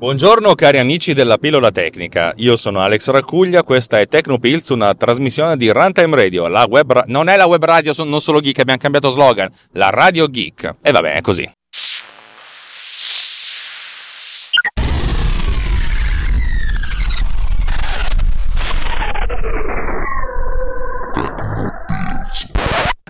Buongiorno 0.00 0.54
cari 0.54 0.78
amici 0.78 1.12
della 1.12 1.36
pillola 1.36 1.70
tecnica, 1.70 2.32
io 2.36 2.56
sono 2.56 2.80
Alex 2.80 3.10
Raccuglia, 3.10 3.62
questa 3.62 4.00
è 4.00 4.08
Tecnopills, 4.08 4.70
una 4.70 4.94
trasmissione 4.94 5.58
di 5.58 5.68
Runtime 5.68 6.16
Radio, 6.16 6.48
la 6.48 6.64
web 6.66 6.90
ra- 6.90 7.04
non 7.08 7.28
è 7.28 7.36
la 7.36 7.44
web 7.44 7.62
radio, 7.62 7.92
non 8.04 8.22
solo 8.22 8.40
geek, 8.40 8.60
abbiamo 8.60 8.80
cambiato 8.80 9.10
slogan, 9.10 9.52
la 9.72 9.90
radio 9.90 10.26
geek. 10.26 10.76
E 10.80 10.90
vabbè, 10.90 11.16
è 11.16 11.20
così. 11.20 11.46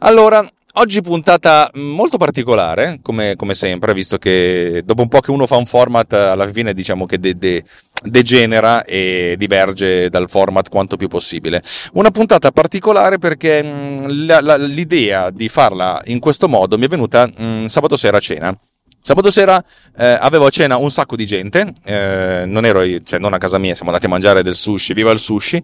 Allora, 0.00 0.44
Oggi 0.80 1.02
puntata 1.02 1.70
molto 1.74 2.16
particolare, 2.16 3.00
come, 3.02 3.36
come, 3.36 3.54
sempre, 3.54 3.92
visto 3.92 4.16
che 4.16 4.80
dopo 4.82 5.02
un 5.02 5.08
po' 5.08 5.20
che 5.20 5.30
uno 5.30 5.46
fa 5.46 5.56
un 5.56 5.66
format, 5.66 6.14
alla 6.14 6.50
fine 6.50 6.72
diciamo 6.72 7.04
che 7.04 7.18
de, 7.18 7.36
de, 7.36 7.62
degenera 8.02 8.82
e 8.84 9.34
diverge 9.36 10.08
dal 10.08 10.30
format 10.30 10.70
quanto 10.70 10.96
più 10.96 11.06
possibile. 11.06 11.62
Una 11.92 12.10
puntata 12.10 12.50
particolare 12.50 13.18
perché 13.18 13.62
mh, 13.62 14.24
la, 14.24 14.40
la, 14.40 14.56
l'idea 14.56 15.28
di 15.28 15.50
farla 15.50 16.00
in 16.06 16.18
questo 16.18 16.48
modo 16.48 16.78
mi 16.78 16.86
è 16.86 16.88
venuta 16.88 17.26
mh, 17.26 17.66
sabato 17.66 17.98
sera 17.98 18.16
a 18.16 18.20
cena. 18.20 18.58
Sabato 19.02 19.30
sera 19.30 19.62
eh, 19.98 20.16
avevo 20.18 20.46
a 20.46 20.50
cena 20.50 20.78
un 20.78 20.90
sacco 20.90 21.14
di 21.14 21.26
gente, 21.26 21.74
eh, 21.84 22.44
non 22.46 22.64
ero, 22.64 22.80
cioè 23.02 23.18
non 23.18 23.34
a 23.34 23.38
casa 23.38 23.58
mia, 23.58 23.74
siamo 23.74 23.90
andati 23.90 24.06
a 24.06 24.10
mangiare 24.10 24.42
del 24.42 24.54
sushi, 24.54 24.94
viva 24.94 25.10
il 25.10 25.18
sushi, 25.18 25.62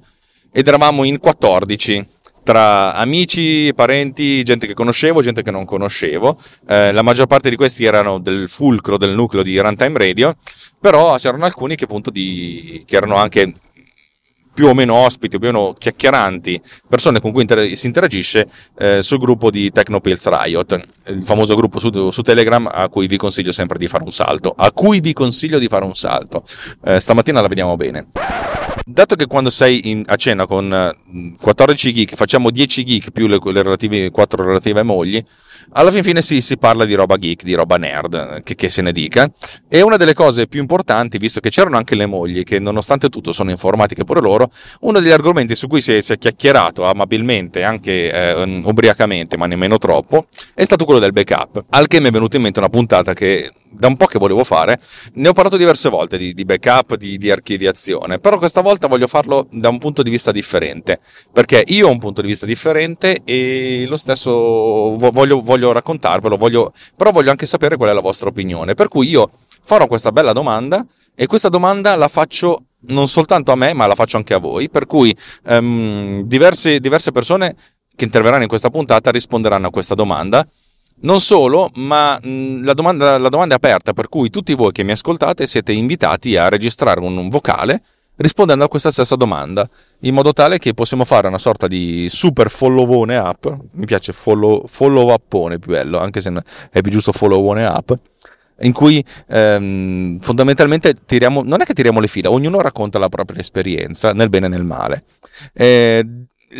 ed 0.52 0.68
eravamo 0.68 1.04
in 1.04 1.18
14 1.18 2.06
tra 2.46 2.94
amici, 2.94 3.72
parenti, 3.74 4.44
gente 4.44 4.68
che 4.68 4.74
conoscevo, 4.74 5.20
gente 5.20 5.42
che 5.42 5.50
non 5.50 5.64
conoscevo. 5.64 6.38
Eh, 6.68 6.92
la 6.92 7.02
maggior 7.02 7.26
parte 7.26 7.50
di 7.50 7.56
questi 7.56 7.84
erano 7.84 8.20
del 8.20 8.48
fulcro, 8.48 8.96
del 8.96 9.10
nucleo 9.10 9.42
di 9.42 9.58
Runtime 9.58 9.98
Radio, 9.98 10.36
però 10.78 11.16
c'erano 11.16 11.44
alcuni 11.44 11.74
che 11.74 11.84
appunto 11.84 12.08
di, 12.10 12.84
che 12.86 12.94
erano 12.94 13.16
anche 13.16 13.52
più 14.54 14.68
o 14.68 14.74
meno 14.74 14.94
ospiti, 14.94 15.40
più 15.40 15.48
o 15.48 15.52
meno 15.52 15.74
chiacchieranti, 15.76 16.62
persone 16.88 17.20
con 17.20 17.32
cui 17.32 17.40
inter- 17.40 17.72
si 17.72 17.86
interagisce 17.86 18.46
eh, 18.78 19.02
sul 19.02 19.18
gruppo 19.18 19.50
di 19.50 19.72
Technopills 19.72 20.28
Riot, 20.28 20.80
il 21.08 21.24
famoso 21.24 21.56
gruppo 21.56 21.80
su, 21.80 22.10
su, 22.10 22.22
Telegram 22.22 22.70
a 22.72 22.88
cui 22.88 23.08
vi 23.08 23.16
consiglio 23.16 23.50
sempre 23.50 23.76
di 23.76 23.88
fare 23.88 24.04
un 24.04 24.12
salto, 24.12 24.54
a 24.56 24.70
cui 24.70 25.00
vi 25.00 25.12
consiglio 25.12 25.58
di 25.58 25.66
fare 25.66 25.84
un 25.84 25.96
salto. 25.96 26.44
Eh, 26.84 27.00
stamattina 27.00 27.40
la 27.40 27.48
vediamo 27.48 27.76
bene. 27.76 28.06
Dato 28.88 29.16
che 29.16 29.26
quando 29.26 29.50
sei 29.50 29.90
in, 29.90 30.04
a 30.06 30.14
cena 30.14 30.46
con 30.46 30.94
14 31.40 31.92
geek 31.92 32.14
facciamo 32.14 32.52
10 32.52 32.84
geek 32.84 33.10
più 33.10 33.26
le, 33.26 33.40
le 33.42 33.62
relative, 33.62 34.12
4 34.12 34.44
relative 34.44 34.84
mogli, 34.84 35.20
alla 35.72 35.90
fin 35.90 36.02
fine 36.02 36.22
sì, 36.22 36.40
si 36.40 36.56
parla 36.58 36.84
di 36.84 36.94
roba 36.94 37.16
geek, 37.16 37.42
di 37.42 37.54
roba 37.54 37.76
nerd, 37.76 38.42
che, 38.42 38.54
che, 38.54 38.68
se 38.68 38.82
ne 38.82 38.92
dica. 38.92 39.30
E 39.68 39.82
una 39.82 39.96
delle 39.96 40.14
cose 40.14 40.46
più 40.46 40.60
importanti, 40.60 41.18
visto 41.18 41.40
che 41.40 41.50
c'erano 41.50 41.76
anche 41.76 41.94
le 41.94 42.06
mogli, 42.06 42.42
che 42.44 42.58
nonostante 42.58 43.08
tutto 43.08 43.32
sono 43.32 43.50
informatiche 43.50 44.04
pure 44.04 44.20
loro, 44.20 44.50
uno 44.80 45.00
degli 45.00 45.10
argomenti 45.10 45.54
su 45.54 45.66
cui 45.66 45.80
si 45.80 45.94
è, 45.94 46.00
si 46.00 46.12
è 46.12 46.18
chiacchierato 46.18 46.84
amabilmente, 46.84 47.62
anche 47.62 48.12
eh, 48.12 48.42
ubriacamente, 48.64 49.36
ma 49.36 49.46
nemmeno 49.46 49.78
troppo, 49.78 50.26
è 50.54 50.64
stato 50.64 50.84
quello 50.84 51.00
del 51.00 51.12
backup. 51.12 51.64
Al 51.70 51.86
che 51.86 52.00
mi 52.00 52.08
è 52.08 52.10
venuta 52.10 52.36
in 52.36 52.42
mente 52.42 52.58
una 52.58 52.68
puntata 52.68 53.12
che 53.12 53.50
da 53.78 53.88
un 53.88 53.96
po' 53.96 54.06
che 54.06 54.18
volevo 54.18 54.44
fare, 54.44 54.80
ne 55.14 55.28
ho 55.28 55.32
parlato 55.32 55.56
diverse 55.56 55.88
volte 55.88 56.16
di, 56.16 56.34
di 56.34 56.44
backup, 56.44 56.96
di, 56.96 57.18
di 57.18 57.30
archiviazione, 57.30 58.18
però 58.18 58.38
questa 58.38 58.60
volta 58.60 58.86
voglio 58.86 59.06
farlo 59.06 59.46
da 59.50 59.68
un 59.68 59.78
punto 59.78 60.02
di 60.02 60.10
vista 60.10 60.32
differente, 60.32 61.00
perché 61.32 61.62
io 61.66 61.88
ho 61.88 61.90
un 61.90 61.98
punto 61.98 62.22
di 62.22 62.28
vista 62.28 62.46
differente 62.46 63.20
e 63.24 63.84
lo 63.86 63.96
stesso 63.96 64.30
voglio, 64.96 65.40
voglio 65.42 65.55
voglio 65.56 65.72
raccontarvelo, 65.72 66.36
voglio, 66.36 66.72
però 66.94 67.10
voglio 67.10 67.30
anche 67.30 67.46
sapere 67.46 67.76
qual 67.76 67.90
è 67.90 67.92
la 67.92 68.00
vostra 68.00 68.28
opinione. 68.28 68.74
Per 68.74 68.88
cui 68.88 69.08
io 69.08 69.30
farò 69.62 69.86
questa 69.86 70.12
bella 70.12 70.32
domanda 70.32 70.84
e 71.14 71.26
questa 71.26 71.48
domanda 71.48 71.96
la 71.96 72.08
faccio 72.08 72.62
non 72.88 73.08
soltanto 73.08 73.50
a 73.50 73.56
me, 73.56 73.72
ma 73.72 73.86
la 73.86 73.94
faccio 73.94 74.16
anche 74.16 74.34
a 74.34 74.38
voi. 74.38 74.68
Per 74.68 74.86
cui 74.86 75.16
um, 75.44 76.22
diverse, 76.22 76.78
diverse 76.78 77.10
persone 77.10 77.56
che 77.96 78.04
interverranno 78.04 78.42
in 78.42 78.48
questa 78.48 78.70
puntata 78.70 79.10
risponderanno 79.10 79.68
a 79.68 79.70
questa 79.70 79.94
domanda. 79.94 80.46
Non 80.98 81.20
solo, 81.20 81.70
ma 81.74 82.18
la 82.22 82.72
domanda, 82.72 83.18
la 83.18 83.28
domanda, 83.28 83.54
è 83.54 83.56
aperta, 83.56 83.92
per 83.92 84.08
cui 84.08 84.30
tutti 84.30 84.54
voi 84.54 84.72
che 84.72 84.82
mi 84.82 84.92
ascoltate 84.92 85.46
siete 85.46 85.72
invitati 85.72 86.36
a 86.36 86.48
registrare 86.48 87.00
un, 87.00 87.16
un 87.16 87.28
vocale 87.28 87.82
rispondendo 88.16 88.64
a 88.64 88.68
questa 88.68 88.90
stessa 88.90 89.14
domanda, 89.14 89.68
in 90.00 90.14
modo 90.14 90.32
tale 90.32 90.58
che 90.58 90.74
possiamo 90.74 91.04
fare 91.04 91.28
una 91.28 91.38
sorta 91.38 91.66
di 91.66 92.06
super 92.08 92.50
followone 92.50 93.16
app. 93.16 93.46
Mi 93.72 93.86
piace 93.86 94.12
follow, 94.12 94.66
follow 94.66 95.08
appone 95.10 95.58
più 95.58 95.72
bello, 95.72 95.98
anche 95.98 96.20
se 96.20 96.32
è 96.70 96.80
più 96.80 96.90
giusto 96.90 97.12
followone 97.12 97.64
app. 97.64 97.92
In 98.60 98.72
cui 98.72 99.04
ehm, 99.28 100.18
fondamentalmente 100.20 100.94
tiriamo, 101.04 101.42
non 101.42 101.60
è 101.60 101.64
che 101.64 101.74
tiriamo 101.74 102.00
le 102.00 102.06
fila, 102.06 102.30
ognuno 102.30 102.60
racconta 102.60 102.98
la 102.98 103.10
propria 103.10 103.40
esperienza, 103.40 104.12
nel 104.12 104.30
bene 104.30 104.46
e 104.46 104.48
nel 104.48 104.64
male. 104.64 105.04
Eh, 105.52 106.04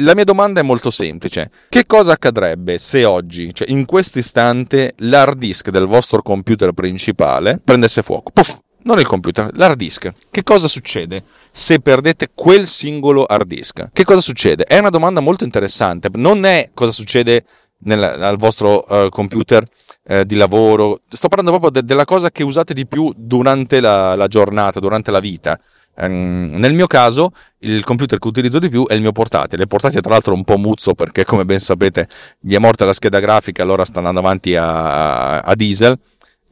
la 0.00 0.14
mia 0.14 0.24
domanda 0.24 0.60
è 0.60 0.62
molto 0.62 0.90
semplice. 0.90 1.50
Che 1.68 1.86
cosa 1.86 2.12
accadrebbe 2.12 2.76
se 2.76 3.04
oggi, 3.04 3.54
cioè 3.54 3.70
in 3.70 3.86
questo 3.86 4.18
istante, 4.18 4.92
l'hard 4.98 5.38
disk 5.38 5.70
del 5.70 5.86
vostro 5.86 6.20
computer 6.20 6.72
principale 6.72 7.60
prendesse 7.64 8.02
fuoco? 8.02 8.30
Puff! 8.30 8.58
Non 8.86 9.00
il 9.00 9.06
computer, 9.06 9.50
l'hard 9.54 9.76
disk. 9.76 10.12
Che 10.30 10.42
cosa 10.42 10.68
succede 10.68 11.24
se 11.50 11.80
perdete 11.80 12.30
quel 12.34 12.66
singolo 12.66 13.24
hard 13.24 13.46
disk? 13.46 13.88
Che 13.92 14.04
cosa 14.04 14.20
succede? 14.20 14.64
È 14.64 14.78
una 14.78 14.90
domanda 14.90 15.20
molto 15.20 15.44
interessante. 15.44 16.08
Non 16.14 16.44
è 16.44 16.70
cosa 16.72 16.92
succede 16.92 17.44
nel, 17.78 18.02
al 18.02 18.36
vostro 18.36 18.84
uh, 18.88 19.08
computer 19.08 19.64
uh, 20.04 20.22
di 20.22 20.36
lavoro. 20.36 21.00
Sto 21.08 21.28
parlando 21.28 21.58
proprio 21.58 21.80
de- 21.80 21.86
della 21.86 22.04
cosa 22.04 22.30
che 22.30 22.44
usate 22.44 22.74
di 22.74 22.86
più 22.86 23.12
durante 23.16 23.80
la, 23.80 24.14
la 24.14 24.28
giornata, 24.28 24.78
durante 24.78 25.10
la 25.10 25.20
vita. 25.20 25.58
Um, 25.98 26.50
nel 26.52 26.72
mio 26.74 26.86
caso, 26.86 27.32
il 27.60 27.82
computer 27.82 28.20
che 28.20 28.28
utilizzo 28.28 28.60
di 28.60 28.68
più 28.68 28.86
è 28.86 28.94
il 28.94 29.00
mio 29.00 29.12
portatile. 29.12 29.62
Il 29.62 29.68
portatile, 29.68 30.00
tra 30.00 30.12
l'altro, 30.12 30.32
è 30.32 30.36
un 30.36 30.44
po' 30.44 30.58
muzzo 30.58 30.94
perché, 30.94 31.24
come 31.24 31.44
ben 31.44 31.58
sapete, 31.58 32.06
gli 32.38 32.54
è 32.54 32.58
morta 32.58 32.84
la 32.84 32.92
scheda 32.92 33.18
grafica, 33.18 33.64
allora 33.64 33.84
sta 33.84 33.98
andando 33.98 34.20
avanti 34.20 34.54
a, 34.54 35.40
a 35.40 35.54
diesel 35.56 35.98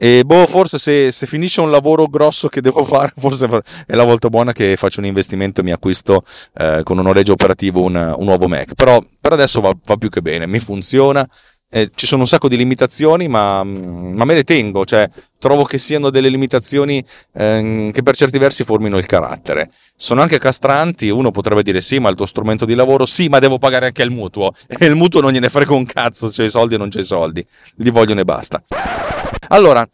e 0.05 0.23
boh, 0.23 0.47
forse 0.47 0.77
se, 0.79 1.11
se, 1.11 1.27
finisce 1.27 1.63
un 1.63 1.71
lavoro 1.71 2.09
grosso 2.09 2.49
che 2.49 2.61
devo 2.61 2.85
fare, 2.85 3.11
forse 3.17 3.49
è 3.87 3.95
la 3.95 4.03
volta 4.03 4.29
buona 4.29 4.53
che 4.53 4.77
faccio 4.77 5.01
un 5.01 5.07
investimento 5.07 5.63
e 5.63 5.65
mi 5.65 5.73
acquisto 5.73 6.25
eh, 6.59 6.83
con 6.85 6.99
un 6.99 7.05
noleggio 7.05 7.33
operativo 7.33 7.81
un, 7.81 7.95
un, 7.95 8.25
nuovo 8.27 8.47
Mac. 8.47 8.75
Però 8.75 9.03
per 9.19 9.33
adesso 9.33 9.63
va, 9.63 9.73
va 9.83 9.97
più 9.97 10.11
che 10.11 10.21
bene, 10.21 10.47
mi 10.47 10.59
funziona. 10.59 11.27
Eh, 11.71 11.91
ci 11.95 12.07
sono 12.07 12.21
un 12.21 12.27
sacco 12.29 12.49
di 12.49 12.59
limitazioni, 12.59 13.29
ma, 13.29 13.65
ma, 13.65 14.27
me 14.27 14.35
le 14.35 14.45
tengo, 14.45 14.85
cioè 14.85 15.09
trovo 15.39 15.65
che 15.65 15.79
siano 15.79 16.11
delle 16.11 16.29
limitazioni 16.29 17.03
eh, 17.33 17.91
che 17.91 18.03
per 18.03 18.15
certi 18.15 18.37
versi 18.37 18.63
formino 18.63 18.99
il 18.99 19.07
carattere. 19.07 19.71
Sono 19.97 20.21
anche 20.21 20.39
castranti, 20.39 21.09
uno 21.09 21.31
potrebbe 21.31 21.63
dire 21.63 21.81
sì, 21.81 21.99
ma 21.99 22.11
il 22.11 22.15
tuo 22.15 22.27
strumento 22.27 22.67
di 22.67 22.75
lavoro, 22.75 23.07
sì, 23.07 23.29
ma 23.29 23.39
devo 23.39 23.57
pagare 23.57 23.87
anche 23.87 24.03
il 24.03 24.11
mutuo. 24.11 24.53
E 24.69 24.85
il 24.85 24.97
mutuo 24.97 25.23
non 25.23 25.33
gliene 25.33 25.49
frega 25.49 25.73
un 25.73 25.87
cazzo, 25.87 26.29
se 26.29 26.43
c'è 26.43 26.49
i 26.49 26.51
soldi 26.51 26.75
o 26.75 26.79
non 26.79 26.91
c'è 26.91 27.01
i 27.01 27.05
soldi, 27.05 27.43
li 27.77 27.91
vogliono 27.91 28.21
e 28.21 28.25
basta. 28.25 28.63
Allora, 29.49 29.87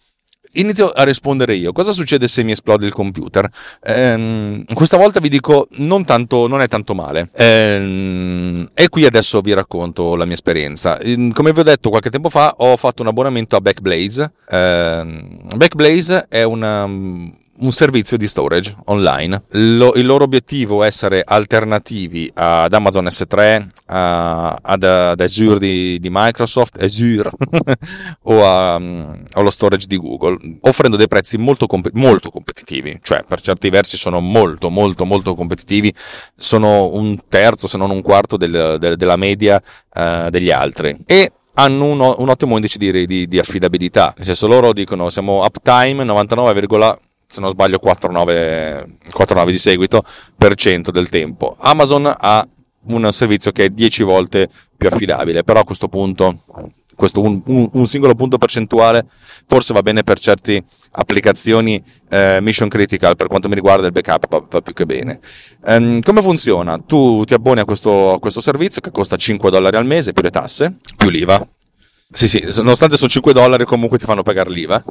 inizio 0.55 0.91
a 0.91 1.05
rispondere 1.05 1.55
io. 1.55 1.73
Cosa 1.73 1.93
succede 1.93 2.29
se 2.29 2.43
mi 2.43 2.53
esplode 2.53 2.87
il 2.87 2.93
computer? 2.93 3.49
Ehm, 3.83 4.65
questa 4.75 4.97
volta 4.97 5.21
vi 5.21 5.29
dico 5.29 5.69
non, 5.73 6.05
tanto, 6.05 6.47
non 6.47 6.61
è 6.61 6.69
tanto 6.69 6.95
male. 6.95 7.31
Ehm, 7.35 8.69
e 8.75 8.89
qui 8.89 9.05
adesso 9.05 9.41
vi 9.41 9.53
racconto 9.53 10.17
la 10.17 10.25
mia 10.25 10.35
esperienza. 10.35 10.99
Ehm, 10.99 11.33
come 11.33 11.53
vi 11.53 11.61
ho 11.61 11.65
detto 11.65 11.91
qualche 11.91 12.11
tempo 12.11 12.31
fa, 12.31 12.55
ho 12.59 12.77
fatto 12.77 13.03
un 13.03 13.09
abbonamento 13.09 13.57
a 13.57 13.61
Backblaze. 13.61 14.33
Ehm, 14.49 15.39
Backblaze 15.57 16.27
è 16.29 16.43
una 16.43 16.89
un 17.61 17.73
servizio 17.73 18.17
di 18.17 18.27
storage 18.27 18.75
online. 18.87 19.43
Lo, 19.51 19.93
il 19.95 20.07
loro 20.07 20.25
obiettivo 20.25 20.83
è 20.83 20.87
essere 20.87 21.23
alternativi 21.25 22.31
ad 22.35 22.73
Amazon 22.73 23.05
S3, 23.07 23.67
a, 23.87 24.59
ad, 24.61 24.83
ad, 24.83 25.21
Azure 25.21 25.59
di, 25.59 25.99
di 25.99 26.09
Microsoft, 26.11 26.83
Azure 26.83 27.31
o 28.23 28.47
a, 28.47 28.77
um, 28.77 29.23
allo 29.33 29.51
storage 29.51 29.87
di 29.87 29.97
Google, 29.97 30.39
offrendo 30.63 30.97
dei 30.97 31.09
prezzi 31.09 31.39
molto, 31.39 31.67
molto 31.93 32.31
competitivi, 32.31 32.99
cioè 33.03 33.25
per 33.27 33.41
certi 33.41 33.69
versi 33.71 33.97
sono 33.97 34.21
molto 34.21 34.71
molto 34.71 35.05
molto 35.05 35.35
competitivi, 35.35 35.93
sono 36.37 36.95
un 36.95 37.19
terzo 37.29 37.67
se 37.67 37.77
non 37.77 37.91
un 37.91 38.03
quarto 38.03 38.37
del, 38.37 38.77
del, 38.79 38.97
della 38.97 39.17
media 39.17 39.61
uh, 39.95 40.29
degli 40.31 40.51
altri. 40.51 40.97
E 41.07 41.33
hanno 41.55 41.85
un, 41.85 42.01
un, 42.01 42.29
ottimo 42.29 42.55
indice 42.55 42.79
di, 42.79 43.07
di, 43.07 43.29
di, 43.29 43.39
affidabilità, 43.39 44.15
nel 44.17 44.25
senso 44.25 44.47
loro 44.47 44.73
dicono 44.73 45.11
siamo 45.11 45.45
uptime 45.45 46.05
99, 46.05 46.53
se 47.31 47.41
non 47.41 47.51
sbaglio 47.51 47.79
4,9, 47.83 48.87
4,9 49.17 49.51
di 49.51 49.59
seguito 49.59 50.03
per 50.37 50.55
cento 50.57 50.91
del 50.91 51.09
tempo. 51.09 51.57
Amazon 51.61 52.13
ha 52.15 52.47
un 52.87 53.13
servizio 53.13 53.53
che 53.53 53.67
è 53.67 53.69
10 53.69 54.03
volte 54.03 54.49
più 54.77 54.89
affidabile, 54.89 55.45
però 55.45 55.61
a 55.61 55.65
questo 55.65 55.87
punto 55.87 56.43
questo 56.97 57.23
un, 57.23 57.41
un, 57.47 57.69
un, 57.73 57.87
singolo 57.87 58.15
punto 58.15 58.37
percentuale 58.37 59.07
forse 59.47 59.73
va 59.73 59.81
bene 59.81 60.03
per 60.03 60.19
certe 60.19 60.63
applicazioni 60.91 61.83
eh, 62.11 62.41
mission 62.43 62.69
critical 62.69 63.17
per 63.17 63.27
quanto 63.27 63.49
mi 63.49 63.55
riguarda 63.55 63.87
il 63.87 63.93
backup 63.93 64.29
va, 64.29 64.45
va 64.47 64.61
più 64.61 64.75
che 64.75 64.85
bene 64.85 65.19
ehm, 65.65 66.03
come 66.03 66.21
funziona? 66.21 66.79
tu 66.79 67.25
ti 67.25 67.33
abboni 67.33 67.61
a 67.61 67.65
questo, 67.65 68.13
a 68.13 68.19
questo 68.19 68.43
servizio 68.43 68.83
che 68.83 68.91
costa 68.91 69.17
5 69.17 69.51
dollari 69.51 69.77
al 69.77 69.87
mese 69.87 70.13
più 70.13 70.23
le 70.23 70.31
tasse 70.31 70.77
più 70.95 71.09
l'IVA 71.09 71.43
sì, 72.11 72.29
sì, 72.29 72.43
nonostante 72.57 72.97
sono 72.97 73.09
5 73.09 73.33
dollari 73.33 73.65
comunque 73.65 73.99
ti 73.99 74.05
fanno 74.05 74.23
pagare 74.23 74.51
l'IVA 74.51 74.83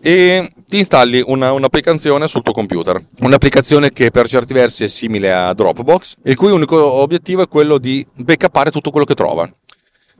e 0.00 0.52
ti 0.68 0.78
installi 0.78 1.22
una, 1.24 1.52
un'applicazione 1.52 2.28
sul 2.28 2.42
tuo 2.42 2.52
computer. 2.52 3.02
Un'applicazione 3.20 3.92
che 3.92 4.10
per 4.10 4.28
certi 4.28 4.52
versi 4.52 4.84
è 4.84 4.88
simile 4.88 5.32
a 5.32 5.52
Dropbox, 5.54 6.16
il 6.24 6.36
cui 6.36 6.50
unico 6.50 6.76
obiettivo 6.76 7.42
è 7.42 7.48
quello 7.48 7.78
di 7.78 8.06
backupare 8.14 8.70
tutto 8.70 8.90
quello 8.90 9.06
che 9.06 9.14
trova. 9.14 9.50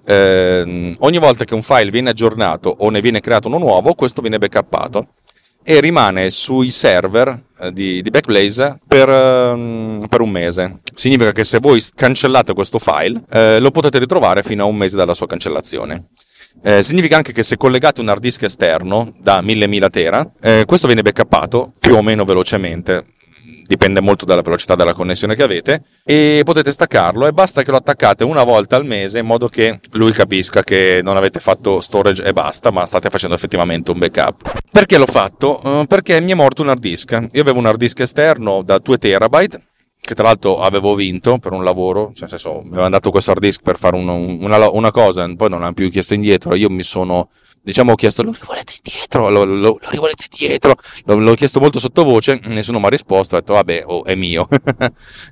Eh, 0.08 0.94
ogni 0.98 1.18
volta 1.18 1.44
che 1.44 1.54
un 1.54 1.62
file 1.62 1.90
viene 1.90 2.10
aggiornato 2.10 2.74
o 2.78 2.90
ne 2.90 3.00
viene 3.00 3.20
creato 3.20 3.48
uno 3.48 3.58
nuovo, 3.58 3.94
questo 3.94 4.20
viene 4.20 4.38
backuppato 4.38 5.08
e 5.68 5.80
rimane 5.80 6.30
sui 6.30 6.70
server 6.70 7.42
eh, 7.60 7.72
di, 7.72 8.00
di 8.00 8.10
Backblaze 8.10 8.78
per, 8.86 9.08
um, 9.08 10.06
per, 10.08 10.20
un 10.20 10.30
mese. 10.30 10.78
Significa 10.94 11.32
che 11.32 11.42
se 11.42 11.58
voi 11.58 11.82
cancellate 11.92 12.54
questo 12.54 12.78
file, 12.78 13.20
eh, 13.30 13.58
lo 13.58 13.72
potete 13.72 13.98
ritrovare 13.98 14.44
fino 14.44 14.62
a 14.62 14.66
un 14.66 14.76
mese 14.76 14.96
dalla 14.96 15.12
sua 15.12 15.26
cancellazione. 15.26 16.04
Eh, 16.62 16.82
significa 16.82 17.16
anche 17.16 17.32
che 17.32 17.42
se 17.42 17.56
collegate 17.56 18.00
un 18.00 18.08
hard 18.08 18.20
disk 18.20 18.42
esterno 18.42 19.12
da 19.20 19.40
1000 19.40 19.88
tera, 19.90 20.28
eh, 20.40 20.64
questo 20.66 20.86
viene 20.86 21.02
backuppato 21.02 21.72
più 21.78 21.94
o 21.94 22.02
meno 22.02 22.24
velocemente. 22.24 23.04
Dipende 23.66 24.00
molto 24.00 24.24
dalla 24.24 24.42
velocità 24.42 24.76
della 24.76 24.94
connessione 24.94 25.34
che 25.34 25.42
avete 25.42 25.82
e 26.04 26.42
potete 26.44 26.70
staccarlo 26.70 27.26
e 27.26 27.32
basta 27.32 27.62
che 27.62 27.72
lo 27.72 27.76
attaccate 27.78 28.22
una 28.22 28.44
volta 28.44 28.76
al 28.76 28.84
mese 28.84 29.18
in 29.18 29.26
modo 29.26 29.48
che 29.48 29.80
lui 29.92 30.12
capisca 30.12 30.62
che 30.62 31.00
non 31.02 31.16
avete 31.16 31.40
fatto 31.40 31.80
storage 31.80 32.22
e 32.22 32.32
basta 32.32 32.70
ma 32.70 32.86
state 32.86 33.10
facendo 33.10 33.34
effettivamente 33.34 33.90
un 33.90 33.98
backup. 33.98 34.52
Perché 34.70 34.98
l'ho 34.98 35.06
fatto? 35.06 35.60
Uh, 35.64 35.86
perché 35.86 36.20
mi 36.20 36.30
è 36.30 36.34
morto 36.34 36.62
un 36.62 36.68
hard 36.68 36.80
disk. 36.80 37.26
Io 37.32 37.40
avevo 37.40 37.58
un 37.58 37.66
hard 37.66 37.78
disk 37.78 37.98
esterno 37.98 38.62
da 38.62 38.78
2 38.78 38.98
terabyte 38.98 39.65
che 40.06 40.14
tra 40.14 40.22
l'altro 40.22 40.60
avevo 40.60 40.94
vinto 40.94 41.38
per 41.38 41.52
un 41.52 41.64
lavoro, 41.64 42.12
cioè 42.14 42.28
nel 42.28 42.38
senso 42.38 42.60
mi 42.62 42.68
avevano 42.68 42.90
dato 42.90 43.10
questo 43.10 43.32
hard 43.32 43.40
disk 43.40 43.60
per 43.60 43.76
fare 43.76 43.96
un, 43.96 44.08
una, 44.08 44.70
una, 44.70 44.90
cosa, 44.92 45.28
poi 45.34 45.50
non 45.50 45.64
hanno 45.64 45.72
più 45.72 45.90
chiesto 45.90 46.14
indietro, 46.14 46.54
io 46.54 46.70
mi 46.70 46.84
sono 46.84 47.28
diciamo 47.66 47.92
ho 47.92 47.94
chiesto 47.96 48.22
lo 48.22 48.30
rivolete 48.30 48.74
indietro, 48.80 49.28
lo, 49.28 49.42
lo, 49.42 49.56
lo 49.56 49.90
rivolete 49.90 50.26
indietro, 50.30 50.76
lo, 51.04 51.18
l'ho 51.18 51.34
chiesto 51.34 51.58
molto 51.58 51.80
sottovoce, 51.80 52.38
nessuno 52.44 52.78
mi 52.78 52.86
ha 52.86 52.90
risposto, 52.90 53.34
ho 53.34 53.40
detto 53.40 53.54
vabbè 53.54 53.82
oh, 53.86 54.04
è 54.04 54.14
mio. 54.14 54.46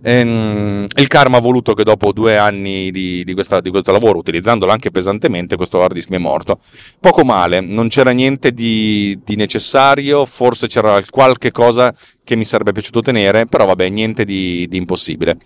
e, 0.03 0.19
ehm, 0.19 0.87
il 0.97 1.07
karma 1.07 1.37
ha 1.37 1.41
voluto 1.41 1.75
che 1.75 1.85
dopo 1.85 2.11
due 2.13 2.37
anni 2.37 2.91
di, 2.91 3.23
di, 3.23 3.35
questa, 3.35 3.61
di, 3.61 3.71
questo 3.71 3.93
lavoro, 3.93 4.19
utilizzandolo 4.19 4.73
anche 4.73 4.91
pesantemente, 4.91 5.55
questo 5.55 5.81
hard 5.81 5.95
disk 5.95 6.11
mi 6.11 6.17
è 6.17 6.19
morto. 6.19 6.59
Poco 6.99 7.25
male, 7.25 7.61
non 7.61 7.87
c'era 7.87 8.11
niente 8.11 8.53
di, 8.53 9.17
di 9.25 9.37
necessario, 9.37 10.27
forse 10.27 10.67
c'era 10.67 11.01
qualche 11.09 11.53
cosa 11.53 11.95
che 12.25 12.35
mi 12.35 12.45
sarebbe 12.45 12.73
piaciuto 12.73 13.01
tenere, 13.01 13.47
però 13.47 13.65
vabbè, 13.65 13.89
niente 13.91 14.25
di, 14.25 14.67
di 14.69 14.77
impossibile. 14.77 15.37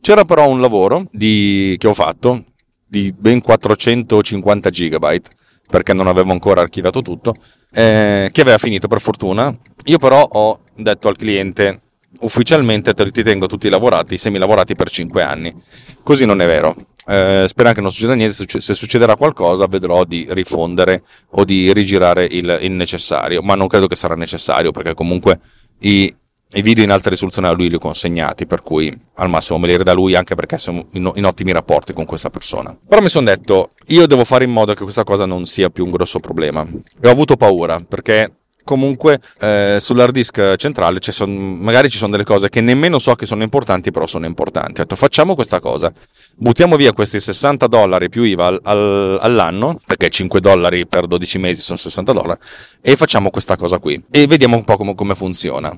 C'era 0.00 0.24
però 0.24 0.48
un 0.48 0.60
lavoro 0.60 1.06
di, 1.12 1.76
che 1.78 1.86
ho 1.86 1.94
fatto 1.94 2.46
di 2.84 3.14
ben 3.16 3.40
450 3.40 4.70
gigabyte 4.70 5.30
perché 5.72 5.94
non 5.94 6.06
avevo 6.06 6.32
ancora 6.32 6.60
archiviato 6.60 7.00
tutto, 7.00 7.34
eh, 7.72 8.28
che 8.30 8.40
aveva 8.42 8.58
finito 8.58 8.88
per 8.88 9.00
fortuna. 9.00 9.56
Io 9.86 9.96
però 9.96 10.22
ho 10.22 10.60
detto 10.74 11.08
al 11.08 11.16
cliente 11.16 11.80
ufficialmente 12.20 12.92
te 12.92 13.10
ti 13.10 13.22
tengo 13.22 13.46
tutti 13.46 13.70
lavorati, 13.70 14.18
semi 14.18 14.36
lavorati 14.36 14.74
per 14.74 14.90
5 14.90 15.22
anni. 15.22 15.54
Così 16.02 16.26
non 16.26 16.42
è 16.42 16.46
vero. 16.46 16.76
Eh, 17.06 17.46
spero 17.48 17.72
che 17.72 17.80
non 17.80 17.90
succeda 17.90 18.12
niente, 18.12 18.44
se 18.46 18.74
succederà 18.74 19.16
qualcosa 19.16 19.66
vedrò 19.66 20.04
di 20.04 20.26
rifondere 20.28 21.02
o 21.30 21.44
di 21.44 21.72
rigirare 21.72 22.28
il, 22.30 22.58
il 22.60 22.72
necessario, 22.72 23.40
ma 23.40 23.54
non 23.54 23.66
credo 23.66 23.86
che 23.86 23.96
sarà 23.96 24.14
necessario 24.14 24.72
perché 24.72 24.92
comunque 24.92 25.40
i, 25.80 26.14
i 26.54 26.62
video 26.62 26.84
in 26.84 26.90
alta 26.90 27.10
risoluzione 27.10 27.48
a 27.48 27.52
lui 27.52 27.68
li 27.68 27.76
ho 27.76 27.78
consegnati, 27.78 28.46
per 28.46 28.62
cui 28.62 28.94
al 29.16 29.28
massimo 29.28 29.58
me 29.58 29.66
li 29.66 29.76
rida 29.76 29.92
lui 29.92 30.14
anche 30.14 30.34
perché 30.34 30.58
sono 30.58 30.86
in, 30.92 31.24
ottimi 31.24 31.52
rapporti 31.52 31.92
con 31.92 32.04
questa 32.04 32.30
persona. 32.30 32.76
Però 32.86 33.00
mi 33.00 33.08
sono 33.08 33.26
detto, 33.26 33.70
io 33.86 34.06
devo 34.06 34.24
fare 34.24 34.44
in 34.44 34.50
modo 34.50 34.74
che 34.74 34.82
questa 34.82 35.04
cosa 35.04 35.26
non 35.26 35.46
sia 35.46 35.70
più 35.70 35.84
un 35.84 35.90
grosso 35.90 36.18
problema. 36.18 36.66
E 37.00 37.08
ho 37.08 37.10
avuto 37.10 37.36
paura 37.36 37.80
perché 37.86 38.32
comunque 38.64 39.20
eh, 39.40 39.78
sull'hard 39.80 40.12
disk 40.12 40.56
centrale 40.56 41.00
ci 41.00 41.12
son, 41.12 41.30
magari 41.60 41.88
ci 41.88 41.96
sono 41.96 42.12
delle 42.12 42.24
cose 42.24 42.48
che 42.48 42.60
nemmeno 42.60 42.98
so 42.98 43.14
che 43.14 43.26
sono 43.26 43.42
importanti, 43.42 43.90
però 43.90 44.06
sono 44.06 44.26
importanti. 44.26 44.80
Ho 44.80 44.82
detto 44.84 44.96
facciamo 44.96 45.34
questa 45.34 45.60
cosa, 45.60 45.92
buttiamo 46.36 46.76
via 46.76 46.92
questi 46.92 47.20
60 47.20 47.66
dollari 47.66 48.08
più 48.08 48.22
IVA 48.22 48.46
al, 48.46 48.60
al, 48.62 49.18
all'anno, 49.20 49.80
perché 49.84 50.10
5 50.10 50.40
dollari 50.40 50.86
per 50.86 51.06
12 51.06 51.38
mesi 51.38 51.60
sono 51.60 51.78
60 51.78 52.12
dollari, 52.12 52.40
e 52.80 52.96
facciamo 52.96 53.30
questa 53.30 53.56
cosa 53.56 53.78
qui 53.78 54.02
e 54.10 54.26
vediamo 54.26 54.56
un 54.56 54.64
po' 54.64 54.76
come, 54.76 54.94
come 54.94 55.14
funziona. 55.14 55.76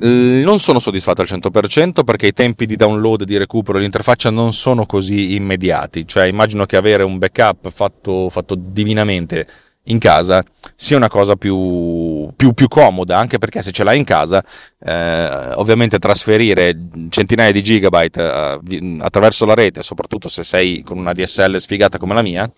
Non 0.00 0.60
sono 0.60 0.78
soddisfatto 0.78 1.22
al 1.22 1.28
100% 1.28 2.04
perché 2.04 2.28
i 2.28 2.32
tempi 2.32 2.66
di 2.66 2.76
download 2.76 3.22
e 3.22 3.24
di 3.24 3.36
recupero 3.36 3.78
dell'interfaccia 3.78 4.30
non 4.30 4.52
sono 4.52 4.86
così 4.86 5.34
immediati, 5.34 6.06
cioè 6.06 6.26
immagino 6.26 6.66
che 6.66 6.76
avere 6.76 7.02
un 7.02 7.18
backup 7.18 7.68
fatto, 7.70 8.30
fatto 8.30 8.54
divinamente 8.56 9.46
in 9.88 9.98
casa 9.98 10.42
sia 10.74 10.96
una 10.96 11.08
cosa 11.08 11.34
più, 11.34 12.30
più, 12.36 12.52
più, 12.52 12.68
comoda, 12.68 13.18
anche 13.18 13.38
perché 13.38 13.62
se 13.62 13.72
ce 13.72 13.82
l'hai 13.82 13.98
in 13.98 14.04
casa, 14.04 14.44
eh, 14.80 15.52
ovviamente 15.54 15.98
trasferire 15.98 16.76
centinaia 17.08 17.50
di 17.50 17.62
gigabyte 17.62 18.22
eh, 18.22 18.96
attraverso 19.00 19.44
la 19.46 19.54
rete, 19.54 19.82
soprattutto 19.82 20.28
se 20.28 20.44
sei 20.44 20.82
con 20.82 20.98
una 20.98 21.12
DSL 21.12 21.56
sfigata 21.56 21.98
come 21.98 22.14
la 22.14 22.22
mia, 22.22 22.48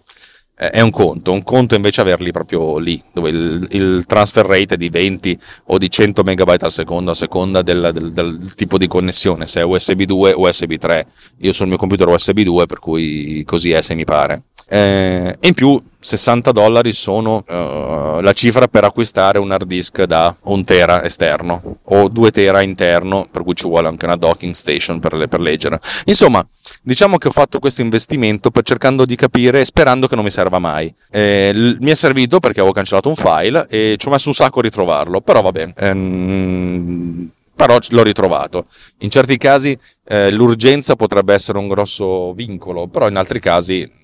è 0.69 0.83
un 0.83 0.91
conto, 0.91 1.33
un 1.33 1.43
conto 1.43 1.75
invece 1.75 2.03
averli 2.03 2.33
proprio 2.33 2.77
lì, 2.77 3.03
dove 3.15 3.31
il, 3.31 3.67
il, 3.71 4.05
transfer 4.07 4.45
rate 4.45 4.75
è 4.75 4.77
di 4.77 4.91
20 4.91 5.39
o 5.69 5.79
di 5.79 5.91
100 5.91 6.23
megabyte 6.23 6.67
al 6.67 6.71
secondo, 6.71 7.13
a 7.13 7.15
seconda 7.15 7.63
del, 7.63 7.89
del, 7.95 8.13
del, 8.13 8.55
tipo 8.55 8.77
di 8.77 8.87
connessione, 8.87 9.47
se 9.47 9.61
è 9.61 9.65
USB 9.65 10.03
2 10.03 10.35
o 10.35 10.47
USB 10.47 10.75
3. 10.75 11.07
Io 11.39 11.53
sul 11.53 11.67
mio 11.67 11.79
computer 11.79 12.09
USB 12.09 12.41
2, 12.41 12.67
per 12.67 12.79
cui 12.79 13.43
così 13.47 13.71
è 13.71 13.81
se 13.81 13.95
mi 13.95 14.05
pare. 14.05 14.43
Eh, 14.73 15.37
e 15.41 15.49
in 15.49 15.55
più 15.55 15.77
60 15.99 16.53
dollari 16.53 16.93
sono 16.93 17.45
uh, 17.47 18.21
la 18.21 18.33
cifra 18.33 18.69
per 18.69 18.85
acquistare 18.85 19.41
un 19.41 19.51
hard 19.51 19.67
disk 19.67 20.05
da 20.05 20.35
1 20.45 20.63
tera 20.63 21.05
esterno 21.05 21.79
o 21.83 22.09
2 22.09 22.31
tera 22.31 22.63
interno, 22.63 23.27
per 23.31 23.43
cui 23.43 23.55
ci 23.55 23.67
vuole 23.67 23.89
anche 23.89 24.05
una 24.05 24.15
docking 24.15 24.55
station 24.55 25.01
per, 25.01 25.27
per 25.29 25.41
leggere. 25.41 25.81
Insomma, 26.05 26.47
diciamo 26.83 27.19
che 27.19 27.29
ho 27.29 27.33
fatto 27.33 27.59
questo 27.59 27.83
investimento 27.83 28.51
per 28.51 28.63
cercando 28.63 29.05
di 29.05 29.17
capire, 29.17 29.65
sperando 29.65 30.07
che 30.07 30.15
non 30.15 30.25
mi 30.25 30.31
serva 30.31 30.61
mai. 30.61 30.93
Eh, 31.11 31.51
l- 31.53 31.79
mi 31.81 31.91
è 31.91 31.95
servito 31.97 32.39
perché 32.39 32.61
avevo 32.61 32.73
cancellato 32.73 33.09
un 33.09 33.17
file 33.17 33.67
e 33.69 33.97
ci 33.99 34.07
ho 34.07 34.11
messo 34.13 34.29
un 34.29 34.35
sacco 34.35 34.61
a 34.61 34.63
ritrovarlo, 34.63 35.21
però 35.21 35.43
vabbè. 35.43 35.73
Ehm, 35.77 37.31
però 37.57 37.77
l'ho 37.91 38.03
ritrovato. 38.03 38.65
In 39.01 39.11
certi 39.11 39.37
casi 39.37 39.77
eh, 40.07 40.31
l'urgenza 40.31 40.97
potrebbe 40.97 41.35
essere 41.35 41.59
un 41.59 41.69
grosso 41.69 42.33
vincolo, 42.33 42.87
però 42.87 43.07
in 43.07 43.17
altri 43.17 43.39
casi 43.39 43.99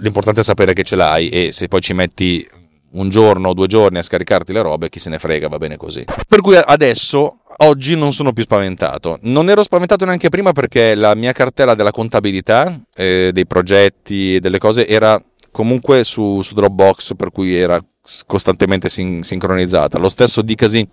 l'importante 0.00 0.40
è 0.40 0.44
sapere 0.44 0.72
che 0.72 0.84
ce 0.84 0.96
l'hai 0.96 1.28
e 1.28 1.52
se 1.52 1.68
poi 1.68 1.80
ci 1.80 1.92
metti 1.92 2.46
un 2.92 3.08
giorno 3.08 3.50
o 3.50 3.54
due 3.54 3.66
giorni 3.66 3.98
a 3.98 4.02
scaricarti 4.02 4.52
le 4.52 4.62
robe, 4.62 4.88
chi 4.88 4.98
se 4.98 5.10
ne 5.10 5.18
frega, 5.18 5.48
va 5.48 5.58
bene 5.58 5.76
così. 5.76 6.04
Per 6.26 6.40
cui 6.40 6.56
adesso, 6.56 7.40
oggi 7.58 7.96
non 7.96 8.12
sono 8.12 8.32
più 8.32 8.44
spaventato. 8.44 9.18
Non 9.22 9.50
ero 9.50 9.62
spaventato 9.62 10.04
neanche 10.04 10.28
prima 10.28 10.52
perché 10.52 10.94
la 10.94 11.14
mia 11.14 11.32
cartella 11.32 11.74
della 11.74 11.90
contabilità, 11.90 12.80
eh, 12.94 13.30
dei 13.32 13.46
progetti 13.46 14.36
e 14.36 14.40
delle 14.40 14.58
cose 14.58 14.86
era 14.86 15.20
comunque 15.50 16.04
su, 16.04 16.40
su, 16.42 16.54
Dropbox, 16.54 17.14
per 17.16 17.30
cui 17.30 17.54
era 17.56 17.82
costantemente 18.26 18.88
sin- 18.88 19.22
sincronizzata. 19.22 19.98
Lo 19.98 20.08
stesso 20.08 20.40
dicasi 20.42 20.86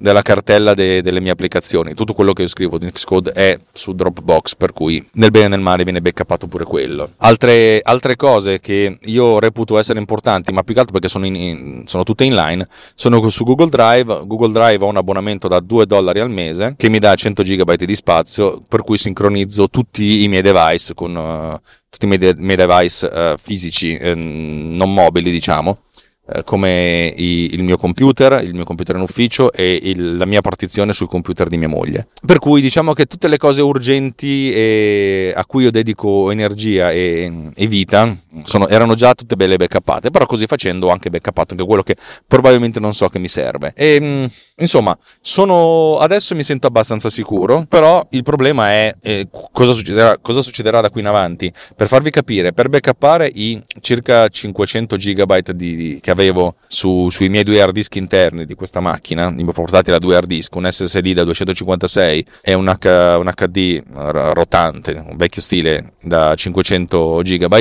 della 0.00 0.22
cartella 0.22 0.72
de- 0.72 1.02
delle 1.02 1.20
mie 1.20 1.30
applicazioni. 1.30 1.92
Tutto 1.92 2.14
quello 2.14 2.32
che 2.32 2.42
io 2.42 2.48
scrivo 2.48 2.78
di 2.78 2.90
Xcode 2.90 3.32
è 3.32 3.60
su 3.70 3.92
Dropbox, 3.92 4.54
per 4.56 4.72
cui 4.72 5.06
nel 5.14 5.30
bene 5.30 5.44
e 5.44 5.48
nel 5.48 5.60
male 5.60 5.84
viene 5.84 6.00
backupato 6.00 6.46
pure 6.46 6.64
quello. 6.64 7.10
Altre, 7.18 7.80
altre 7.82 8.16
cose 8.16 8.60
che 8.60 8.96
io 8.98 9.38
reputo 9.38 9.78
essere 9.78 9.98
importanti, 9.98 10.52
ma 10.52 10.62
più 10.62 10.72
che 10.72 10.80
altro 10.80 10.94
perché 10.94 11.08
sono, 11.08 11.26
in, 11.26 11.36
in, 11.36 11.82
sono 11.84 12.02
tutte 12.02 12.24
inline, 12.24 12.66
sono 12.94 13.28
su 13.28 13.44
Google 13.44 13.68
Drive. 13.68 14.22
Google 14.24 14.52
Drive 14.52 14.84
ha 14.84 14.88
un 14.88 14.96
abbonamento 14.96 15.48
da 15.48 15.60
2 15.60 15.84
dollari 15.84 16.20
al 16.20 16.30
mese 16.30 16.74
che 16.78 16.88
mi 16.88 16.98
dà 16.98 17.14
100 17.14 17.42
GB 17.42 17.74
di 17.74 17.94
spazio, 17.94 18.62
per 18.66 18.82
cui 18.82 18.96
sincronizzo 18.96 19.68
tutti 19.68 20.22
i 20.22 20.28
miei 20.28 20.42
device 20.42 20.94
con 20.94 21.14
uh, 21.14 21.58
tutti 21.90 22.06
i 22.06 22.08
miei, 22.08 22.18
de- 22.18 22.34
miei 22.38 22.56
device 22.56 23.06
uh, 23.06 23.38
fisici, 23.38 23.96
eh, 23.96 24.14
non 24.14 24.94
mobili, 24.94 25.30
diciamo 25.30 25.82
eh, 26.32 26.44
come 26.44 27.12
i, 27.16 27.54
il 27.54 27.62
mio 27.62 27.76
computer, 27.76 28.42
il 28.42 28.54
mio 28.54 28.64
computer 28.64 28.96
in 28.96 29.02
ufficio 29.02 29.52
e 29.52 29.78
il, 29.82 30.16
la 30.16 30.26
mia 30.26 30.40
partizione 30.40 30.92
sul 30.92 31.08
computer 31.08 31.48
di 31.48 31.58
mia 31.58 31.68
moglie. 31.68 32.06
Per 32.24 32.38
cui 32.38 32.60
diciamo 32.60 32.92
che 32.92 33.06
tutte 33.06 33.28
le 33.28 33.36
cose 33.36 33.60
urgenti 33.60 34.52
e 34.52 35.32
a 35.34 35.44
cui 35.44 35.64
io 35.64 35.70
dedico 35.70 36.30
energia 36.30 36.90
e, 36.90 37.50
e 37.54 37.66
vita 37.66 38.16
sono, 38.44 38.68
erano 38.68 38.94
già 38.94 39.14
tutte 39.14 39.36
belle 39.36 39.56
backuppate, 39.56 40.10
però 40.10 40.26
così 40.26 40.46
facendo 40.46 40.86
ho 40.86 40.90
anche 40.90 41.10
backuppato 41.10 41.54
anche 41.54 41.64
quello 41.64 41.82
che 41.82 41.96
probabilmente 42.26 42.78
non 42.80 42.94
so 42.94 43.08
che 43.08 43.18
mi 43.18 43.28
serve. 43.28 43.72
E 43.74 43.98
mm, 44.00 44.24
insomma, 44.58 44.96
sono, 45.20 45.98
adesso 45.98 46.34
mi 46.34 46.42
sento 46.42 46.66
abbastanza 46.66 47.10
sicuro, 47.10 47.64
però 47.68 48.06
il 48.10 48.22
problema 48.22 48.70
è 48.70 48.94
eh, 49.02 49.28
cosa, 49.52 49.72
succederà, 49.72 50.18
cosa 50.18 50.42
succederà 50.42 50.80
da 50.80 50.90
qui 50.90 51.00
in 51.00 51.06
avanti. 51.06 51.52
Per 51.76 51.88
farvi 51.88 52.10
capire, 52.10 52.52
per 52.52 52.68
backuppare 52.68 53.30
i 53.32 53.60
circa 53.80 54.28
500 54.28 54.96
GB 54.96 55.50
di, 55.50 55.76
di, 55.76 55.98
che 56.00 56.10
avevo 56.10 56.19
su, 56.66 57.08
sui 57.10 57.28
miei 57.28 57.44
due 57.44 57.60
hard 57.60 57.72
disk 57.72 57.94
interni 57.96 58.44
di 58.44 58.54
questa 58.54 58.80
macchina, 58.80 59.30
mi 59.30 59.44
ho 59.46 59.52
portati 59.52 59.90
da 59.90 59.98
due 59.98 60.16
hard 60.16 60.28
disk, 60.28 60.54
un 60.56 60.70
SSD 60.70 61.12
da 61.12 61.24
256 61.24 62.24
e 62.42 62.54
un, 62.54 62.68
H, 62.68 63.16
un 63.18 63.32
HD 63.34 63.82
rotante, 63.92 65.04
un 65.08 65.16
vecchio 65.16 65.42
stile 65.42 65.94
da 66.00 66.34
500 66.34 67.20
GB, 67.22 67.60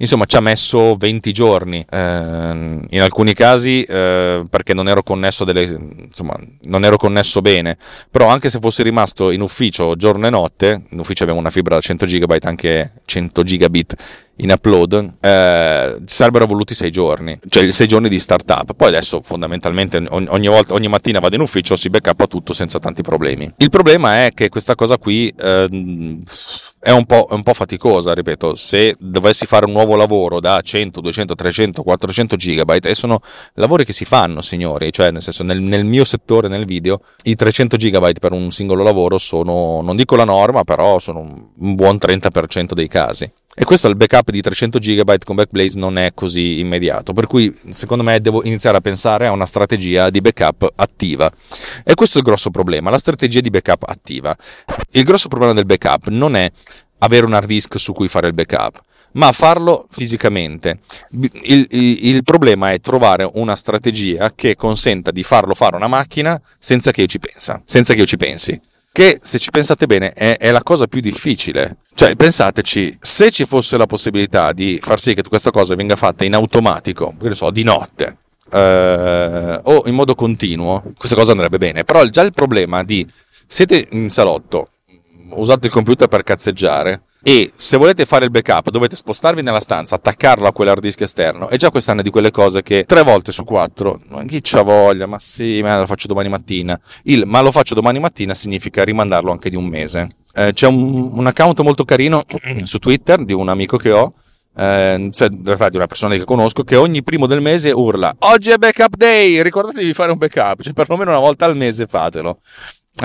Insomma, 0.00 0.24
ci 0.24 0.36
ha 0.36 0.40
messo 0.40 0.94
20 0.94 1.30
giorni, 1.30 1.84
eh, 1.90 2.78
in 2.88 3.00
alcuni 3.02 3.34
casi 3.34 3.82
eh, 3.82 4.46
perché 4.48 4.72
non 4.72 4.88
ero, 4.88 5.02
connesso 5.02 5.44
delle, 5.44 5.64
insomma, 5.64 6.34
non 6.62 6.84
ero 6.84 6.96
connesso 6.96 7.42
bene, 7.42 7.76
però 8.10 8.28
anche 8.28 8.48
se 8.48 8.60
fossi 8.60 8.82
rimasto 8.82 9.30
in 9.30 9.42
ufficio 9.42 9.96
giorno 9.96 10.26
e 10.26 10.30
notte, 10.30 10.84
in 10.88 10.98
ufficio 10.98 11.24
abbiamo 11.24 11.40
una 11.40 11.50
fibra 11.50 11.74
da 11.74 11.82
100 11.82 12.06
GB, 12.06 12.38
anche 12.44 12.92
100 13.04 13.42
gigabit 13.42 13.94
in 14.40 14.50
upload, 14.50 15.14
eh, 15.20 15.96
sarebbero 16.04 16.46
voluti 16.46 16.74
6 16.74 16.90
giorni, 16.90 17.38
cioè 17.48 17.70
6 17.70 17.86
giorni 17.86 18.08
di 18.08 18.18
startup. 18.18 18.74
Poi 18.74 18.88
adesso 18.88 19.20
fondamentalmente 19.22 20.02
ogni, 20.08 20.48
volta, 20.48 20.74
ogni 20.74 20.88
mattina 20.88 21.20
vado 21.20 21.34
in 21.34 21.40
ufficio, 21.40 21.76
si 21.76 21.90
backup 21.90 22.26
tutto 22.26 22.52
senza 22.52 22.78
tanti 22.78 23.02
problemi. 23.02 23.50
Il 23.56 23.70
problema 23.70 24.24
è 24.24 24.32
che 24.34 24.48
questa 24.48 24.74
cosa 24.74 24.98
qui 24.98 25.32
eh, 25.38 26.18
è 26.82 26.90
un, 26.90 27.04
po', 27.04 27.28
è 27.30 27.34
un 27.34 27.42
po' 27.42 27.52
faticosa, 27.52 28.14
ripeto, 28.14 28.54
se 28.54 28.96
dovessi 28.98 29.44
fare 29.44 29.66
un 29.66 29.72
nuovo 29.72 29.96
lavoro 29.96 30.40
da 30.40 30.60
100, 30.62 31.00
200, 31.00 31.34
300, 31.34 31.82
400 31.82 32.36
gigabyte, 32.36 32.88
e 32.88 32.94
sono 32.94 33.20
lavori 33.54 33.84
che 33.84 33.92
si 33.92 34.06
fanno, 34.06 34.40
signori, 34.40 34.90
cioè 34.90 35.10
nel 35.10 35.20
senso 35.20 35.42
nel, 35.44 35.60
nel 35.60 35.84
mio 35.84 36.04
settore, 36.04 36.48
nel 36.48 36.64
video, 36.64 37.02
i 37.24 37.34
300 37.34 37.76
gigabyte 37.76 38.18
per 38.18 38.32
un 38.32 38.50
singolo 38.50 38.82
lavoro 38.82 39.18
sono, 39.18 39.82
non 39.82 39.94
dico 39.94 40.16
la 40.16 40.24
norma, 40.24 40.64
però 40.64 40.98
sono 40.98 41.50
un 41.56 41.74
buon 41.74 41.96
30% 41.96 42.72
dei 42.72 42.88
casi. 42.88 43.30
E 43.52 43.64
questo 43.64 43.88
il 43.88 43.96
backup 43.96 44.30
di 44.30 44.40
300 44.40 44.78
GB 44.78 45.24
con 45.24 45.34
Backblaze 45.34 45.76
non 45.76 45.98
è 45.98 46.14
così 46.14 46.60
immediato, 46.60 47.12
per 47.12 47.26
cui 47.26 47.52
secondo 47.70 48.04
me 48.04 48.20
devo 48.20 48.44
iniziare 48.44 48.76
a 48.76 48.80
pensare 48.80 49.26
a 49.26 49.32
una 49.32 49.44
strategia 49.44 50.08
di 50.08 50.20
backup 50.20 50.72
attiva. 50.76 51.30
E 51.84 51.94
questo 51.94 52.18
è 52.18 52.20
il 52.20 52.26
grosso 52.26 52.50
problema, 52.50 52.90
la 52.90 52.98
strategia 52.98 53.40
di 53.40 53.50
backup 53.50 53.82
attiva. 53.88 54.36
Il 54.92 55.02
grosso 55.02 55.26
problema 55.26 55.52
del 55.52 55.66
backup 55.66 56.06
non 56.08 56.36
è 56.36 56.50
avere 56.98 57.26
un 57.26 57.32
hard 57.32 57.48
disk 57.48 57.78
su 57.78 57.92
cui 57.92 58.06
fare 58.06 58.28
il 58.28 58.34
backup, 58.34 58.80
ma 59.12 59.32
farlo 59.32 59.86
fisicamente. 59.90 60.78
Il, 61.10 61.66
il, 61.70 62.06
il, 62.06 62.22
problema 62.22 62.70
è 62.70 62.78
trovare 62.78 63.28
una 63.34 63.56
strategia 63.56 64.32
che 64.32 64.54
consenta 64.54 65.10
di 65.10 65.24
farlo 65.24 65.54
fare 65.54 65.74
una 65.74 65.88
macchina 65.88 66.40
senza 66.56 66.92
che 66.92 67.00
io 67.00 67.08
ci 67.08 67.18
pensa, 67.18 67.60
senza 67.64 67.94
che 67.94 68.00
io 68.00 68.06
ci 68.06 68.16
pensi 68.16 68.60
che 69.00 69.18
se 69.22 69.38
ci 69.38 69.50
pensate 69.50 69.86
bene 69.86 70.12
è, 70.12 70.36
è, 70.36 70.50
la 70.50 70.62
cosa 70.62 70.86
più 70.86 71.00
difficile. 71.00 71.78
Cioè, 71.94 72.16
pensateci, 72.16 72.98
se 73.00 73.30
ci 73.30 73.46
fosse 73.46 73.78
la 73.78 73.86
possibilità 73.86 74.52
di 74.52 74.78
far 74.82 75.00
sì 75.00 75.14
che 75.14 75.22
questa 75.22 75.50
cosa 75.50 75.74
venga 75.74 75.96
fatta 75.96 76.26
in 76.26 76.34
automatico, 76.34 77.14
che 77.18 77.28
ne 77.28 77.34
so, 77.34 77.50
di 77.50 77.62
notte, 77.62 78.18
eh, 78.52 79.58
o 79.62 79.84
in 79.86 79.94
modo 79.94 80.14
continuo, 80.14 80.92
questa 80.98 81.16
cosa 81.16 81.30
andrebbe 81.30 81.56
bene. 81.56 81.84
Però 81.84 82.04
già 82.04 82.20
il 82.20 82.34
problema 82.34 82.84
di 82.84 83.06
siete 83.46 83.88
in 83.92 84.10
salotto, 84.10 84.68
usate 85.30 85.68
il 85.68 85.72
computer 85.72 86.06
per 86.06 86.22
cazzeggiare, 86.22 87.04
e 87.22 87.52
se 87.54 87.76
volete 87.76 88.06
fare 88.06 88.24
il 88.24 88.30
backup 88.30 88.70
dovete 88.70 88.96
spostarvi 88.96 89.42
nella 89.42 89.60
stanza, 89.60 89.94
attaccarlo 89.96 90.46
a 90.46 90.52
quell'hard 90.52 90.80
disk 90.80 91.02
esterno 91.02 91.50
e 91.50 91.58
già 91.58 91.70
quest'anno 91.70 92.00
è 92.00 92.02
di 92.02 92.10
quelle 92.10 92.30
cose 92.30 92.62
che 92.62 92.84
tre 92.84 93.02
volte 93.02 93.30
su 93.30 93.44
quattro, 93.44 94.00
chi 94.26 94.40
c'ha 94.42 94.62
voglia, 94.62 95.06
ma 95.06 95.18
sì, 95.18 95.60
ma 95.62 95.78
lo 95.78 95.86
faccio 95.86 96.06
domani 96.06 96.28
mattina. 96.28 96.80
Il 97.04 97.26
ma 97.26 97.40
lo 97.40 97.50
faccio 97.50 97.74
domani 97.74 97.98
mattina 97.98 98.34
significa 98.34 98.84
rimandarlo 98.84 99.30
anche 99.30 99.50
di 99.50 99.56
un 99.56 99.66
mese. 99.66 100.08
Eh, 100.34 100.52
c'è 100.52 100.66
un, 100.66 101.10
un 101.12 101.26
account 101.26 101.60
molto 101.60 101.84
carino 101.84 102.22
su 102.64 102.78
Twitter 102.78 103.24
di 103.24 103.32
un 103.32 103.48
amico 103.48 103.76
che 103.76 103.90
ho 103.90 104.14
eh, 104.56 105.08
cioè, 105.12 105.28
di 105.28 105.76
una 105.76 105.86
persona 105.86 106.16
che 106.16 106.24
conosco 106.24 106.64
che 106.64 106.74
ogni 106.74 107.02
primo 107.02 107.26
del 107.26 107.40
mese 107.40 107.70
urla 107.70 108.12
oggi 108.18 108.50
è 108.50 108.56
backup 108.56 108.96
day 108.96 109.42
ricordatevi 109.42 109.86
di 109.86 109.94
fare 109.94 110.10
un 110.10 110.18
backup 110.18 110.62
cioè 110.62 110.72
perlomeno 110.72 111.10
una 111.10 111.20
volta 111.20 111.44
al 111.44 111.56
mese 111.56 111.86
fatelo 111.86 112.40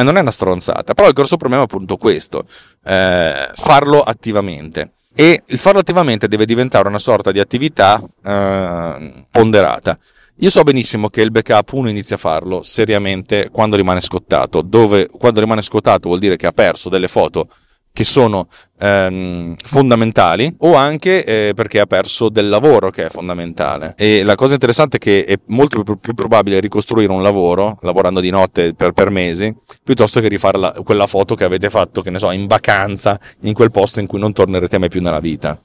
non 0.03 0.17
è 0.17 0.21
una 0.21 0.31
stronzata, 0.31 0.93
però 0.93 1.07
il 1.07 1.13
grosso 1.13 1.37
problema 1.37 1.63
è 1.63 1.65
appunto 1.65 1.97
questo, 1.97 2.45
eh, 2.83 3.49
farlo 3.53 4.01
attivamente. 4.01 4.91
E 5.13 5.43
il 5.45 5.57
farlo 5.57 5.79
attivamente 5.79 6.27
deve 6.27 6.45
diventare 6.45 6.87
una 6.89 6.99
sorta 6.99 7.31
di 7.31 7.39
attività 7.39 8.03
eh, 8.23 9.25
ponderata. 9.31 9.97
Io 10.39 10.49
so 10.49 10.63
benissimo 10.63 11.07
che 11.09 11.21
il 11.21 11.31
backup 11.31 11.71
uno 11.71 11.87
inizia 11.87 12.17
a 12.17 12.19
farlo 12.19 12.61
seriamente 12.61 13.49
quando 13.49 13.77
rimane 13.77 14.01
scottato, 14.01 14.61
dove 14.61 15.07
quando 15.07 15.39
rimane 15.39 15.61
scottato 15.61 16.09
vuol 16.09 16.19
dire 16.19 16.35
che 16.35 16.47
ha 16.47 16.51
perso 16.51 16.89
delle 16.89 17.07
foto 17.07 17.47
che 17.95 18.03
sono 18.03 18.47
ehm, 18.77 19.55
fondamentali 19.55 20.53
o 20.59 20.75
anche 20.75 21.23
eh, 21.23 21.53
perché 21.55 21.79
ha 21.79 21.85
perso 21.85 22.27
del 22.27 22.49
lavoro 22.49 22.89
che 22.89 23.05
è 23.05 23.09
fondamentale. 23.09 23.93
E 23.95 24.23
la 24.23 24.35
cosa 24.35 24.55
interessante 24.55 24.97
è 24.97 24.99
che 24.99 25.23
è 25.23 25.39
molto 25.45 25.81
più, 25.81 25.97
più 25.97 26.13
probabile 26.13 26.59
ricostruire 26.59 27.13
un 27.13 27.23
lavoro 27.23 27.77
lavorando 27.83 28.19
di 28.19 28.29
notte 28.29 28.73
per, 28.73 28.91
per 28.91 29.11
mesi 29.11 29.55
piuttosto 29.81 30.19
che 30.19 30.27
rifare 30.27 30.57
la, 30.57 30.71
quella 30.83 31.07
foto 31.07 31.35
che 31.35 31.45
avete 31.45 31.69
fatto, 31.69 32.01
che 32.01 32.09
ne 32.09 32.19
so, 32.19 32.31
in 32.31 32.47
vacanza 32.47 33.17
in 33.43 33.53
quel 33.53 33.71
posto 33.71 34.01
in 34.01 34.07
cui 34.07 34.19
non 34.19 34.33
tornerete 34.33 34.77
mai 34.77 34.89
più 34.89 35.01
nella 35.01 35.21
vita. 35.21 35.57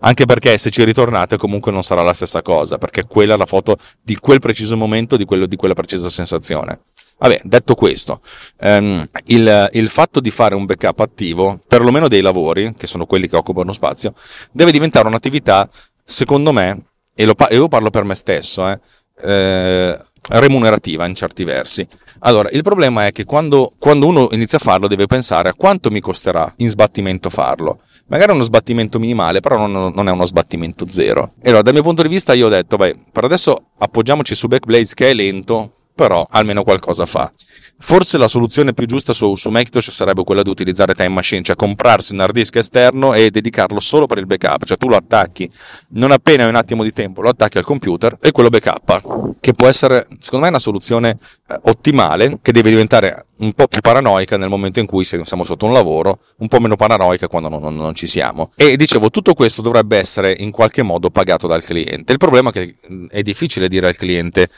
Anche 0.00 0.26
perché 0.26 0.58
se 0.58 0.68
ci 0.68 0.84
ritornate 0.84 1.38
comunque 1.38 1.72
non 1.72 1.82
sarà 1.82 2.02
la 2.02 2.12
stessa 2.12 2.42
cosa, 2.42 2.76
perché 2.76 3.06
quella 3.06 3.32
è 3.32 3.36
la 3.38 3.46
foto 3.46 3.78
di 4.02 4.14
quel 4.16 4.40
preciso 4.40 4.76
momento, 4.76 5.16
di, 5.16 5.24
quello, 5.24 5.46
di 5.46 5.56
quella 5.56 5.74
precisa 5.74 6.10
sensazione. 6.10 6.80
Vabbè, 7.18 7.40
detto 7.42 7.74
questo, 7.74 8.20
ehm, 8.60 9.08
il, 9.26 9.70
il, 9.72 9.88
fatto 9.88 10.20
di 10.20 10.30
fare 10.30 10.54
un 10.54 10.66
backup 10.66 11.00
attivo, 11.00 11.58
perlomeno 11.66 12.06
dei 12.06 12.20
lavori, 12.20 12.74
che 12.76 12.86
sono 12.86 13.06
quelli 13.06 13.28
che 13.28 13.34
occupano 13.34 13.72
spazio, 13.72 14.14
deve 14.52 14.70
diventare 14.70 15.08
un'attività, 15.08 15.68
secondo 16.04 16.52
me, 16.52 16.80
e, 17.14 17.24
lo, 17.24 17.34
e 17.36 17.68
parlo 17.68 17.90
per 17.90 18.04
me 18.04 18.14
stesso, 18.14 18.68
eh, 18.68 18.78
eh, 19.20 19.98
remunerativa 20.28 21.06
in 21.06 21.14
certi 21.16 21.42
versi. 21.42 21.86
Allora, 22.20 22.50
il 22.50 22.62
problema 22.62 23.06
è 23.06 23.12
che 23.12 23.24
quando, 23.24 23.72
quando, 23.78 24.06
uno 24.06 24.28
inizia 24.30 24.58
a 24.58 24.60
farlo 24.60 24.86
deve 24.86 25.06
pensare 25.06 25.48
a 25.48 25.54
quanto 25.54 25.90
mi 25.90 26.00
costerà 26.00 26.52
in 26.58 26.68
sbattimento 26.68 27.30
farlo. 27.30 27.80
Magari 28.06 28.30
è 28.30 28.34
uno 28.34 28.44
sbattimento 28.44 29.00
minimale, 29.00 29.40
però 29.40 29.66
non, 29.66 29.92
non, 29.92 30.08
è 30.08 30.10
uno 30.12 30.24
sbattimento 30.24 30.88
zero. 30.88 31.32
E 31.42 31.48
allora, 31.48 31.62
dal 31.62 31.74
mio 31.74 31.82
punto 31.82 32.02
di 32.02 32.08
vista, 32.08 32.32
io 32.32 32.46
ho 32.46 32.50
detto, 32.50 32.76
beh, 32.76 32.96
per 33.12 33.24
adesso 33.24 33.70
appoggiamoci 33.78 34.34
su 34.34 34.46
Backblaze 34.46 34.94
che 34.94 35.10
è 35.10 35.14
lento, 35.14 35.77
però 35.98 36.24
almeno 36.30 36.62
qualcosa 36.62 37.06
fa. 37.06 37.32
Forse 37.80 38.18
la 38.18 38.28
soluzione 38.28 38.72
più 38.72 38.86
giusta 38.86 39.12
su, 39.12 39.34
su 39.34 39.50
Macintosh 39.50 39.90
sarebbe 39.90 40.22
quella 40.22 40.42
di 40.42 40.50
utilizzare 40.50 40.94
Time 40.94 41.08
Machine, 41.08 41.42
cioè 41.42 41.56
comprarsi 41.56 42.12
un 42.12 42.20
hard 42.20 42.32
disk 42.32 42.54
esterno 42.54 43.14
e 43.14 43.30
dedicarlo 43.30 43.80
solo 43.80 44.06
per 44.06 44.18
il 44.18 44.26
backup, 44.26 44.64
cioè 44.64 44.76
tu 44.76 44.88
lo 44.88 44.94
attacchi, 44.94 45.50
non 45.90 46.12
appena 46.12 46.44
hai 46.44 46.48
un 46.48 46.54
attimo 46.54 46.84
di 46.84 46.92
tempo 46.92 47.20
lo 47.20 47.30
attacchi 47.30 47.58
al 47.58 47.64
computer 47.64 48.16
e 48.20 48.30
quello 48.30 48.48
backup, 48.48 49.34
che 49.40 49.52
può 49.54 49.66
essere 49.66 50.06
secondo 50.20 50.44
me 50.44 50.50
una 50.50 50.60
soluzione 50.60 51.18
eh, 51.48 51.58
ottimale, 51.62 52.38
che 52.42 52.52
deve 52.52 52.70
diventare 52.70 53.26
un 53.38 53.52
po' 53.52 53.66
più 53.66 53.80
paranoica 53.80 54.36
nel 54.36 54.48
momento 54.48 54.78
in 54.78 54.86
cui 54.86 55.04
siamo 55.04 55.44
sotto 55.44 55.66
un 55.66 55.72
lavoro, 55.72 56.20
un 56.38 56.48
po' 56.48 56.60
meno 56.60 56.76
paranoica 56.76 57.26
quando 57.26 57.48
non, 57.48 57.60
non, 57.60 57.74
non 57.74 57.94
ci 57.94 58.06
siamo. 58.06 58.52
E 58.54 58.76
dicevo, 58.76 59.10
tutto 59.10 59.34
questo 59.34 59.62
dovrebbe 59.62 59.98
essere 59.98 60.32
in 60.32 60.52
qualche 60.52 60.82
modo 60.82 61.10
pagato 61.10 61.48
dal 61.48 61.62
cliente. 61.62 62.12
Il 62.12 62.18
problema 62.18 62.50
è 62.50 62.52
che 62.52 62.74
è 63.08 63.22
difficile 63.22 63.68
dire 63.68 63.88
al 63.88 63.96
cliente 63.96 64.48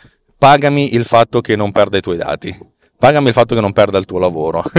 pagami 0.40 0.94
il 0.94 1.04
fatto 1.04 1.42
che 1.42 1.54
non 1.54 1.70
perda 1.70 1.98
i 1.98 2.00
tuoi 2.00 2.16
dati, 2.16 2.56
pagami 2.96 3.28
il 3.28 3.34
fatto 3.34 3.54
che 3.54 3.60
non 3.60 3.74
perda 3.74 3.98
il 3.98 4.06
tuo 4.06 4.18
lavoro. 4.18 4.64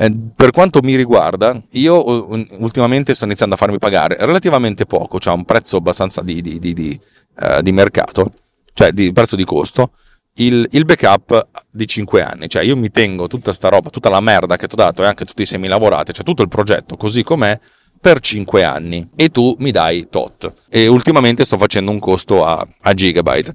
Eh, 0.00 0.14
per 0.32 0.52
quanto 0.52 0.78
mi 0.80 0.94
riguarda, 0.94 1.60
io 1.70 2.30
ultimamente 2.60 3.14
sto 3.14 3.24
iniziando 3.24 3.56
a 3.56 3.58
farmi 3.58 3.78
pagare 3.78 4.16
relativamente 4.20 4.86
poco, 4.86 5.18
cioè 5.18 5.34
un 5.34 5.44
prezzo 5.44 5.78
abbastanza 5.78 6.22
di, 6.22 6.40
di, 6.40 6.60
di, 6.60 6.72
di, 6.72 7.00
uh, 7.40 7.60
di 7.60 7.72
mercato, 7.72 8.32
cioè 8.72 8.92
di 8.92 9.12
prezzo 9.12 9.34
di 9.34 9.42
costo, 9.42 9.90
il, 10.34 10.64
il, 10.70 10.84
backup 10.84 11.48
di 11.68 11.84
5 11.84 12.22
anni. 12.22 12.48
Cioè 12.48 12.62
io 12.62 12.76
mi 12.76 12.90
tengo 12.90 13.26
tutta 13.26 13.52
sta 13.52 13.68
roba, 13.68 13.90
tutta 13.90 14.08
la 14.08 14.20
merda 14.20 14.54
che 14.54 14.68
ti 14.68 14.74
ho 14.74 14.76
dato 14.76 15.02
e 15.02 15.06
anche 15.06 15.24
tutti 15.24 15.42
i 15.42 15.46
semi 15.46 15.66
lavorati, 15.66 16.12
cioè 16.12 16.24
tutto 16.24 16.42
il 16.42 16.48
progetto 16.48 16.96
così 16.96 17.24
com'è 17.24 17.58
per 18.00 18.20
5 18.20 18.62
anni 18.62 19.08
e 19.16 19.30
tu 19.30 19.52
mi 19.58 19.72
dai 19.72 20.06
tot. 20.08 20.54
E 20.68 20.86
ultimamente 20.86 21.44
sto 21.44 21.58
facendo 21.58 21.90
un 21.90 21.98
costo 21.98 22.44
a, 22.46 22.64
a 22.82 22.94
gigabyte 22.94 23.52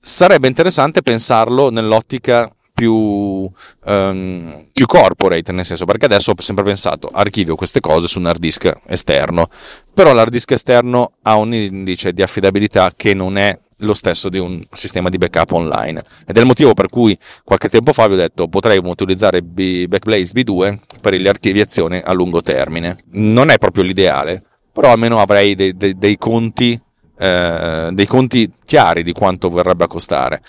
sarebbe 0.00 0.48
interessante 0.48 1.02
pensarlo 1.02 1.70
nell'ottica 1.70 2.50
più, 2.72 2.94
um, 2.94 4.66
più, 4.72 4.86
corporate, 4.86 5.52
nel 5.52 5.66
senso 5.66 5.84
perché 5.84 6.06
adesso 6.06 6.30
ho 6.30 6.40
sempre 6.40 6.64
pensato 6.64 7.10
archivio 7.12 7.54
queste 7.54 7.80
cose 7.80 8.08
su 8.08 8.18
un 8.18 8.26
hard 8.26 8.38
disk 8.38 8.72
esterno, 8.86 9.48
però 9.92 10.14
l'hard 10.14 10.32
disk 10.32 10.52
esterno 10.52 11.10
ha 11.22 11.36
un 11.36 11.52
indice 11.52 12.14
di 12.14 12.22
affidabilità 12.22 12.92
che 12.96 13.12
non 13.12 13.36
è 13.36 13.58
lo 13.82 13.94
stesso 13.94 14.28
di 14.28 14.38
un 14.38 14.62
sistema 14.72 15.10
di 15.10 15.18
backup 15.18 15.52
online. 15.52 16.02
Ed 16.26 16.36
è 16.36 16.40
il 16.40 16.46
motivo 16.46 16.72
per 16.72 16.88
cui 16.88 17.16
qualche 17.44 17.68
tempo 17.68 17.92
fa 17.92 18.06
vi 18.06 18.14
ho 18.14 18.16
detto 18.16 18.48
potrei 18.48 18.80
utilizzare 18.82 19.42
B- 19.42 19.86
Backblaze 19.86 20.32
B2 20.34 20.78
per 21.00 21.14
le 21.14 21.28
archiviazioni 21.28 22.00
a 22.02 22.12
lungo 22.12 22.40
termine. 22.40 22.96
Non 23.12 23.50
è 23.50 23.58
proprio 23.58 23.84
l'ideale, 23.84 24.42
però 24.72 24.92
almeno 24.92 25.20
avrei 25.20 25.54
dei, 25.54 25.76
dei, 25.76 25.96
dei 25.98 26.16
conti 26.16 26.80
eh, 27.20 27.90
dei 27.92 28.06
conti 28.06 28.50
chiari 28.64 29.02
di 29.02 29.12
quanto 29.12 29.50
verrebbe 29.50 29.84
a 29.84 29.86
costare. 29.86 30.40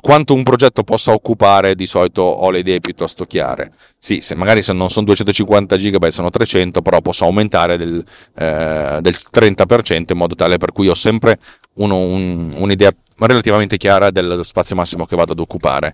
Quanto 0.00 0.32
un 0.32 0.42
progetto 0.42 0.82
possa 0.82 1.12
occupare, 1.12 1.74
di 1.74 1.84
solito 1.84 2.22
ho 2.22 2.50
le 2.50 2.60
idee 2.60 2.80
piuttosto 2.80 3.26
chiare. 3.26 3.70
Sì, 3.98 4.22
se 4.22 4.34
magari 4.34 4.62
se 4.62 4.72
non 4.72 4.88
sono 4.88 5.04
250 5.04 5.76
GB, 5.76 6.06
sono 6.08 6.30
300, 6.30 6.80
però 6.80 7.02
posso 7.02 7.26
aumentare 7.26 7.76
del, 7.76 8.02
eh, 8.34 8.98
del 9.02 9.16
30% 9.30 10.12
in 10.12 10.16
modo 10.16 10.34
tale 10.34 10.56
per 10.56 10.72
cui 10.72 10.88
ho 10.88 10.94
sempre 10.94 11.38
uno, 11.74 11.98
un, 11.98 12.54
un'idea 12.56 12.90
relativamente 13.18 13.76
chiara 13.76 14.10
dello 14.10 14.42
spazio 14.42 14.74
massimo 14.74 15.04
che 15.04 15.16
vado 15.16 15.32
ad 15.32 15.38
occupare. 15.38 15.92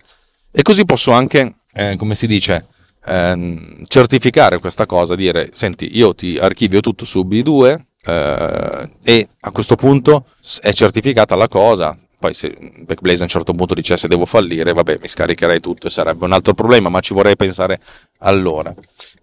E 0.53 0.63
così 0.63 0.85
posso 0.85 1.11
anche, 1.11 1.57
eh, 1.73 1.97
come 1.97 2.15
si 2.15 2.29
dice, 2.29 2.67
ehm, 3.07 3.85
certificare 3.89 4.61
questa 4.61 4.87
cosa, 4.87 5.17
dire, 5.17 5.49
senti, 5.51 5.97
io 5.97 6.15
ti 6.15 6.39
archivio 6.39 6.79
tutto 6.79 7.05
su 7.05 7.23
B2, 7.23 7.77
eh, 8.05 8.91
e 9.03 9.29
a 9.41 9.51
questo 9.51 9.77
punto 9.77 10.25
è 10.61 10.73
certificata 10.73 11.35
la 11.35 11.49
cosa. 11.49 11.97
Poi 12.19 12.35
se 12.35 12.57
Backblaze 12.79 13.21
a 13.21 13.25
un 13.25 13.29
certo 13.29 13.53
punto 13.53 13.75
dicesse 13.75 14.07
devo 14.07 14.27
fallire, 14.27 14.73
vabbè, 14.73 14.99
mi 15.01 15.09
scaricherei 15.09 15.59
tutto 15.59 15.89
e 15.89 15.91
sarebbe 15.91 16.25
un 16.25 16.33
altro 16.33 16.55
problema, 16.55 16.89
ma 16.89 17.01
ci 17.01 17.15
vorrei 17.15 17.35
pensare 17.35 17.81
allora. 18.19 18.73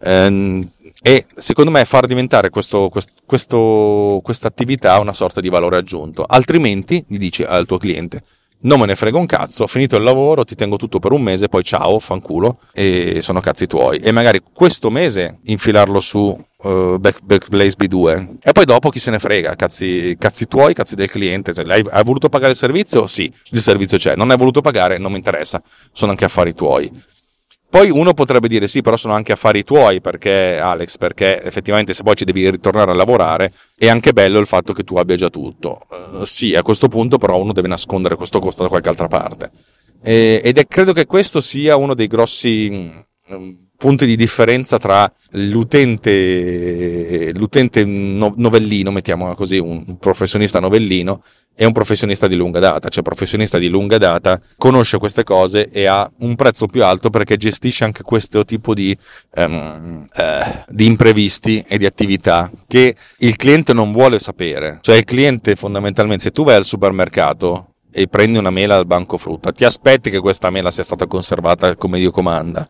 Eh, 0.02 0.68
e 1.02 1.26
secondo 1.38 1.72
me 1.72 1.86
far 1.86 2.08
diventare 2.08 2.50
questo, 2.50 2.90
questa 3.26 4.48
attività 4.48 5.00
una 5.00 5.14
sorta 5.14 5.40
di 5.40 5.48
valore 5.48 5.78
aggiunto. 5.78 6.26
Altrimenti, 6.28 7.02
gli 7.08 7.18
dici 7.18 7.44
al 7.44 7.66
tuo 7.66 7.78
cliente, 7.78 8.22
non 8.62 8.80
me 8.80 8.86
ne 8.86 8.96
frega 8.96 9.18
un 9.18 9.26
cazzo, 9.26 9.64
ho 9.64 9.68
finito 9.68 9.96
il 9.96 10.04
lavoro, 10.04 10.44
ti 10.44 10.56
tengo 10.56 10.76
tutto 10.76 11.00
per 11.00 11.12
un 11.12 11.22
mese, 11.22 11.48
poi 11.48 11.64
ciao, 11.64 12.00
fanculo, 12.00 12.60
e 12.74 13.20
sono 13.22 13.40
cazzi 13.40 13.68
tuoi. 13.68 14.00
E 14.00 14.12
magari 14.12 14.42
questo 14.54 14.90
mese 14.90 15.40
infilarlo 15.44 16.00
su 16.00 16.20
uh, 16.20 16.98
Back, 16.98 17.22
Backblaze 17.24 17.76
B2 17.78 18.38
e 18.42 18.52
poi 18.52 18.66
dopo 18.66 18.90
chi 18.90 19.00
se 19.00 19.12
ne 19.12 19.20
frega, 19.20 19.56
cazzi, 19.56 20.16
cazzi 20.20 20.48
tuoi, 20.48 20.74
cazzi 20.74 20.96
del 20.96 21.10
cliente. 21.10 21.54
Cioè, 21.54 21.66
hai, 21.70 21.86
hai 21.90 22.04
voluto 22.04 22.28
pagare 22.28 22.52
il 22.52 22.58
servizio? 22.58 23.08
Sì, 23.08 23.32
il 23.52 23.62
servizio 23.62 23.98
c'è. 23.98 24.16
Non 24.16 24.32
hai 24.32 24.38
voluto 24.38 24.62
pagare? 24.62 24.98
Non 24.98 25.12
mi 25.12 25.18
interessa, 25.18 25.62
sono 25.94 26.12
anche 26.12 26.26
affari 26.26 26.54
tuoi. 26.54 26.92
Poi 27.70 27.92
uno 27.92 28.16
potrebbe 28.16 28.48
dire 28.48 28.68
sì, 28.68 28.82
però 28.82 28.98
sono 28.98 29.14
anche 29.14 29.32
affari 29.32 29.64
tuoi, 29.64 30.02
perché 30.02 30.58
Alex, 30.58 30.98
perché 30.98 31.42
effettivamente 31.44 31.94
se 31.94 32.02
poi 32.02 32.16
ci 32.16 32.26
devi 32.26 32.50
ritornare 32.50 32.90
a 32.90 32.96
lavorare 32.96 33.52
è 33.78 33.88
anche 33.88 34.12
bello 34.12 34.40
il 34.40 34.48
fatto 34.48 34.74
che 34.74 34.84
tu 34.84 34.98
abbia 34.98 35.16
già 35.16 35.30
tutto. 35.30 35.82
Uh, 35.90 36.24
sì, 36.24 36.56
a 36.56 36.64
questo 36.64 36.88
punto 36.88 37.20
però 37.20 37.40
uno 37.40 37.54
deve 37.54 37.68
nascondere 37.68 38.16
questo 38.16 38.40
costo 38.40 38.64
da 38.64 38.70
qualche 38.70 38.90
altra 38.90 39.08
parte. 39.08 39.52
E, 40.02 40.42
ed 40.44 40.58
è, 40.58 40.66
credo 40.66 40.94
che 40.94 41.06
questo 41.06 41.42
sia 41.42 41.76
uno 41.76 41.94
dei 41.94 42.08
grossi 42.08 42.92
um, 43.28 43.69
punti 43.80 44.06
di 44.06 44.18
differenza 44.18 44.78
tra 44.78 45.10
l'utente, 45.32 47.32
l'utente 47.34 47.86
novellino, 47.86 48.92
mettiamola 48.92 49.36
così, 49.36 49.58
un 49.58 49.98
professionista 49.98 50.60
novellino 50.60 51.24
e 51.56 51.64
un 51.64 51.72
professionista 51.72 52.28
di 52.28 52.36
lunga 52.36 52.60
data, 52.60 52.90
cioè 52.90 53.04
professionista 53.04 53.58
di 53.58 53.70
lunga 53.70 53.98
data 53.98 54.40
conosce 54.58 54.98
queste 54.98 55.24
cose 55.24 55.70
e 55.70 55.86
ha 55.86 56.10
un 56.20 56.36
prezzo 56.36 56.68
più 56.68 56.84
alto 56.84 57.10
perché 57.10 57.38
gestisce 57.38 57.86
anche 57.86 58.04
questo 58.04 58.44
tipo 58.44 58.74
di, 58.74 58.96
um, 59.36 60.06
uh, 60.14 60.64
di 60.68 60.86
imprevisti 60.86 61.64
e 61.66 61.78
di 61.78 61.86
attività 61.86 62.52
che 62.68 62.94
il 63.20 63.36
cliente 63.38 63.72
non 63.72 63.94
vuole 63.94 64.20
sapere. 64.20 64.80
Cioè 64.82 64.98
il 64.98 65.06
cliente 65.06 65.56
fondamentalmente, 65.56 66.24
se 66.24 66.32
tu 66.32 66.44
vai 66.44 66.56
al 66.56 66.66
supermercato 66.66 67.76
e 67.94 68.08
prendi 68.08 68.38
una 68.38 68.52
mela 68.52 68.76
al 68.76 68.86
banco 68.86 69.18
frutta, 69.18 69.54
ti 69.54 69.64
aspetti 69.64 70.10
che 70.10 70.20
questa 70.20 70.50
mela 70.50 70.70
sia 70.70 70.84
stata 70.84 71.08
conservata 71.08 71.78
come 71.78 71.98
Dio 71.98 72.12
comanda 72.12 72.70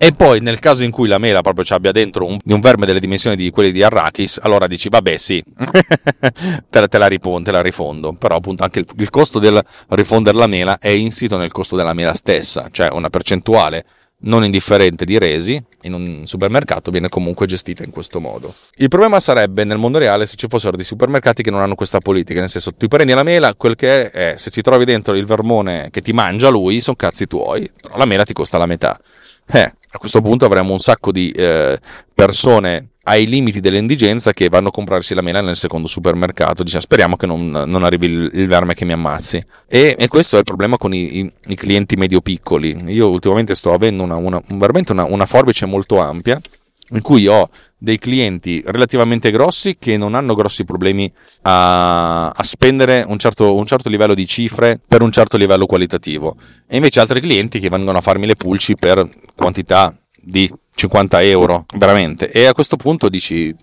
e 0.00 0.12
poi 0.12 0.40
nel 0.40 0.60
caso 0.60 0.84
in 0.84 0.92
cui 0.92 1.08
la 1.08 1.18
mela 1.18 1.40
proprio 1.40 1.64
ci 1.64 1.72
abbia 1.72 1.90
dentro 1.90 2.24
un, 2.24 2.38
un 2.42 2.60
verme 2.60 2.86
delle 2.86 3.00
dimensioni 3.00 3.34
di 3.34 3.50
quelli 3.50 3.72
di 3.72 3.82
Arrakis, 3.82 4.38
allora 4.40 4.68
dici 4.68 4.88
vabbè 4.88 5.16
sì, 5.16 5.42
te, 6.70 6.80
la, 6.80 6.86
te, 6.86 6.98
la 6.98 7.08
ripon, 7.08 7.42
te, 7.42 7.50
la, 7.50 7.60
rifondo, 7.60 8.12
però 8.12 8.36
appunto 8.36 8.62
anche 8.62 8.78
il, 8.78 8.86
il 8.96 9.10
costo 9.10 9.40
del 9.40 9.60
rifondere 9.88 10.38
la 10.38 10.46
mela 10.46 10.78
è 10.78 10.90
insito 10.90 11.36
nel 11.36 11.50
costo 11.50 11.74
della 11.74 11.94
mela 11.94 12.14
stessa, 12.14 12.68
cioè 12.70 12.90
una 12.90 13.10
percentuale 13.10 13.84
non 14.20 14.44
indifferente 14.44 15.04
di 15.04 15.18
resi 15.18 15.62
in 15.82 15.92
un 15.92 16.26
supermercato 16.26 16.90
viene 16.90 17.08
comunque 17.08 17.46
gestita 17.46 17.84
in 17.84 17.90
questo 17.90 18.20
modo. 18.20 18.54
Il 18.76 18.88
problema 18.88 19.20
sarebbe 19.20 19.64
nel 19.64 19.78
mondo 19.78 19.98
reale 19.98 20.26
se 20.26 20.36
ci 20.36 20.46
fossero 20.48 20.76
dei 20.76 20.84
supermercati 20.84 21.42
che 21.42 21.50
non 21.50 21.60
hanno 21.60 21.74
questa 21.74 21.98
politica, 21.98 22.40
nel 22.40 22.48
senso 22.48 22.72
tu 22.74 22.88
prendi 22.88 23.12
la 23.12 23.22
mela, 23.22 23.54
quel 23.54 23.76
che 23.76 24.10
è, 24.10 24.34
se 24.36 24.50
ti 24.50 24.62
trovi 24.62 24.84
dentro 24.84 25.14
il 25.14 25.26
vermone 25.26 25.88
che 25.90 26.00
ti 26.00 26.12
mangia 26.12 26.48
lui, 26.48 26.80
sono 26.80 26.96
cazzi 26.96 27.26
tuoi, 27.26 27.70
però 27.80 27.96
la 27.96 28.06
mela 28.06 28.24
ti 28.24 28.32
costa 28.32 28.58
la 28.58 28.66
metà. 28.66 28.98
Eh, 29.50 29.72
a 29.90 29.98
questo 29.98 30.20
punto 30.20 30.44
avremo 30.44 30.72
un 30.72 30.78
sacco 30.78 31.10
di 31.10 31.30
eh, 31.30 31.78
persone 32.14 32.90
ai 33.04 33.26
limiti 33.26 33.60
dell'indigenza 33.60 34.34
che 34.34 34.50
vanno 34.50 34.68
a 34.68 34.70
comprarsi 34.70 35.14
la 35.14 35.22
mela 35.22 35.40
nel 35.40 35.56
secondo 35.56 35.88
supermercato. 35.88 36.62
Dice, 36.62 36.80
speriamo 36.80 37.16
che 37.16 37.26
non, 37.26 37.50
non 37.50 37.82
arrivi 37.82 38.06
il, 38.06 38.30
il, 38.34 38.46
verme 38.46 38.74
che 38.74 38.84
mi 38.84 38.92
ammazzi. 38.92 39.42
E, 39.66 39.96
e, 39.98 40.08
questo 40.08 40.36
è 40.36 40.38
il 40.40 40.44
problema 40.44 40.76
con 40.76 40.92
i, 40.92 41.20
i, 41.20 41.32
i 41.46 41.54
clienti 41.54 41.96
medio-piccoli. 41.96 42.84
Io 42.88 43.08
ultimamente 43.08 43.54
sto 43.54 43.72
avendo 43.72 44.02
una, 44.02 44.16
una, 44.16 44.40
veramente 44.48 44.92
una, 44.92 45.04
una 45.04 45.24
forbice 45.24 45.64
molto 45.64 45.98
ampia 45.98 46.38
in 46.90 47.02
cui 47.02 47.26
ho 47.26 47.48
dei 47.76 47.98
clienti 47.98 48.62
relativamente 48.66 49.30
grossi 49.30 49.76
che 49.78 49.96
non 49.96 50.14
hanno 50.14 50.34
grossi 50.34 50.64
problemi 50.64 51.10
a, 51.42 52.28
a 52.28 52.42
spendere 52.42 53.04
un 53.06 53.18
certo, 53.18 53.54
un 53.54 53.66
certo, 53.66 53.88
livello 53.88 54.14
di 54.14 54.26
cifre 54.26 54.80
per 54.86 55.02
un 55.02 55.12
certo 55.12 55.36
livello 55.36 55.66
qualitativo. 55.66 56.36
E 56.66 56.76
invece 56.76 57.00
altri 57.00 57.20
clienti 57.20 57.60
che 57.60 57.68
vengono 57.68 57.98
a 57.98 58.02
farmi 58.02 58.26
le 58.26 58.36
pulci 58.36 58.74
per 58.74 59.08
quantità 59.34 59.96
di 60.20 60.50
50 60.74 61.22
euro 61.22 61.64
veramente. 61.76 62.30
E 62.30 62.46
a 62.46 62.54
questo 62.54 62.76
punto 62.76 63.08
dici 63.08 63.54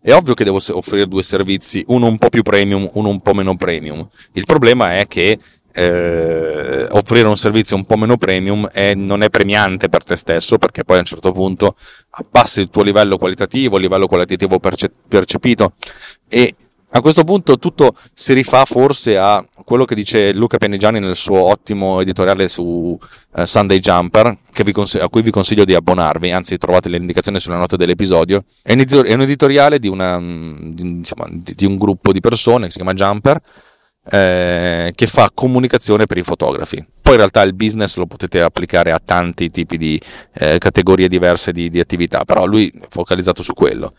è 0.00 0.12
ovvio 0.12 0.34
che 0.34 0.44
devo 0.44 0.60
offrire 0.72 1.08
due 1.08 1.22
servizi 1.22 1.82
uno 1.88 2.06
un 2.06 2.18
po' 2.18 2.28
più 2.28 2.42
premium 2.42 2.88
uno 2.92 3.08
un 3.08 3.20
po' 3.20 3.32
meno 3.32 3.56
premium. 3.56 4.06
Il 4.32 4.44
problema 4.44 4.98
è 4.98 5.06
che 5.06 5.38
eh, 5.76 6.86
offrire 6.90 7.26
un 7.26 7.36
servizio 7.36 7.76
un 7.76 7.84
po' 7.84 7.96
meno 7.96 8.16
premium 8.16 8.68
è, 8.68 8.94
non 8.94 9.22
è 9.22 9.30
premiante 9.30 9.88
per 9.88 10.04
te 10.04 10.16
stesso 10.16 10.56
perché 10.56 10.84
poi 10.84 10.96
a 10.96 11.00
un 11.00 11.04
certo 11.04 11.32
punto 11.32 11.74
abbassi 12.10 12.60
il 12.60 12.70
tuo 12.70 12.82
livello 12.82 13.18
qualitativo, 13.18 13.76
il 13.76 13.82
livello 13.82 14.06
qualitativo 14.06 14.60
perce- 14.60 14.92
percepito 15.08 15.72
e 16.28 16.54
a 16.96 17.00
questo 17.00 17.24
punto 17.24 17.58
tutto 17.58 17.96
si 18.12 18.34
rifà 18.34 18.64
forse 18.64 19.18
a 19.18 19.44
quello 19.64 19.84
che 19.84 19.96
dice 19.96 20.32
Luca 20.32 20.58
Pennegiani 20.58 21.00
nel 21.00 21.16
suo 21.16 21.40
ottimo 21.40 22.00
editoriale 22.00 22.46
su 22.46 22.96
uh, 23.32 23.44
Sunday 23.44 23.80
Jumper, 23.80 24.38
cons- 24.70 24.94
a 24.94 25.08
cui 25.08 25.22
vi 25.22 25.32
consiglio 25.32 25.64
di 25.64 25.74
abbonarvi, 25.74 26.30
anzi 26.30 26.56
trovate 26.56 26.88
le 26.88 26.98
indicazioni 26.98 27.40
sulla 27.40 27.56
nota 27.56 27.74
dell'episodio. 27.74 28.44
È 28.62 28.74
un, 28.74 28.78
editor- 28.78 29.06
è 29.06 29.12
un 29.12 29.22
editoriale 29.22 29.80
di, 29.80 29.88
una, 29.88 30.20
di, 30.20 30.82
insomma, 30.82 31.26
di, 31.28 31.54
di 31.56 31.66
un 31.66 31.78
gruppo 31.78 32.12
di 32.12 32.20
persone 32.20 32.66
che 32.66 32.70
si 32.70 32.76
chiama 32.76 32.94
Jumper, 32.94 33.40
eh, 34.10 34.92
che 34.94 35.06
fa 35.06 35.30
comunicazione 35.32 36.06
per 36.06 36.18
i 36.18 36.22
fotografi. 36.22 36.84
Poi 37.00 37.14
in 37.14 37.18
realtà 37.18 37.42
il 37.42 37.54
business 37.54 37.96
lo 37.96 38.06
potete 38.06 38.40
applicare 38.40 38.90
a 38.92 39.00
tanti 39.02 39.50
tipi 39.50 39.76
di 39.76 40.00
eh, 40.34 40.58
categorie 40.58 41.08
diverse 41.08 41.52
di, 41.52 41.68
di 41.68 41.80
attività, 41.80 42.24
però 42.24 42.46
lui 42.46 42.68
è 42.68 42.86
focalizzato 42.88 43.42
su 43.42 43.52
quello. 43.52 43.92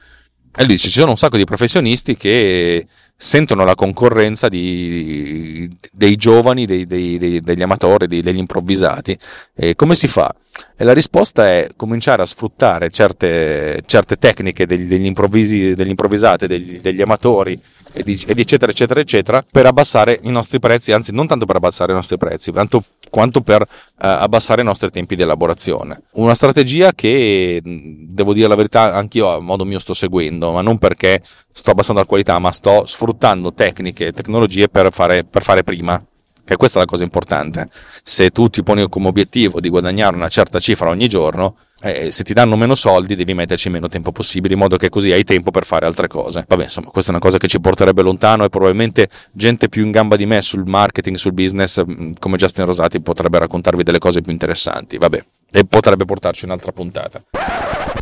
E 0.58 0.64
lui 0.64 0.76
dice: 0.76 0.90
Ci 0.90 1.00
sono 1.00 1.12
un 1.12 1.18
sacco 1.18 1.38
di 1.38 1.44
professionisti 1.44 2.16
che 2.16 2.88
sentono 3.18 3.66
la 3.66 3.76
concorrenza 3.76 4.48
di, 4.48 5.70
dei 5.92 6.16
giovani, 6.16 6.66
dei, 6.66 6.86
dei, 6.86 7.42
degli 7.42 7.62
amatori, 7.62 8.08
degli 8.08 8.38
improvvisati. 8.38 9.18
E 9.54 9.76
come 9.76 9.96
si 9.96 10.08
fa? 10.08 10.34
E 10.78 10.84
la 10.86 10.94
risposta 10.94 11.50
è 11.50 11.68
cominciare 11.76 12.22
a 12.22 12.26
sfruttare 12.26 12.90
certe, 12.90 13.84
certe 13.86 14.16
tecniche 14.18 14.66
degli, 14.66 14.86
degli, 14.86 15.74
degli 15.74 15.90
improvvisati, 15.90 16.48
degli, 16.48 16.80
degli 16.80 17.02
amatori, 17.02 17.60
ed 17.96 18.40
eccetera 18.40 18.72
eccetera 18.72 19.00
eccetera 19.00 19.46
per 19.50 19.66
abbassare 19.66 20.20
i 20.24 20.32
nostri 20.32 20.60
prezzi 20.60 20.92
anzi 20.92 21.14
non 21.14 21.28
tanto 21.28 21.46
per 21.46 21.56
abbassare 21.56 21.94
i 21.94 21.96
nostri 21.96 22.18
prezzi 22.18 22.52
tanto 22.52 22.84
quanto 23.10 23.42
per 23.42 23.62
uh, 23.62 23.66
abbassare 23.98 24.62
i 24.62 24.66
nostri 24.66 24.90
tempi 24.90 25.16
di 25.16 25.22
elaborazione. 25.22 26.02
Una 26.14 26.34
strategia 26.34 26.92
che 26.92 27.62
devo 27.64 28.34
dire 28.34 28.48
la 28.48 28.56
verità 28.56 28.94
anch'io 28.94 29.34
a 29.34 29.40
modo 29.40 29.64
mio 29.64 29.80
sto 29.80 29.94
seguendo 29.94 30.52
ma 30.52 30.62
non 30.62 30.78
perché 30.78 31.22
sto 31.52 31.72
abbassando 31.72 32.02
la 32.02 32.08
qualità 32.08 32.38
ma 32.40 32.52
sto 32.52 32.86
sfruttando 32.86 33.54
tecniche 33.54 34.08
e 34.08 34.12
tecnologie 34.12 34.68
per 34.68 34.92
fare, 34.92 35.24
per 35.24 35.44
fare 35.44 35.64
prima 35.64 36.04
che 36.46 36.56
questa 36.56 36.78
è 36.78 36.82
la 36.82 36.88
cosa 36.88 37.04
importante. 37.04 37.68
Se 38.04 38.30
tu 38.30 38.48
ti 38.48 38.64
poni 38.64 38.88
come 38.88 39.08
obiettivo 39.08 39.60
di 39.60 39.70
guadagnare 39.70 40.16
una 40.16 40.30
certa 40.30 40.60
cifra 40.60 40.90
ogni 40.90 41.08
giorno, 41.08 41.56
eh, 41.82 42.10
se 42.12 42.24
ti 42.24 42.34
danno 42.34 42.56
meno 42.56 42.74
soldi 42.74 43.16
devi 43.16 43.34
metterci 43.34 43.70
meno 43.70 43.88
tempo 43.88 44.12
possibile 44.12 44.54
in 44.54 44.60
modo 44.60 44.78
che 44.78 44.90
così 44.90 45.12
hai 45.12 45.24
tempo 45.24 45.52
per 45.52 45.66
fare 45.66 45.86
altre 45.86 46.08
cose. 46.08 46.46
Vabbè, 46.48 46.64
insomma, 46.64 46.90
questa 46.90 47.12
è 47.12 47.14
una 47.14 47.24
cosa 47.24 47.38
che 47.38 47.48
ci 47.48 47.60
porterebbe 47.60 48.02
lontano 48.02 48.46
e 48.46 48.50
probabilmente 48.50 49.10
gente 49.32 49.68
più 49.68 49.84
in 49.84 49.92
gamba 49.92 50.16
di 50.16 50.26
me 50.26 50.42
sul 50.42 50.66
marketing, 50.66 51.18
sul 51.18 51.34
business, 51.34 51.84
mm, 51.84 52.14
come 52.20 52.38
Justin 52.38 52.66
Rosati, 52.66 53.02
potrebbe 53.02 53.40
raccontarvi 53.40 53.84
delle 53.84 54.00
cose 54.00 54.22
più 54.22 54.32
interessanti. 54.32 54.98
Vabbè, 54.98 55.24
e 55.56 55.64
potrebbe 55.64 56.04
portarci 56.04 56.44
un'altra 56.44 56.74
puntata. 56.74 57.24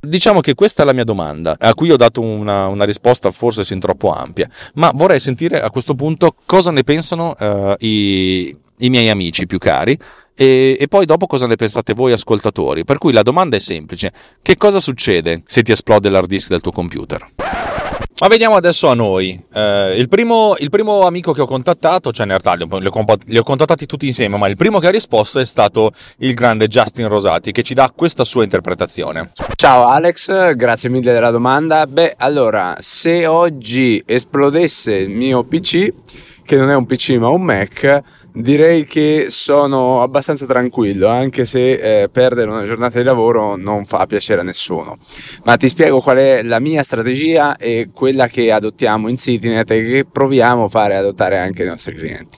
Diciamo 0.02 0.42
che 0.42 0.56
questa 0.56 0.82
è 0.82 0.86
la 0.86 0.92
mia 0.92 1.04
domanda, 1.04 1.56
a 1.60 1.76
cui 1.76 1.92
ho 1.92 1.96
dato 1.98 2.20
una, 2.20 2.68
una 2.68 2.84
risposta 2.84 3.30
forse 3.30 3.64
sin 3.64 3.80
troppo 3.80 4.12
ampia, 4.12 4.50
ma 4.74 4.92
vorrei 4.94 5.20
sentire 5.20 5.62
a 5.62 5.70
questo 5.70 5.94
punto 5.94 6.36
cosa 6.48 6.72
ne 6.72 6.84
pensano 6.84 7.36
uh, 7.38 7.76
i, 7.78 8.58
i 8.78 8.90
miei 8.90 9.10
amici 9.10 9.46
più 9.46 9.60
cari 9.60 9.98
e, 10.36 10.76
e, 10.80 10.88
poi 10.88 11.06
dopo 11.06 11.28
cosa 11.28 11.46
ne 11.46 11.56
pensate 11.56 11.94
voi 11.94 12.12
ascoltatori. 12.12 12.84
Per 12.86 12.98
cui 12.98 13.14
la 13.14 13.22
domanda 13.22 13.56
è 13.56 13.60
semplice, 13.60 14.12
che 14.42 14.58
cosa 14.58 14.80
succede 14.80 15.44
se 15.46 15.62
ti 15.62 15.72
esplode 15.72 16.10
l'hard 16.10 16.28
disk 16.28 16.50
del 16.50 16.60
tuo 16.60 16.72
computer? 16.72 17.73
Ma 18.20 18.28
veniamo 18.30 18.56
adesso 18.56 18.88
a 18.88 18.94
noi. 18.94 19.38
Eh, 19.54 19.96
il, 19.98 20.08
primo, 20.08 20.56
il, 20.60 20.70
primo, 20.70 21.06
amico 21.06 21.34
che 21.34 21.42
ho 21.42 21.46
contattato, 21.46 22.12
cioè 22.14 22.26
realtà 22.26 22.54
li 22.54 22.66
li 23.26 23.38
ho 23.38 23.44
contattati 23.44 23.86
tutti 23.86 24.06
insieme, 24.06 24.38
ma 24.38 24.48
il 24.48 24.56
primo 24.56 24.80
che 24.80 24.88
ha 24.88 24.92
risposto 24.92 25.40
è 25.40 25.46
stato 25.46 25.92
il 26.20 26.34
grande 26.34 26.68
Justin 26.68 27.10
Rosati, 27.10 27.52
che 27.52 27.64
ci 27.64 27.74
dà 27.74 27.92
questa 27.94 28.24
sua 28.24 28.44
interpretazione. 28.44 29.32
Ciao 29.56 29.88
Alex, 29.88 30.54
grazie 30.56 30.90
mille 30.90 31.12
della 31.12 31.32
domanda. 31.32 31.86
Beh, 31.86 32.16
allora, 32.18 32.76
se 32.80 33.26
oggi 33.26 34.02
esplodesse 34.06 34.96
il 34.96 35.10
mio 35.10 35.44
PC, 35.44 35.92
che 36.44 36.56
non 36.56 36.70
è 36.70 36.76
un 36.76 36.86
PC 36.86 37.18
ma 37.18 37.30
un 37.30 37.42
Mac, 37.42 38.02
direi 38.34 38.86
che 38.86 39.28
sono 39.30 40.02
abbastanza 40.02 40.46
tranquillo, 40.46 41.08
anche 41.08 41.46
se 41.46 42.02
eh, 42.02 42.10
perdere 42.10 42.50
una 42.50 42.64
giornata 42.64 42.98
di 42.98 43.04
lavoro 43.04 43.56
non 43.56 43.86
fa 43.86 44.06
piacere 44.06 44.42
a 44.42 44.44
nessuno. 44.44 44.98
Ma 45.44 45.58
ti 45.58 45.68
spiego 45.68 46.02
qual 46.02 46.18
è 46.18 46.44
la 46.44 46.60
mia 46.60 46.84
strategia 46.84 47.58
e 47.58 47.90
quella 47.94 48.28
che 48.28 48.52
adottiamo 48.52 49.08
in 49.08 49.18
CityNet 49.18 49.72
e 49.72 49.86
che 49.86 50.06
proviamo 50.12 50.66
a 50.66 50.70
fare 50.70 50.96
adottare 50.96 51.38
anche 51.38 51.64
ai 51.64 51.70
nostri 51.70 51.96
clienti. 51.96 52.38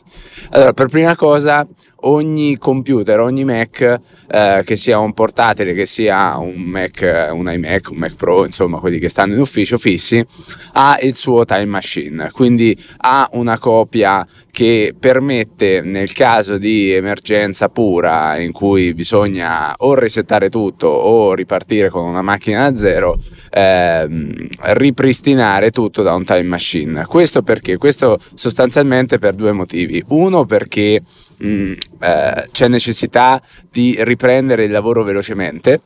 Allora, 0.51 0.73
per 0.73 0.87
prima 0.87 1.15
cosa, 1.15 1.67
ogni 2.05 2.57
computer, 2.57 3.19
ogni 3.19 3.43
Mac, 3.43 3.99
eh, 4.27 4.61
che 4.65 4.75
sia 4.75 4.99
un 4.99 5.13
portatile, 5.13 5.73
che 5.73 5.85
sia 5.85 6.37
un 6.37 6.61
Mac, 6.61 7.29
un 7.31 7.51
iMac, 7.51 7.89
un 7.91 7.97
Mac 7.97 8.15
Pro, 8.15 8.45
insomma 8.45 8.79
quelli 8.79 8.99
che 8.99 9.09
stanno 9.09 9.33
in 9.33 9.39
ufficio 9.39 9.77
fissi, 9.77 10.25
ha 10.73 10.97
il 11.01 11.15
suo 11.15 11.45
time 11.45 11.65
machine, 11.65 12.31
quindi 12.31 12.77
ha 12.97 13.27
una 13.33 13.57
copia 13.59 14.25
che 14.51 14.95
permette 14.97 15.81
nel 15.81 16.13
caso 16.13 16.57
di 16.57 16.91
emergenza 16.91 17.67
pura 17.67 18.39
in 18.39 18.53
cui 18.53 18.93
bisogna 18.93 19.73
o 19.77 19.95
resettare 19.95 20.49
tutto 20.49 20.87
o 20.87 21.33
ripartire 21.33 21.89
con 21.89 22.05
una 22.05 22.21
macchina 22.21 22.69
da 22.69 22.77
zero, 22.77 23.19
ehm, 23.51 24.31
ripristinare 24.59 25.71
tutto 25.71 26.03
da 26.03 26.13
un 26.13 26.23
time 26.23 26.43
machine. 26.43 27.05
Questo 27.05 27.41
perché? 27.41 27.75
Questo 27.75 28.17
sostanzialmente 28.33 29.19
per 29.19 29.35
due 29.35 29.51
motivi. 29.51 30.01
Uno 30.07 30.45
perché 30.45 31.01
mh, 31.37 31.47
mm, 31.47 31.73
eh, 31.99 32.47
c'è 32.51 32.67
necessità 32.67 33.41
di 33.71 33.95
riprendere 33.99 34.65
il 34.65 34.71
lavoro 34.71 35.03
velocemente 35.03 35.81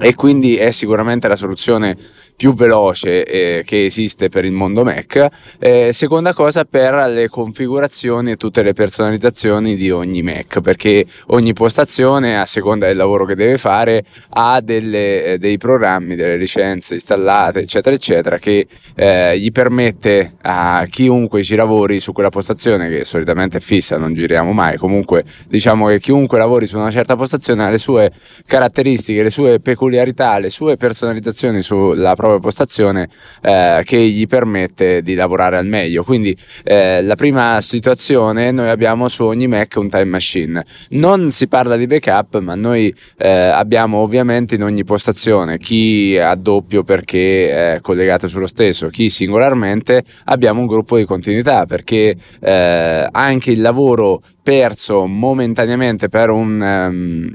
e 0.00 0.14
quindi 0.14 0.56
è 0.56 0.70
sicuramente 0.72 1.28
la 1.28 1.36
soluzione 1.36 1.96
più 2.36 2.54
veloce 2.54 3.24
eh, 3.24 3.62
che 3.64 3.86
esiste 3.86 4.28
per 4.28 4.44
il 4.44 4.52
mondo 4.52 4.84
Mac. 4.84 5.28
Eh, 5.58 5.90
seconda 5.92 6.34
cosa 6.34 6.64
per 6.64 7.08
le 7.08 7.28
configurazioni 7.28 8.32
e 8.32 8.36
tutte 8.36 8.62
le 8.62 8.74
personalizzazioni 8.74 9.74
di 9.74 9.90
ogni 9.90 10.22
Mac, 10.22 10.60
perché 10.60 11.04
ogni 11.28 11.54
postazione, 11.54 12.38
a 12.38 12.44
seconda 12.44 12.86
del 12.86 12.96
lavoro 12.96 13.24
che 13.24 13.34
deve 13.34 13.56
fare, 13.56 14.04
ha 14.30 14.60
delle, 14.60 15.24
eh, 15.24 15.38
dei 15.38 15.56
programmi, 15.56 16.14
delle 16.14 16.36
licenze 16.36 16.94
installate, 16.94 17.60
eccetera, 17.60 17.94
eccetera, 17.94 18.38
che 18.38 18.66
eh, 18.94 19.38
gli 19.38 19.50
permette 19.50 20.34
a 20.42 20.86
chiunque 20.90 21.42
ci 21.42 21.54
lavori 21.54 21.98
su 21.98 22.12
quella 22.12 22.28
postazione, 22.28 22.88
che 22.88 23.04
solitamente 23.04 23.58
è 23.58 23.60
fissa, 23.60 23.96
non 23.96 24.12
giriamo 24.12 24.52
mai, 24.52 24.76
comunque 24.76 25.24
diciamo 25.48 25.86
che 25.86 26.00
chiunque 26.00 26.38
lavori 26.38 26.66
su 26.66 26.78
una 26.78 26.90
certa 26.90 27.16
postazione 27.16 27.64
ha 27.64 27.70
le 27.70 27.78
sue 27.78 28.10
caratteristiche, 28.46 29.22
le 29.22 29.30
sue 29.30 29.60
peculiarità, 29.60 30.38
le 30.38 30.50
sue 30.50 30.76
personalizzazioni 30.76 31.62
sulla 31.62 32.14
propria 32.14 32.25
propria 32.26 32.38
postazione 32.40 33.08
eh, 33.42 33.82
che 33.84 33.98
gli 33.98 34.26
permette 34.26 35.02
di 35.02 35.14
lavorare 35.14 35.56
al 35.56 35.66
meglio. 35.66 36.02
Quindi 36.02 36.36
eh, 36.64 37.02
la 37.02 37.14
prima 37.14 37.60
situazione 37.60 38.50
noi 38.50 38.68
abbiamo 38.68 39.08
su 39.08 39.24
ogni 39.24 39.46
Mac 39.46 39.74
un 39.76 39.88
time 39.88 40.04
machine. 40.04 40.64
Non 40.90 41.30
si 41.30 41.48
parla 41.48 41.76
di 41.76 41.86
backup, 41.86 42.40
ma 42.40 42.54
noi 42.54 42.94
eh, 43.18 43.28
abbiamo 43.28 43.98
ovviamente 43.98 44.54
in 44.54 44.62
ogni 44.62 44.84
postazione 44.84 45.58
chi 45.58 46.18
a 46.18 46.34
doppio 46.34 46.82
perché 46.82 47.74
è 47.74 47.80
collegato 47.80 48.28
sullo 48.28 48.46
stesso, 48.46 48.88
chi 48.88 49.08
singolarmente 49.08 50.02
abbiamo 50.24 50.60
un 50.60 50.66
gruppo 50.66 50.96
di 50.96 51.04
continuità 51.04 51.66
perché 51.66 52.16
eh, 52.40 53.08
anche 53.10 53.50
il 53.50 53.60
lavoro 53.60 54.20
perso 54.46 55.06
momentaneamente 55.06 56.08
per 56.08 56.30
un 56.30 56.60
um, 56.60 57.28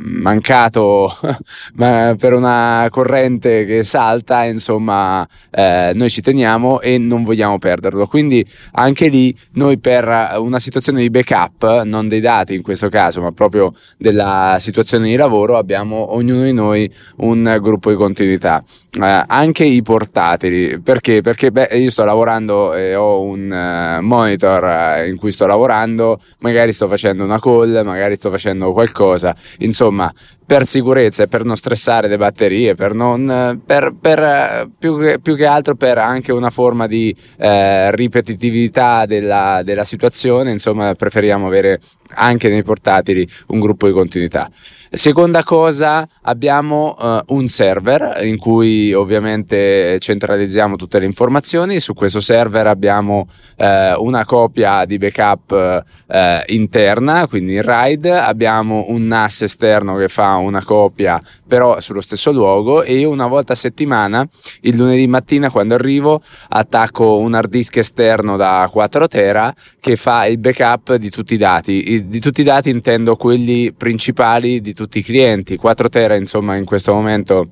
mancato 0.00 1.10
per 1.74 2.34
una 2.34 2.86
corrente 2.90 3.64
che 3.64 3.82
salta 3.82 4.44
insomma 4.44 5.26
eh, 5.50 5.92
noi 5.94 6.10
ci 6.10 6.20
teniamo 6.20 6.82
e 6.82 6.98
non 6.98 7.24
vogliamo 7.24 7.56
perderlo. 7.58 8.06
Quindi 8.06 8.44
anche 8.72 9.08
lì 9.08 9.34
noi 9.52 9.78
per 9.78 10.34
una 10.36 10.58
situazione 10.58 11.00
di 11.00 11.08
backup 11.08 11.84
non 11.84 12.06
dei 12.06 12.20
dati 12.20 12.54
in 12.54 12.60
questo 12.60 12.90
caso 12.90 13.22
ma 13.22 13.32
proprio 13.32 13.72
della 13.96 14.56
situazione 14.58 15.08
di 15.08 15.16
lavoro 15.16 15.56
abbiamo 15.56 16.12
ognuno 16.14 16.42
di 16.42 16.52
noi 16.52 16.92
un 17.16 17.56
gruppo 17.62 17.88
di 17.88 17.96
continuità 17.96 18.62
eh, 18.90 19.24
anche 19.26 19.64
i 19.64 19.82
portatili. 19.82 20.80
Perché? 20.80 21.20
Perché 21.20 21.50
beh, 21.50 21.68
io 21.72 21.90
sto 21.90 22.04
lavorando 22.04 22.74
e 22.74 22.94
ho 22.94 23.22
un 23.22 23.50
uh, 23.50 24.02
monitor 24.02 24.62
uh, 24.64 25.06
in 25.08 25.16
cui 25.16 25.30
sto 25.30 25.46
lavorando. 25.46 26.20
Magari 26.38 26.72
sto 26.72 26.88
facendo 26.88 27.24
una 27.24 27.38
call 27.38 27.82
magari 27.84 28.16
sto 28.16 28.30
facendo 28.30 28.72
qualcosa. 28.72 29.34
Insomma 29.58 30.12
per 30.48 30.64
sicurezza 30.64 31.24
e 31.24 31.28
per 31.28 31.44
non 31.44 31.58
stressare 31.58 32.08
le 32.08 32.16
batterie 32.16 32.74
per 32.74 32.94
non 32.94 33.60
per, 33.66 33.94
per 34.00 34.70
più, 34.78 34.98
che, 34.98 35.18
più, 35.20 35.36
che, 35.36 35.44
altro 35.44 35.74
per 35.74 35.98
anche 35.98 36.32
una 36.32 36.48
forma 36.48 36.86
di 36.86 37.14
eh, 37.36 37.94
ripetitività 37.94 39.04
della, 39.04 39.60
della 39.62 39.84
situazione 39.84 40.50
insomma 40.50 40.94
preferiamo 40.94 41.48
avere 41.48 41.80
anche 42.14 42.48
nei 42.48 42.62
portatili 42.62 43.26
un 43.48 43.60
gruppo 43.60 43.86
di 43.86 43.92
continuità. 43.92 44.48
Seconda 44.90 45.42
cosa, 45.42 46.08
abbiamo 46.22 46.96
uh, 46.98 47.34
un 47.34 47.46
server 47.46 48.24
in 48.24 48.38
cui 48.38 48.94
ovviamente 48.94 49.98
centralizziamo 49.98 50.76
tutte 50.76 50.98
le 50.98 51.04
informazioni. 51.04 51.78
Su 51.78 51.92
questo 51.92 52.20
server 52.20 52.66
abbiamo 52.66 53.26
uh, 53.58 54.02
una 54.02 54.24
copia 54.24 54.86
di 54.86 54.96
backup 54.96 55.84
uh, 56.06 56.16
interna, 56.46 57.26
quindi 57.26 57.54
in 57.54 57.62
RAID, 57.62 58.06
abbiamo 58.06 58.86
un 58.88 59.06
NAS 59.06 59.42
esterno 59.42 59.96
che 59.96 60.08
fa 60.08 60.36
una 60.38 60.62
copia 60.62 61.20
però 61.46 61.80
sullo 61.80 62.00
stesso 62.00 62.30
luogo 62.32 62.82
e 62.82 62.98
io 62.98 63.10
una 63.10 63.26
volta 63.26 63.52
a 63.52 63.56
settimana, 63.56 64.26
il 64.62 64.76
lunedì 64.76 65.06
mattina 65.06 65.50
quando 65.50 65.74
arrivo, 65.74 66.20
attacco 66.48 67.18
un 67.18 67.34
hard 67.34 67.50
disk 67.50 67.76
esterno 67.76 68.36
da 68.36 68.68
4 68.70 69.08
tera 69.08 69.54
che 69.80 69.96
fa 69.96 70.26
il 70.26 70.38
backup 70.38 70.94
di 70.96 71.10
tutti 71.10 71.34
i 71.34 71.36
dati 71.36 72.06
di 72.06 72.20
tutti 72.20 72.40
i 72.40 72.44
dati 72.44 72.70
intendo 72.70 73.16
quelli 73.16 73.72
principali 73.72 74.60
di 74.60 74.74
tutti 74.74 74.98
i 74.98 75.02
clienti. 75.02 75.56
4 75.56 75.88
tera 75.88 76.14
insomma 76.14 76.56
in 76.56 76.64
questo 76.64 76.92
momento 76.92 77.48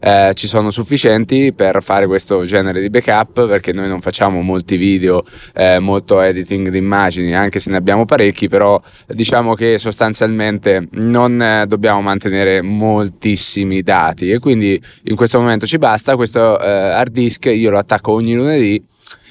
eh, 0.00 0.30
ci 0.34 0.46
sono 0.46 0.70
sufficienti 0.70 1.52
per 1.52 1.82
fare 1.82 2.06
questo 2.06 2.44
genere 2.44 2.80
di 2.80 2.88
backup 2.88 3.46
perché 3.46 3.72
noi 3.72 3.88
non 3.88 4.00
facciamo 4.00 4.40
molti 4.40 4.76
video, 4.76 5.24
eh, 5.54 5.78
molto 5.78 6.20
editing 6.20 6.68
di 6.68 6.78
immagini, 6.78 7.34
anche 7.34 7.58
se 7.58 7.70
ne 7.70 7.76
abbiamo 7.76 8.06
parecchi, 8.06 8.48
però 8.48 8.80
diciamo 9.06 9.54
che 9.54 9.78
sostanzialmente 9.78 10.88
non 10.92 11.40
eh, 11.40 11.66
dobbiamo 11.66 12.00
mantenere 12.00 12.29
moltissimi 12.62 13.82
dati 13.82 14.30
e 14.30 14.38
quindi 14.38 14.80
in 15.04 15.16
questo 15.16 15.40
momento 15.40 15.66
ci 15.66 15.78
basta. 15.78 16.16
Questo 16.16 16.60
eh, 16.60 16.68
hard 16.68 17.12
disk 17.12 17.46
io 17.46 17.70
lo 17.70 17.78
attacco 17.78 18.12
ogni 18.12 18.34
lunedì 18.34 18.82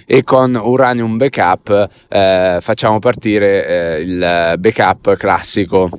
e 0.05 0.23
con 0.23 0.55
Uranium 0.55 1.17
Backup 1.17 1.89
eh, 2.07 2.57
facciamo 2.62 2.99
partire 2.99 3.67
eh, 3.67 4.01
il 4.01 4.55
backup 4.57 5.15
classico 5.15 5.89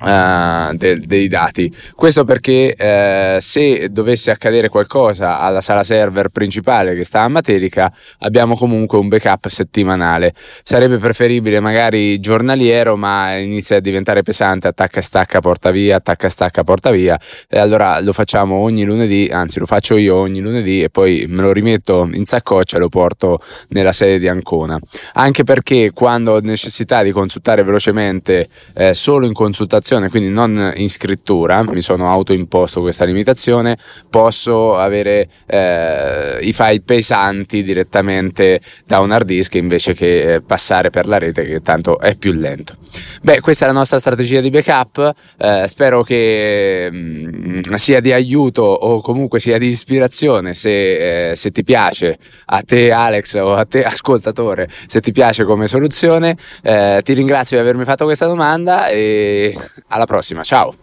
Uh, 0.00 0.74
de- 0.76 1.00
dei 1.00 1.28
dati. 1.28 1.72
Questo 1.94 2.24
perché 2.24 2.74
uh, 2.78 3.40
se 3.40 3.88
dovesse 3.90 4.30
accadere 4.30 4.68
qualcosa 4.68 5.40
alla 5.40 5.60
sala 5.60 5.82
server 5.82 6.28
principale 6.28 6.94
che 6.94 7.04
sta 7.04 7.22
a 7.22 7.28
Materica, 7.28 7.92
abbiamo 8.20 8.56
comunque 8.56 8.98
un 8.98 9.08
backup 9.08 9.48
settimanale. 9.48 10.32
Sarebbe 10.62 10.98
preferibile 10.98 11.60
magari 11.60 12.20
giornaliero, 12.20 12.96
ma 12.96 13.36
inizia 13.36 13.76
a 13.76 13.80
diventare 13.80 14.22
pesante, 14.22 14.68
attacca 14.68 15.00
stacca 15.00 15.40
porta 15.40 15.70
via, 15.70 15.96
attacca 15.96 16.28
stacca 16.28 16.62
porta 16.62 16.90
via 16.90 17.18
e 17.48 17.58
allora 17.58 18.00
lo 18.00 18.12
facciamo 18.12 18.56
ogni 18.56 18.84
lunedì, 18.84 19.28
anzi 19.32 19.58
lo 19.58 19.66
faccio 19.66 19.96
io 19.96 20.14
ogni 20.14 20.40
lunedì 20.40 20.82
e 20.82 20.90
poi 20.90 21.26
me 21.28 21.42
lo 21.42 21.52
rimetto 21.52 22.08
in 22.12 22.24
saccoccia 22.24 22.76
e 22.76 22.80
lo 22.80 22.88
porto 22.88 23.40
nella 23.68 23.92
sede 23.92 24.18
di 24.18 24.28
Ancona. 24.28 24.78
Anche 25.14 25.44
perché 25.44 25.90
quando 25.92 26.32
ho 26.32 26.40
necessità 26.40 27.02
di 27.02 27.10
consultare 27.10 27.62
velocemente 27.62 28.48
eh, 28.74 28.94
solo 28.94 29.26
in 29.26 29.32
consultazione 29.32 29.86
limitazione, 29.88 30.08
quindi 30.10 30.28
non 30.28 30.72
in 30.76 30.88
scrittura, 30.88 31.62
mi 31.62 31.80
sono 31.80 32.10
autoimposto 32.10 32.80
questa 32.80 33.04
limitazione, 33.04 33.76
posso 34.10 34.76
avere 34.76 35.28
eh, 35.46 36.38
i 36.42 36.52
file 36.52 36.82
pesanti 36.82 37.62
direttamente 37.62 38.60
da 38.84 39.00
un 39.00 39.12
hard 39.12 39.26
disk 39.26 39.54
invece 39.54 39.94
che 39.94 40.34
eh, 40.34 40.40
passare 40.40 40.90
per 40.90 41.06
la 41.06 41.18
rete 41.18 41.44
che 41.44 41.62
tanto 41.62 41.98
è 41.98 42.16
più 42.16 42.32
lento. 42.32 42.74
Beh, 43.22 43.40
questa 43.40 43.64
è 43.64 43.68
la 43.68 43.74
nostra 43.74 43.98
strategia 43.98 44.40
di 44.40 44.50
backup, 44.50 45.14
eh, 45.38 45.64
spero 45.66 46.02
che 46.02 46.88
mh, 46.90 46.96
mm, 46.96 47.74
sia 47.74 48.00
di 48.00 48.12
aiuto 48.12 48.62
o 48.62 49.00
comunque 49.00 49.40
sia 49.40 49.58
di 49.58 49.68
ispirazione 49.68 50.54
se, 50.54 51.30
eh, 51.30 51.36
se 51.36 51.50
ti 51.50 51.64
piace 51.64 52.18
a 52.46 52.62
te 52.62 52.92
Alex 52.92 53.34
o 53.34 53.54
a 53.54 53.64
te 53.64 53.84
ascoltatore, 53.84 54.68
se 54.86 55.00
ti 55.00 55.12
piace 55.12 55.44
come 55.44 55.66
soluzione, 55.66 56.36
eh, 56.62 57.00
ti 57.02 57.12
ringrazio 57.12 57.56
di 57.56 57.62
avermi 57.62 57.84
fatto 57.84 58.04
questa 58.04 58.26
domanda 58.26 58.88
e 58.88 59.56
alla 59.88 60.06
prossima, 60.06 60.42
ciao! 60.42 60.74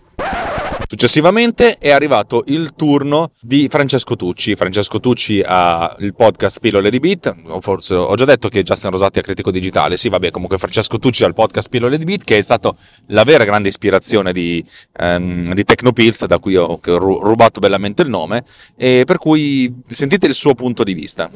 Successivamente 0.88 1.78
è 1.80 1.90
arrivato 1.90 2.44
il 2.48 2.74
turno 2.76 3.32
di 3.42 3.68
Francesco 3.70 4.16
Tucci. 4.16 4.56
Francesco 4.56 5.00
Tucci 5.00 5.44
ha 5.46 5.94
il 6.00 6.14
podcast 6.14 6.60
Pillole 6.60 6.92
di 6.92 7.00
Beat. 7.00 7.60
Forse 7.60 7.96
ho 7.96 8.14
già 8.16 8.26
detto 8.26 8.50
che 8.50 8.62
Justin 8.62 8.92
Rosati 8.92 9.20
è 9.20 9.24
critico 9.24 9.52
digitale. 9.52 9.98
Sì, 9.98 10.10
vabbè, 10.10 10.30
comunque 10.30 10.60
Francesco 10.60 11.00
Tucci 11.00 11.24
ha 11.24 11.28
il 11.28 11.34
podcast 11.34 11.70
Pillole 11.70 11.98
di 11.98 12.06
Beat, 12.06 12.24
che 12.24 12.38
è 12.38 12.42
stato 12.42 12.78
la 13.08 13.24
vera 13.24 13.44
grande 13.46 13.68
ispirazione 13.68 14.32
di, 14.32 14.64
um, 15.00 15.54
di 15.54 15.64
Tecnopills, 15.64 16.26
da 16.26 16.38
cui 16.38 16.56
ho 16.56 16.80
rubato 16.84 17.60
bellamente 17.60 18.04
il 18.04 18.10
nome. 18.10 18.44
E 18.78 19.04
per 19.06 19.18
cui 19.18 19.82
sentite 19.88 20.28
il 20.28 20.36
suo 20.36 20.54
punto 20.54 20.84
di 20.84 20.94
vista. 20.94 21.30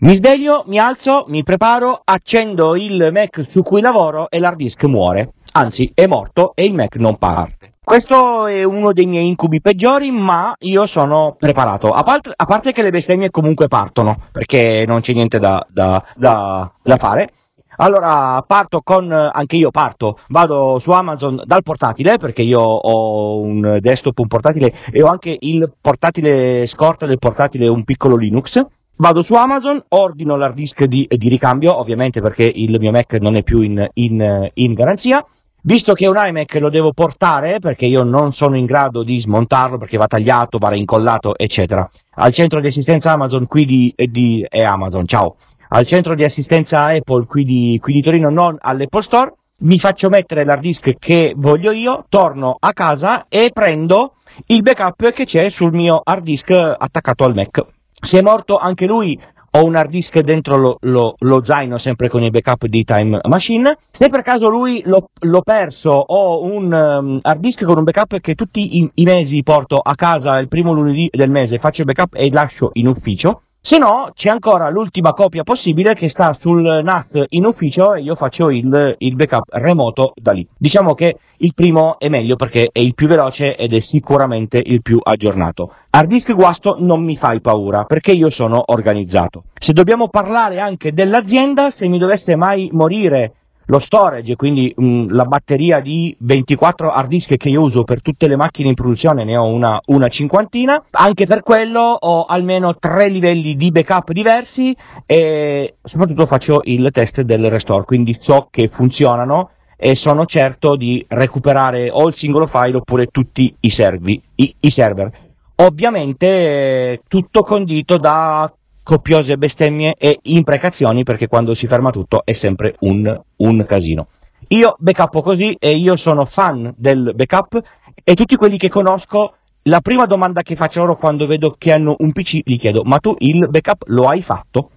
Mi 0.00 0.14
sveglio, 0.14 0.64
mi 0.66 0.78
alzo, 0.78 1.24
mi 1.28 1.42
preparo, 1.42 2.02
accendo 2.04 2.76
il 2.76 3.08
Mac 3.10 3.42
su 3.48 3.62
cui 3.62 3.80
lavoro 3.80 4.28
e 4.30 4.38
l'hard 4.38 4.56
disk 4.56 4.84
muore. 4.84 5.32
Anzi, 5.54 5.90
è 5.94 6.06
morto 6.06 6.52
e 6.54 6.64
il 6.64 6.72
Mac 6.72 6.96
non 6.96 7.16
parte. 7.18 7.74
Questo 7.84 8.46
è 8.46 8.64
uno 8.64 8.92
dei 8.94 9.04
miei 9.04 9.26
incubi 9.26 9.60
peggiori, 9.60 10.10
ma 10.10 10.54
io 10.60 10.86
sono 10.86 11.36
preparato. 11.38 11.90
A, 11.90 12.02
part- 12.02 12.32
a 12.34 12.44
parte 12.46 12.72
che 12.72 12.80
le 12.80 12.90
bestemmie 12.90 13.30
comunque 13.30 13.68
partono, 13.68 14.18
perché 14.32 14.84
non 14.86 15.00
c'è 15.00 15.12
niente 15.12 15.38
da, 15.38 15.62
da, 15.68 16.02
da, 16.16 16.72
da 16.82 16.96
fare. 16.96 17.32
Allora 17.76 18.42
parto 18.46 18.80
con, 18.82 19.12
anche 19.12 19.56
io 19.56 19.70
parto, 19.70 20.18
vado 20.28 20.78
su 20.78 20.90
Amazon 20.90 21.42
dal 21.44 21.62
portatile 21.62 22.18
perché 22.18 22.42
io 22.42 22.60
ho 22.60 23.40
un 23.40 23.78
desktop, 23.80 24.18
un 24.20 24.28
portatile 24.28 24.72
e 24.90 25.02
ho 25.02 25.08
anche 25.08 25.36
il 25.40 25.70
portatile 25.78 26.66
scorta 26.66 27.04
del 27.04 27.18
portatile, 27.18 27.68
un 27.68 27.84
piccolo 27.84 28.16
Linux. 28.16 28.64
Vado 28.96 29.22
su 29.22 29.34
Amazon, 29.34 29.82
ordino 29.88 30.36
l'hard 30.36 30.54
disk 30.54 30.84
di, 30.84 31.06
di 31.10 31.28
ricambio, 31.28 31.78
ovviamente 31.78 32.20
perché 32.22 32.44
il 32.44 32.76
mio 32.78 32.90
Mac 32.90 33.14
non 33.14 33.36
è 33.36 33.42
più 33.42 33.60
in, 33.60 33.86
in, 33.94 34.50
in 34.54 34.72
garanzia 34.74 35.26
Visto 35.64 35.92
che 35.92 36.08
un 36.08 36.16
iMac 36.18 36.54
lo 36.54 36.70
devo 36.70 36.92
portare, 36.92 37.60
perché 37.60 37.86
io 37.86 38.02
non 38.02 38.32
sono 38.32 38.56
in 38.56 38.64
grado 38.64 39.04
di 39.04 39.20
smontarlo, 39.20 39.78
perché 39.78 39.96
va 39.96 40.08
tagliato, 40.08 40.58
va 40.58 40.70
reincollato, 40.70 41.38
eccetera, 41.38 41.88
al 42.16 42.32
centro 42.32 42.58
di 42.58 42.66
assistenza 42.66 43.12
Amazon 43.12 43.46
qui 43.46 43.64
di, 43.64 43.94
di 43.96 44.44
è 44.48 44.60
Amazon, 44.62 45.06
ciao, 45.06 45.36
al 45.68 45.86
centro 45.86 46.16
di 46.16 46.24
assistenza 46.24 46.86
Apple 46.86 47.26
qui 47.26 47.44
di, 47.44 47.78
qui 47.80 47.92
di 47.92 48.02
Torino, 48.02 48.28
non 48.28 48.56
all'Apple 48.58 49.02
Store, 49.02 49.34
mi 49.60 49.78
faccio 49.78 50.08
mettere 50.08 50.44
l'hard 50.44 50.62
disk 50.62 50.98
che 50.98 51.32
voglio 51.36 51.70
io, 51.70 52.06
torno 52.08 52.56
a 52.58 52.72
casa 52.72 53.26
e 53.28 53.50
prendo 53.52 54.14
il 54.46 54.62
backup 54.62 55.12
che 55.12 55.24
c'è 55.24 55.48
sul 55.48 55.72
mio 55.72 56.00
hard 56.02 56.24
disk 56.24 56.50
attaccato 56.50 57.22
al 57.22 57.36
Mac. 57.36 57.64
Se 58.00 58.18
è 58.18 58.22
morto 58.22 58.58
anche 58.58 58.86
lui, 58.86 59.16
ho 59.54 59.64
un 59.64 59.76
hard 59.76 59.90
disk 59.90 60.18
dentro 60.20 60.56
lo, 60.56 60.78
lo, 60.80 61.14
lo, 61.18 61.44
zaino 61.44 61.76
sempre 61.76 62.08
con 62.08 62.22
i 62.22 62.30
backup 62.30 62.66
di 62.66 62.84
Time 62.84 63.20
Machine. 63.24 63.76
Se 63.90 64.08
per 64.08 64.22
caso 64.22 64.48
lui 64.48 64.82
l'ho, 64.84 65.10
l'ho 65.20 65.42
perso, 65.42 65.90
ho 65.90 66.42
un 66.42 66.72
um, 66.72 67.18
hard 67.20 67.40
disk 67.40 67.64
con 67.64 67.76
un 67.76 67.84
backup 67.84 68.18
che 68.20 68.34
tutti 68.34 68.78
i, 68.78 68.90
i, 68.94 69.04
mesi 69.04 69.42
porto 69.42 69.78
a 69.78 69.94
casa 69.94 70.38
il 70.38 70.48
primo 70.48 70.72
lunedì 70.72 71.08
del 71.12 71.30
mese, 71.30 71.58
faccio 71.58 71.82
il 71.82 71.86
backup 71.86 72.14
e 72.14 72.30
lascio 72.30 72.70
in 72.74 72.88
ufficio. 72.88 73.42
Se 73.64 73.78
no, 73.78 74.10
c'è 74.12 74.28
ancora 74.28 74.68
l'ultima 74.70 75.12
copia 75.12 75.44
possibile 75.44 75.94
che 75.94 76.08
sta 76.08 76.32
sul 76.32 76.80
NAS 76.82 77.26
in 77.28 77.44
ufficio 77.44 77.94
e 77.94 78.00
io 78.00 78.16
faccio 78.16 78.50
il, 78.50 78.96
il, 78.98 79.14
backup 79.14 79.50
remoto 79.52 80.14
da 80.16 80.32
lì. 80.32 80.44
Diciamo 80.58 80.94
che 80.94 81.16
il 81.36 81.54
primo 81.54 81.96
è 82.00 82.08
meglio 82.08 82.34
perché 82.34 82.70
è 82.72 82.80
il 82.80 82.96
più 82.96 83.06
veloce 83.06 83.54
ed 83.54 83.72
è 83.72 83.78
sicuramente 83.78 84.60
il 84.66 84.82
più 84.82 84.98
aggiornato. 85.00 85.74
Hard 85.90 86.08
disk 86.08 86.34
guasto 86.34 86.78
non 86.80 87.04
mi 87.04 87.14
fai 87.14 87.40
paura 87.40 87.84
perché 87.84 88.10
io 88.10 88.30
sono 88.30 88.64
organizzato. 88.66 89.44
Se 89.56 89.72
dobbiamo 89.72 90.08
parlare 90.08 90.58
anche 90.58 90.92
dell'azienda, 90.92 91.70
se 91.70 91.86
mi 91.86 91.98
dovesse 91.98 92.34
mai 92.34 92.68
morire 92.72 93.41
lo 93.66 93.78
storage, 93.78 94.36
quindi 94.36 94.72
mh, 94.76 94.84
mm, 94.84 95.08
la 95.10 95.24
batteria 95.24 95.80
di 95.80 96.14
24 96.18 96.90
hard 96.90 97.08
disk 97.08 97.36
che 97.36 97.48
io 97.48 97.62
uso 97.62 97.84
per 97.84 98.02
tutte 98.02 98.26
le 98.26 98.36
macchine 98.36 98.68
in 98.68 98.74
produzione, 98.74 99.24
ne 99.24 99.36
ho 99.36 99.46
una, 99.46 99.80
una 99.86 100.08
cinquantina, 100.08 100.82
anche 100.90 101.26
per 101.26 101.42
quello 101.42 101.80
ho 101.80 102.24
almeno 102.24 102.74
tre 102.76 103.08
livelli 103.08 103.54
di 103.54 103.70
backup 103.70 104.12
diversi 104.12 104.74
e 105.06 105.76
soprattutto 105.82 106.26
faccio 106.26 106.60
il 106.64 106.88
test 106.90 107.22
del 107.22 107.50
restore, 107.50 107.84
quindi 107.84 108.16
so 108.18 108.48
che 108.50 108.68
funzionano 108.68 109.50
e 109.76 109.96
sono 109.96 110.26
certo 110.26 110.76
di 110.76 111.04
recuperare 111.08 111.90
o 111.90 112.06
il 112.06 112.14
singolo 112.14 112.46
file 112.46 112.76
oppure 112.76 113.06
tutti 113.06 113.52
i, 113.60 113.70
servi, 113.70 114.20
i, 114.36 114.54
i 114.60 114.70
server. 114.70 115.10
Ovviamente 115.56 117.02
tutto 117.08 117.42
condito 117.42 117.98
da 117.98 118.52
copiose 118.92 119.38
bestemmie 119.38 119.94
e 119.96 120.18
imprecazioni 120.24 121.02
perché 121.02 121.26
quando 121.26 121.54
si 121.54 121.66
ferma 121.66 121.90
tutto 121.90 122.26
è 122.26 122.34
sempre 122.34 122.76
un, 122.80 123.18
un 123.36 123.64
casino. 123.66 124.08
Io 124.48 124.76
backuppo 124.78 125.22
così 125.22 125.56
e 125.58 125.70
io 125.70 125.96
sono 125.96 126.26
fan 126.26 126.74
del 126.76 127.12
backup 127.14 127.58
e 128.04 128.14
tutti 128.14 128.36
quelli 128.36 128.58
che 128.58 128.68
conosco, 128.68 129.36
la 129.62 129.80
prima 129.80 130.04
domanda 130.04 130.42
che 130.42 130.56
faccio 130.56 130.80
loro 130.80 130.98
quando 130.98 131.26
vedo 131.26 131.54
che 131.56 131.72
hanno 131.72 131.94
un 132.00 132.12
PC, 132.12 132.40
gli 132.44 132.58
chiedo, 132.58 132.82
ma 132.84 132.98
tu 132.98 133.14
il 133.20 133.48
backup 133.48 133.84
lo 133.86 134.08
hai 134.08 134.20
fatto? 134.20 134.68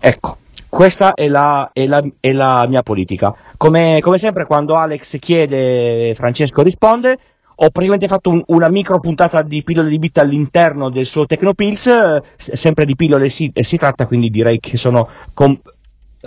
Ecco, 0.00 0.38
questa 0.68 1.14
è 1.14 1.28
la, 1.28 1.70
è 1.72 1.86
la, 1.86 2.02
è 2.18 2.32
la 2.32 2.66
mia 2.66 2.82
politica. 2.82 3.32
Come, 3.56 4.00
come 4.00 4.18
sempre 4.18 4.44
quando 4.44 4.74
Alex 4.74 5.20
chiede, 5.20 6.14
Francesco 6.16 6.62
risponde, 6.62 7.16
ho 7.62 7.70
praticamente 7.70 8.08
fatto 8.08 8.30
un, 8.30 8.42
una 8.48 8.68
micro 8.68 8.98
puntata 8.98 9.42
di 9.42 9.62
pillole 9.62 9.88
di 9.88 9.98
bit 9.98 10.18
all'interno 10.18 10.90
del 10.90 11.06
suo 11.06 11.26
Tecnopills, 11.26 12.20
sempre 12.36 12.84
di 12.84 12.96
pillole 12.96 13.28
si, 13.28 13.52
si, 13.54 13.76
tratta, 13.76 14.06
quindi 14.06 14.30
direi 14.30 14.58
che 14.58 14.76
sono 14.76 15.08
com- 15.32 15.60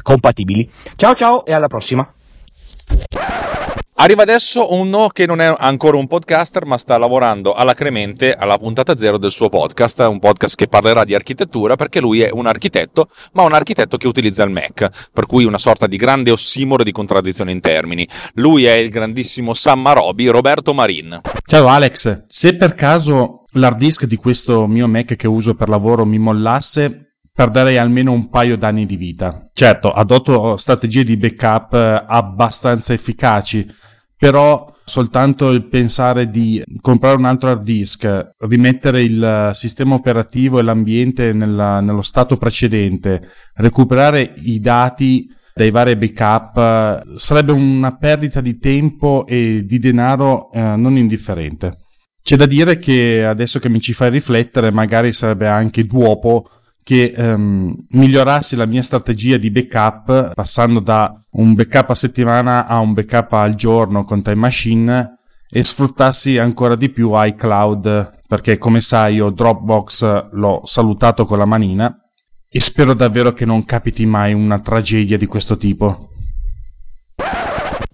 compatibili. 0.02 0.69
Ciao 0.95 1.13
ciao 1.13 1.45
e 1.45 1.52
alla 1.52 1.67
prossima. 1.67 2.10
Arriva 3.97 4.23
adesso 4.23 4.73
uno 4.73 5.08
che 5.08 5.25
non 5.25 5.39
è 5.39 5.55
ancora 5.58 5.95
un 5.95 6.08
podcaster, 6.08 6.65
ma 6.65 6.77
sta 6.77 6.97
lavorando 6.97 7.53
alacremente 7.53 8.34
alla 8.34 8.58
puntata 8.58 8.97
zero 8.97 9.17
del 9.17 9.31
suo 9.31 9.47
podcast, 9.47 9.99
un 9.99 10.19
podcast 10.19 10.55
che 10.55 10.67
parlerà 10.67 11.05
di 11.05 11.15
architettura 11.15 11.77
perché 11.77 12.01
lui 12.01 12.19
è 12.19 12.29
un 12.29 12.45
architetto, 12.45 13.08
ma 13.31 13.43
un 13.43 13.53
architetto 13.53 13.95
che 13.95 14.08
utilizza 14.08 14.43
il 14.43 14.51
Mac, 14.51 15.10
per 15.13 15.25
cui 15.25 15.45
una 15.45 15.58
sorta 15.58 15.88
di 15.88 15.95
grande 15.95 16.31
ossimoro 16.31 16.84
di 16.84 16.91
contraddizione 16.91 17.53
in 17.53 17.62
termini. 17.62 18.05
Lui 18.34 18.65
è 18.65 18.73
il 18.73 18.89
grandissimo 18.89 19.53
Sam 19.53 19.79
Marobi, 19.79 20.27
Roberto 20.27 20.73
Marin. 20.73 21.21
Ciao 21.45 21.69
Alex, 21.69 22.25
se 22.27 22.58
per 22.58 22.75
caso 22.75 23.45
l'hard 23.53 23.77
disk 23.77 24.03
di 24.03 24.17
questo 24.17 24.67
mio 24.67 24.89
Mac 24.89 25.15
che 25.15 25.27
uso 25.27 25.55
per 25.55 25.69
lavoro 25.69 26.05
mi 26.05 26.19
mollasse, 26.19 27.05
perderei 27.36 27.78
almeno 27.78 28.13
un 28.13 28.30
paio 28.30 28.56
d'anni 28.56 28.86
di 28.86 28.95
vita. 28.95 29.50
Certo, 29.52 29.91
adotto 29.91 30.56
strategie 30.56 31.04
di 31.04 31.17
backup 31.17 31.74
eh, 31.74 32.06
abbastanza 32.08 32.93
efficaci, 32.93 33.67
però 34.17 34.74
soltanto 34.86 35.50
il 35.52 35.67
pensare 35.67 36.30
di 36.30 36.63
comprare 36.80 37.17
un 37.17 37.26
altro 37.26 37.50
hard 37.50 37.63
disk, 37.63 38.30
rimettere 38.39 39.02
il 39.02 39.52
sistema 39.54 39.95
operativo 39.95 40.60
e 40.60 40.62
l'ambiente 40.62 41.34
nella, 41.34 41.82
nello 41.82 42.04
stato 42.04 42.38
precedente, 42.38 43.21
recuperare 43.56 44.36
i 44.43 44.62
dati 44.62 45.28
dai 45.54 45.71
vari 45.71 45.98
backup 45.98 47.17
sarebbe 47.17 47.52
una 47.52 47.98
perdita 47.98 48.39
di 48.39 48.58
tempo 48.58 49.26
e 49.26 49.63
di 49.65 49.78
denaro 49.80 50.52
eh, 50.54 50.76
non 50.78 50.95
indifferente. 50.95 51.80
C'è 52.21 52.38
da 52.38 52.45
dire 52.45 52.80
che 52.80 53.26
adesso 53.26 53.60
che 53.60 53.69
mi 53.69 53.82
ci 53.82 53.91
fai 53.91 54.10
riflettere, 54.10 54.71
magari 54.71 55.12
sarebbe 55.12 55.48
anche 55.48 55.86
dopo 55.86 56.45
che 56.86 57.13
ehm, 57.17 57.76
migliorassi 57.89 58.56
la 58.56 58.67
mia 58.67 58.84
strategia 58.84 59.38
di 59.38 59.50
backup 59.50 60.36
passando 60.36 60.80
da 60.80 61.19
un 61.32 61.56
backup 61.56 61.89
a 61.89 61.95
settimana 61.95 62.67
a 62.67 62.78
un 62.78 62.93
backup 62.93 63.34
al 63.34 63.56
giorno 63.56 64.04
con 64.04 64.21
Time 64.21 64.36
Machine 64.36 65.17
e 65.50 65.63
sfruttassi 65.63 66.38
ancora 66.38 66.76
di 66.76 66.89
più 66.89 67.10
iCloud 67.12 68.19
perché 68.28 68.60
come 68.60 68.82
sai 68.82 69.15
io 69.15 69.32
Dropbox 69.32 70.30
l'ho 70.34 70.62
salutato 70.63 71.26
con 71.26 71.39
la 71.39 71.45
manina 71.45 71.91
e 72.52 72.60
spero 72.60 72.93
davvero 72.93 73.34
che 73.34 73.45
non 73.45 73.65
capiti 73.65 74.06
mai 74.06 74.34
una 74.34 74.60
tragedia 74.60 75.17
di 75.17 75.26
questo 75.26 75.58
tipo. 75.58 76.12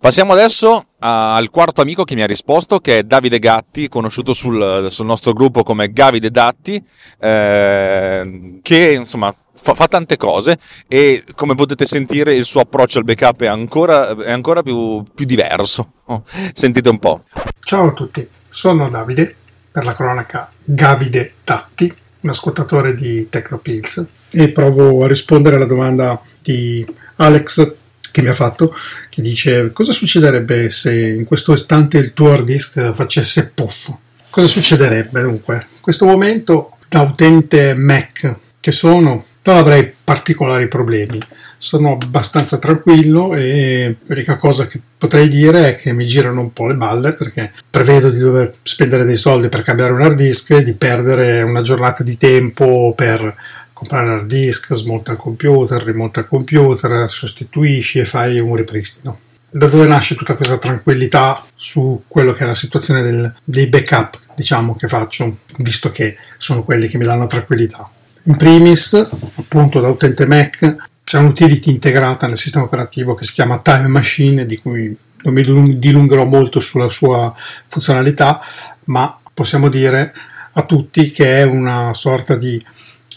Passiamo 0.01 0.33
adesso 0.33 0.87
al 0.97 1.51
quarto 1.51 1.81
amico 1.81 2.03
che 2.05 2.15
mi 2.15 2.23
ha 2.23 2.25
risposto, 2.25 2.79
che 2.79 2.97
è 2.97 3.03
Davide 3.03 3.37
Gatti, 3.37 3.87
conosciuto 3.87 4.33
sul, 4.33 4.87
sul 4.89 5.05
nostro 5.05 5.31
gruppo 5.31 5.61
come 5.61 5.91
Gavide 5.91 6.31
Datti, 6.31 6.83
eh, 7.19 8.59
che 8.63 8.93
insomma 8.93 9.31
fa, 9.53 9.75
fa, 9.75 9.87
tante 9.87 10.17
cose 10.17 10.57
e 10.87 11.23
come 11.35 11.53
potete 11.53 11.85
sentire 11.85 12.33
il 12.33 12.45
suo 12.45 12.61
approccio 12.61 12.97
al 12.97 13.03
backup 13.03 13.43
è 13.43 13.45
ancora, 13.45 14.15
è 14.23 14.31
ancora 14.31 14.63
più, 14.63 15.03
più 15.13 15.25
diverso 15.25 15.91
Sentite 16.51 16.89
un 16.89 16.97
po'. 16.97 17.23
Ciao 17.59 17.89
a 17.89 17.93
tutti, 17.93 18.27
sono 18.49 18.89
Davide, 18.89 19.35
per 19.71 19.85
la 19.85 19.93
cronaca 19.93 20.51
Gavide 20.63 21.33
Datti, 21.43 21.93
un 22.21 22.29
ascoltatore 22.31 22.95
di 22.95 23.29
Tecnopills 23.29 24.03
e 24.31 24.49
provo 24.49 25.03
a 25.03 25.07
rispondere 25.07 25.57
alla 25.57 25.65
domanda 25.65 26.19
di 26.41 26.83
Alex 27.17 27.73
che 28.11 28.21
mi 28.21 28.29
ha 28.29 28.33
fatto, 28.33 28.75
che 29.09 29.21
dice 29.21 29.71
cosa 29.73 29.91
succederebbe 29.91 30.69
se 30.69 30.99
in 30.99 31.23
questo 31.25 31.53
istante 31.53 31.97
il 31.97 32.13
tuo 32.13 32.33
hard 32.33 32.45
disk 32.45 32.91
facesse 32.91 33.51
puff? 33.53 33.91
Cosa 34.29 34.47
succederebbe 34.47 35.21
dunque? 35.21 35.55
In 35.55 35.81
questo 35.81 36.05
momento 36.05 36.77
da 36.87 37.01
utente 37.01 37.73
Mac 37.73 38.35
che 38.59 38.71
sono 38.71 39.25
non 39.43 39.55
avrei 39.57 39.91
particolari 40.03 40.67
problemi. 40.67 41.19
Sono 41.57 41.97
abbastanza 42.01 42.59
tranquillo 42.59 43.33
e 43.33 43.95
l'unica 44.05 44.37
cosa 44.37 44.67
che 44.67 44.79
potrei 44.97 45.27
dire 45.27 45.69
è 45.69 45.75
che 45.75 45.93
mi 45.93 46.05
girano 46.05 46.41
un 46.41 46.53
po' 46.53 46.67
le 46.67 46.75
balle 46.75 47.13
perché 47.13 47.51
prevedo 47.69 48.09
di 48.09 48.19
dover 48.19 48.55
spendere 48.63 49.03
dei 49.03 49.15
soldi 49.15 49.47
per 49.47 49.61
cambiare 49.61 49.93
un 49.93 50.01
hard 50.01 50.15
disk 50.15 50.51
e 50.51 50.63
di 50.63 50.73
perdere 50.73 51.41
una 51.41 51.61
giornata 51.61 52.03
di 52.03 52.17
tempo 52.17 52.93
per 52.95 53.35
comprare 53.81 54.05
un 54.05 54.11
hard 54.11 54.27
disk, 54.27 54.75
smonta 54.75 55.11
il 55.11 55.17
computer, 55.17 55.81
rimonta 55.81 56.19
il 56.19 56.27
computer, 56.27 57.09
sostituisci 57.09 57.97
e 57.97 58.05
fai 58.05 58.39
un 58.39 58.55
ripristino. 58.55 59.17
Da 59.49 59.65
dove 59.65 59.87
nasce 59.87 60.13
tutta 60.13 60.35
questa 60.35 60.59
tranquillità 60.59 61.43
su 61.55 62.03
quello 62.07 62.31
che 62.31 62.43
è 62.43 62.47
la 62.47 62.53
situazione 62.53 63.01
del, 63.01 63.33
dei 63.43 63.65
backup, 63.65 64.19
diciamo, 64.35 64.75
che 64.75 64.87
faccio, 64.87 65.37
visto 65.57 65.89
che 65.89 66.15
sono 66.37 66.63
quelli 66.63 66.87
che 66.87 66.99
mi 66.99 67.05
danno 67.05 67.25
tranquillità. 67.25 67.89
In 68.23 68.37
primis, 68.37 68.93
appunto 68.93 69.79
da 69.79 69.87
utente 69.87 70.27
Mac, 70.27 70.75
c'è 71.03 71.17
un'utility 71.17 71.71
integrata 71.71 72.27
nel 72.27 72.37
sistema 72.37 72.65
operativo 72.65 73.15
che 73.15 73.23
si 73.23 73.33
chiama 73.33 73.57
Time 73.57 73.87
Machine, 73.87 74.45
di 74.45 74.57
cui 74.57 74.95
non 75.23 75.33
mi 75.33 75.79
dilungherò 75.79 76.23
molto 76.25 76.59
sulla 76.59 76.87
sua 76.87 77.33
funzionalità, 77.65 78.41
ma 78.85 79.19
possiamo 79.33 79.69
dire 79.69 80.13
a 80.53 80.63
tutti 80.65 81.09
che 81.09 81.39
è 81.39 81.43
una 81.43 81.95
sorta 81.95 82.35
di 82.35 82.63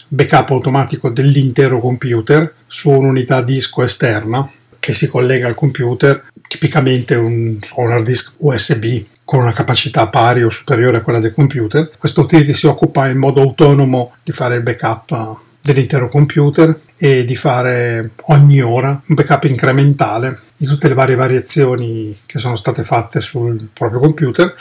backup 0.07 0.49
automatico 0.51 1.09
dell'intero 1.09 1.79
computer 1.79 2.53
su 2.67 2.89
un'unità 2.89 3.41
disco 3.41 3.83
esterna 3.83 4.49
che 4.79 4.93
si 4.93 5.07
collega 5.07 5.47
al 5.47 5.55
computer, 5.55 6.25
tipicamente 6.47 7.15
un, 7.15 7.57
un 7.75 7.91
hard 7.91 8.05
disk 8.05 8.35
USB 8.37 9.03
con 9.23 9.39
una 9.39 9.53
capacità 9.53 10.07
pari 10.07 10.43
o 10.43 10.49
superiore 10.49 10.97
a 10.97 11.01
quella 11.01 11.19
del 11.19 11.33
computer. 11.33 11.89
Questo 11.97 12.21
utility 12.21 12.53
si 12.53 12.67
occupa 12.67 13.07
in 13.07 13.17
modo 13.17 13.41
autonomo 13.41 14.13
di 14.21 14.31
fare 14.31 14.55
il 14.55 14.61
backup 14.61 15.37
dell'intero 15.65 16.07
computer 16.09 16.79
e 16.95 17.25
di 17.25 17.35
fare 17.35 18.11
ogni 18.25 18.61
ora 18.61 18.89
un 18.89 19.15
backup 19.15 19.45
incrementale 19.45 20.39
di 20.55 20.65
tutte 20.65 20.87
le 20.87 20.93
varie 20.93 21.15
variazioni 21.15 22.19
che 22.25 22.37
sono 22.39 22.55
state 22.55 22.83
fatte 22.83 23.19
sul 23.19 23.67
proprio 23.73 23.99
computer. 23.99 24.53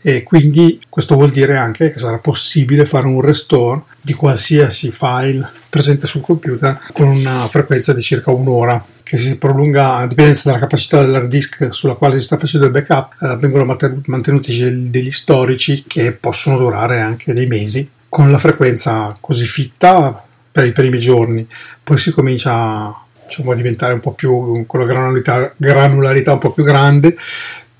E 0.00 0.22
quindi 0.22 0.80
questo 0.88 1.14
vuol 1.14 1.30
dire 1.30 1.56
anche 1.56 1.90
che 1.90 1.98
sarà 1.98 2.18
possibile 2.18 2.84
fare 2.84 3.06
un 3.06 3.20
restore 3.20 3.82
di 4.00 4.12
qualsiasi 4.12 4.90
file 4.90 5.50
presente 5.68 6.06
sul 6.06 6.20
computer 6.20 6.78
con 6.92 7.08
una 7.08 7.48
frequenza 7.48 7.94
di 7.94 8.02
circa 8.02 8.30
un'ora 8.30 8.84
che 9.02 9.16
si 9.16 9.38
prolunga 9.38 9.96
a 9.96 10.06
dipendenza 10.06 10.50
dalla 10.50 10.60
capacità 10.60 11.02
dell'hard 11.02 11.28
disk 11.28 11.68
sulla 11.70 11.94
quale 11.94 12.18
si 12.18 12.24
sta 12.24 12.38
facendo 12.38 12.66
il 12.66 12.72
backup, 12.72 13.22
eh, 13.22 13.36
vengono 13.36 13.76
mantenuti 14.06 14.90
degli 14.90 15.10
storici 15.10 15.84
che 15.86 16.12
possono 16.12 16.58
durare 16.58 17.00
anche 17.00 17.32
dei 17.32 17.46
mesi 17.46 17.90
con 18.08 18.30
la 18.30 18.38
frequenza 18.38 19.16
così 19.20 19.44
fitta 19.44 20.23
per 20.54 20.66
i 20.66 20.70
primi 20.70 20.98
giorni, 20.98 21.44
poi 21.82 21.98
si 21.98 22.12
comincia 22.12 22.94
diciamo, 23.26 23.50
a 23.50 23.56
diventare 23.56 23.92
un 23.92 23.98
po' 23.98 24.12
più 24.12 24.64
con 24.68 24.78
la 24.78 24.86
granularità, 24.86 25.52
granularità 25.56 26.34
un 26.34 26.38
po' 26.38 26.52
più 26.52 26.62
grande, 26.62 27.16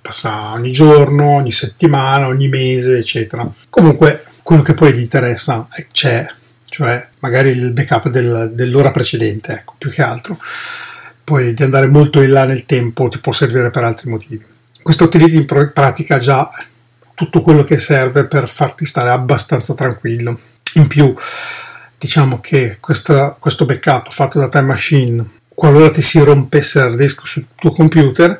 passa 0.02 0.54
ogni 0.54 0.72
giorno, 0.72 1.37
ogni 1.37 1.52
settimana, 1.52 2.26
ogni 2.26 2.48
mese, 2.48 2.98
eccetera. 2.98 3.48
Comunque 3.70 4.24
quello 4.42 4.62
che 4.62 4.74
poi 4.74 4.92
vi 4.92 5.02
interessa 5.02 5.68
c'è, 5.92 6.26
cioè 6.68 7.06
magari 7.20 7.50
il 7.50 7.70
backup 7.70 8.08
del, 8.08 8.50
dell'ora 8.52 8.90
precedente, 8.90 9.52
ecco, 9.52 9.76
più 9.78 9.90
che 9.90 10.02
altro 10.02 10.37
poi 11.22 11.54
di 11.54 11.62
andare 11.62 11.87
molto 11.87 12.20
in 12.20 12.32
là 12.32 12.44
nel 12.44 12.66
tempo 12.66 13.08
ti 13.08 13.20
può 13.20 13.30
servire 13.30 13.70
per 13.70 13.84
altri 13.84 14.10
motivi. 14.10 14.44
Questo 14.82 15.04
utility 15.04 15.37
in 15.37 15.46
pratica 15.72 16.18
già 16.18 16.50
tutto 17.14 17.40
quello 17.40 17.62
che 17.62 17.78
serve 17.78 18.24
per 18.24 18.48
farti 18.48 18.84
stare 18.84 19.10
abbastanza 19.10 19.74
tranquillo. 19.74 20.38
In 20.74 20.88
più, 20.88 21.14
diciamo 22.05 22.38
che 22.38 22.77
questa, 22.81 23.35
questo 23.38 23.64
backup 23.64 24.12
fatto 24.12 24.38
da 24.38 24.51
Time 24.51 24.67
Machine, 24.67 25.25
qualora 25.55 25.90
ti 25.90 26.03
si 26.03 26.23
rompesse 26.23 26.81
il 26.81 26.97
disk 26.97 27.27
sul 27.27 27.47
tuo 27.55 27.73
computer, 27.73 28.38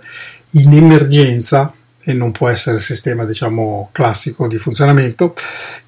in 0.51 0.71
emergenza, 0.75 1.73
e 1.99 2.13
non 2.13 2.31
può 2.31 2.51
essere 2.51 2.77
il 2.77 2.83
sistema 2.83 3.25
diciamo 3.25 3.89
classico 3.91 4.47
di 4.49 4.59
funzionamento, 4.59 5.35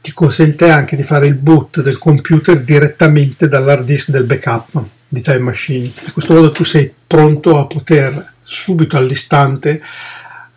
ti 0.00 0.14
consente 0.14 0.70
anche 0.70 0.96
di 0.96 1.02
fare 1.02 1.26
il 1.26 1.34
boot 1.34 1.82
del 1.82 1.98
computer 1.98 2.62
direttamente 2.62 3.46
dall'hard 3.46 3.84
disk 3.84 4.08
del 4.08 4.24
backup 4.24 4.82
di 5.06 5.20
Time 5.20 5.40
Machine. 5.40 5.84
In 5.84 6.12
questo 6.14 6.32
modo 6.32 6.52
tu 6.52 6.64
sei 6.64 6.90
pronto 7.06 7.58
a 7.58 7.66
poter 7.66 8.32
subito 8.40 8.96
all'istante 8.96 9.82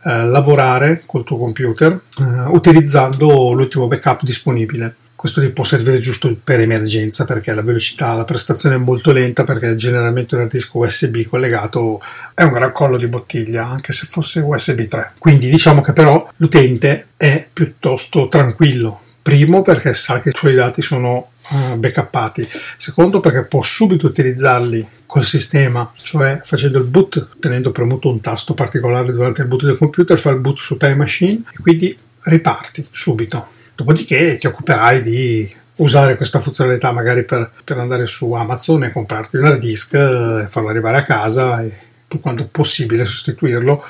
eh, 0.05 0.23
lavorare 0.23 1.03
col 1.05 1.25
tuo 1.25 1.37
computer 1.37 1.99
eh, 2.17 2.23
utilizzando 2.47 3.51
l'ultimo 3.51 3.87
backup 3.87 4.23
disponibile. 4.23 4.95
Questo 5.19 5.41
ti 5.41 5.49
può 5.49 5.65
servire 5.65 5.97
giusto 5.97 6.33
per 6.41 6.61
emergenza 6.61 7.25
perché 7.25 7.53
la 7.53 7.61
velocità, 7.61 8.13
la 8.13 8.23
prestazione 8.23 8.75
è 8.75 8.77
molto 8.77 9.11
lenta 9.11 9.43
perché 9.43 9.75
generalmente 9.75 10.37
un 10.37 10.47
disco 10.47 10.77
USB 10.77 11.23
collegato 11.23 11.99
è 12.33 12.43
un 12.43 12.53
gran 12.53 12.71
collo 12.71 12.95
di 12.95 13.05
bottiglia 13.07 13.67
anche 13.67 13.91
se 13.91 14.05
fosse 14.05 14.39
USB 14.39 14.87
3. 14.87 15.15
Quindi 15.17 15.49
diciamo 15.49 15.81
che 15.81 15.91
però 15.91 16.25
l'utente 16.37 17.07
è 17.17 17.45
piuttosto 17.51 18.29
tranquillo. 18.29 19.01
Primo 19.21 19.61
perché 19.61 19.93
sa 19.93 20.21
che 20.21 20.29
i 20.29 20.33
suoi 20.33 20.55
dati 20.55 20.81
sono 20.81 21.31
uh, 21.49 21.75
backuppati, 21.75 22.47
secondo 22.77 23.19
perché 23.19 23.43
può 23.43 23.61
subito 23.61 24.07
utilizzarli 24.07 24.87
col 25.05 25.25
sistema, 25.25 25.91
cioè 26.01 26.39
facendo 26.45 26.77
il 26.77 26.85
boot, 26.85 27.39
tenendo 27.41 27.73
premuto 27.73 28.09
un 28.09 28.21
tasto 28.21 28.53
particolare 28.53 29.11
durante 29.11 29.41
il 29.41 29.49
boot 29.49 29.65
del 29.65 29.77
computer, 29.77 30.17
fa 30.17 30.29
il 30.29 30.39
boot 30.39 30.59
su 30.59 30.77
Time 30.77 30.95
Machine 30.95 31.41
e 31.51 31.61
quindi 31.61 31.93
riparti 32.21 32.87
subito. 32.89 33.57
Dopodiché 33.79 34.35
ti 34.35 34.45
occuperai 34.45 35.01
di 35.01 35.55
usare 35.77 36.17
questa 36.17 36.39
funzionalità 36.39 36.91
magari 36.91 37.23
per, 37.23 37.49
per 37.63 37.77
andare 37.77 38.07
su 38.07 38.29
Amazon 38.33 38.83
e 38.83 38.91
comprarti 38.91 39.37
un 39.37 39.45
hard 39.45 39.57
disk 39.57 39.93
e 39.93 40.47
farlo 40.49 40.67
arrivare 40.67 40.97
a 40.97 41.03
casa 41.03 41.61
e 41.63 41.71
per 42.05 42.19
quanto 42.19 42.45
possibile 42.51 43.05
sostituirlo. 43.05 43.81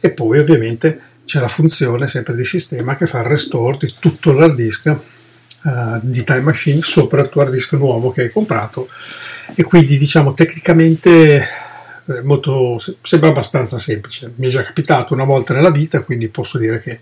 E 0.00 0.10
poi 0.10 0.40
ovviamente 0.40 1.00
c'è 1.24 1.38
la 1.38 1.46
funzione 1.46 2.08
sempre 2.08 2.34
di 2.34 2.42
sistema 2.42 2.96
che 2.96 3.06
fa 3.06 3.20
il 3.20 3.26
restore 3.26 3.78
di 3.78 3.94
tutto 4.00 4.32
l'hard 4.32 4.56
disk 4.56 4.86
uh, 4.86 6.00
di 6.00 6.24
Time 6.24 6.40
Machine 6.40 6.82
sopra 6.82 7.22
il 7.22 7.28
tuo 7.28 7.42
hard 7.42 7.52
disk 7.52 7.74
nuovo 7.74 8.10
che 8.10 8.22
hai 8.22 8.32
comprato. 8.32 8.88
E 9.54 9.62
quindi 9.62 9.96
diciamo 9.96 10.34
tecnicamente 10.34 11.46
eh, 12.04 12.20
molto, 12.22 12.80
sembra 13.00 13.28
abbastanza 13.28 13.78
semplice. 13.78 14.32
Mi 14.34 14.48
è 14.48 14.50
già 14.50 14.64
capitato 14.64 15.14
una 15.14 15.22
volta 15.22 15.54
nella 15.54 15.70
vita 15.70 16.00
quindi 16.00 16.26
posso 16.26 16.58
dire 16.58 16.80
che 16.80 16.98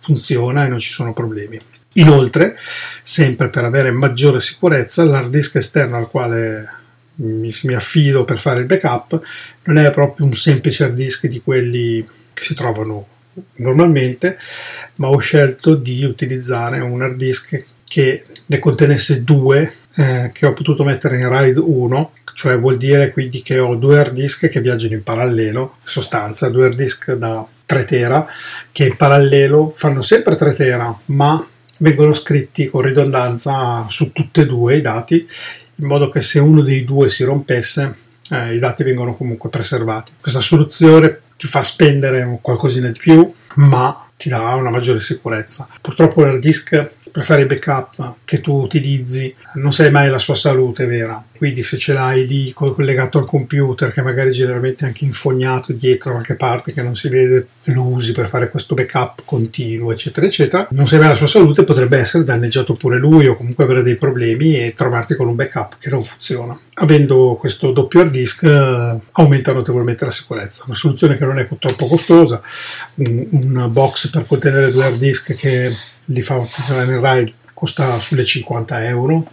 funziona 0.00 0.64
e 0.64 0.68
non 0.68 0.80
ci 0.80 0.90
sono 0.90 1.12
problemi 1.12 1.60
inoltre 1.94 2.56
sempre 3.02 3.48
per 3.48 3.64
avere 3.64 3.90
maggiore 3.90 4.40
sicurezza 4.40 5.04
l'hard 5.04 5.30
disk 5.30 5.56
esterno 5.56 5.96
al 5.96 6.08
quale 6.08 6.68
mi, 7.16 7.54
mi 7.62 7.74
affido 7.74 8.24
per 8.24 8.40
fare 8.40 8.60
il 8.60 8.66
backup 8.66 9.20
non 9.64 9.78
è 9.78 9.90
proprio 9.90 10.26
un 10.26 10.34
semplice 10.34 10.84
hard 10.84 10.94
disk 10.94 11.26
di 11.26 11.40
quelli 11.42 12.06
che 12.32 12.42
si 12.42 12.54
trovano 12.54 13.06
normalmente 13.56 14.38
ma 14.96 15.08
ho 15.08 15.18
scelto 15.18 15.74
di 15.74 16.04
utilizzare 16.04 16.80
un 16.80 17.02
hard 17.02 17.16
disk 17.16 17.64
che 17.84 18.24
ne 18.46 18.58
contenesse 18.58 19.22
due 19.22 19.72
eh, 19.94 20.30
che 20.32 20.46
ho 20.46 20.52
potuto 20.52 20.82
mettere 20.82 21.18
in 21.18 21.28
RAID 21.28 21.58
1, 21.58 22.12
cioè 22.34 22.58
vuol 22.58 22.76
dire 22.76 23.12
quindi 23.12 23.42
che 23.42 23.60
ho 23.60 23.76
due 23.76 23.98
hard 23.98 24.12
disk 24.12 24.48
che 24.48 24.60
viaggiano 24.60 24.94
in 24.94 25.04
parallelo, 25.04 25.76
in 25.80 25.88
sostanza 25.88 26.50
due 26.50 26.66
hard 26.66 26.76
disk 26.76 27.12
da 27.12 27.46
3 27.64 27.84
tera 27.84 28.26
che 28.72 28.86
in 28.86 28.96
parallelo 28.96 29.72
fanno 29.74 30.02
sempre 30.02 30.34
3 30.34 30.52
tera, 30.54 30.98
ma 31.06 31.46
vengono 31.78 32.12
scritti 32.12 32.68
con 32.68 32.82
ridondanza 32.82 33.86
su 33.88 34.12
tutte 34.12 34.42
e 34.42 34.46
due 34.46 34.76
i 34.76 34.80
dati, 34.80 35.26
in 35.76 35.86
modo 35.86 36.08
che 36.08 36.20
se 36.20 36.38
uno 36.38 36.62
dei 36.62 36.84
due 36.84 37.08
si 37.08 37.24
rompesse, 37.24 37.94
eh, 38.30 38.54
i 38.54 38.58
dati 38.58 38.82
vengono 38.82 39.14
comunque 39.14 39.50
preservati. 39.50 40.12
Questa 40.20 40.40
soluzione 40.40 41.20
ti 41.36 41.46
fa 41.46 41.62
spendere 41.62 42.38
qualcosina 42.40 42.88
di 42.88 42.98
più, 42.98 43.32
ma 43.56 44.08
ti 44.16 44.28
dà 44.28 44.54
una 44.54 44.70
maggiore 44.70 45.00
sicurezza. 45.00 45.68
Purtroppo 45.80 46.22
l'hard 46.22 46.38
disk 46.38 46.90
per 47.14 47.24
fare 47.24 47.46
backup 47.46 48.16
che 48.24 48.40
tu 48.40 48.54
utilizzi 48.54 49.32
non 49.54 49.72
sai 49.72 49.92
mai 49.92 50.10
la 50.10 50.18
sua 50.18 50.34
salute 50.34 50.84
vera. 50.84 51.24
Quindi 51.36 51.62
se 51.62 51.76
ce 51.76 51.92
l'hai 51.92 52.26
lì 52.26 52.52
collegato 52.52 53.18
al 53.18 53.26
computer, 53.26 53.92
che 53.92 54.02
magari 54.02 54.32
generalmente 54.32 54.84
è 54.84 54.88
anche 54.88 55.04
infognato 55.04 55.72
dietro 55.72 56.10
qualche 56.10 56.34
parte 56.34 56.72
che 56.72 56.82
non 56.82 56.96
si 56.96 57.08
vede, 57.08 57.46
lo 57.64 57.82
usi 57.82 58.10
per 58.10 58.28
fare 58.28 58.50
questo 58.50 58.74
backup 58.74 59.22
continuo, 59.24 59.92
eccetera, 59.92 60.26
eccetera, 60.26 60.66
non 60.72 60.88
sai 60.88 60.98
mai 60.98 61.08
la 61.08 61.14
sua 61.14 61.28
salute, 61.28 61.62
potrebbe 61.62 61.98
essere 61.98 62.24
danneggiato 62.24 62.74
pure 62.74 62.98
lui 62.98 63.28
o 63.28 63.36
comunque 63.36 63.62
avere 63.62 63.84
dei 63.84 63.94
problemi 63.94 64.56
e 64.58 64.74
trovarti 64.74 65.14
con 65.14 65.28
un 65.28 65.36
backup 65.36 65.76
che 65.78 65.90
non 65.90 66.02
funziona. 66.02 66.58
Avendo 66.74 67.36
questo 67.38 67.70
doppio 67.70 68.00
hard 68.00 68.10
disk 68.10 68.42
eh, 68.42 68.98
aumenta 69.12 69.52
notevolmente 69.52 70.04
la 70.04 70.10
sicurezza. 70.10 70.64
Una 70.66 70.74
soluzione 70.74 71.16
che 71.16 71.24
non 71.24 71.38
è 71.38 71.46
troppo 71.60 71.86
costosa, 71.86 72.42
un, 72.94 73.26
un 73.30 73.68
box 73.70 74.10
per 74.10 74.26
contenere 74.26 74.72
due 74.72 74.84
hard 74.84 74.98
disk 74.98 75.32
che 75.34 75.70
li 76.06 76.22
fa 76.22 76.40
funzionare 76.40 76.94
in 76.94 77.00
RAID 77.00 77.32
costa 77.52 77.98
sulle 77.98 78.24
50 78.24 78.84
euro. 78.86 79.24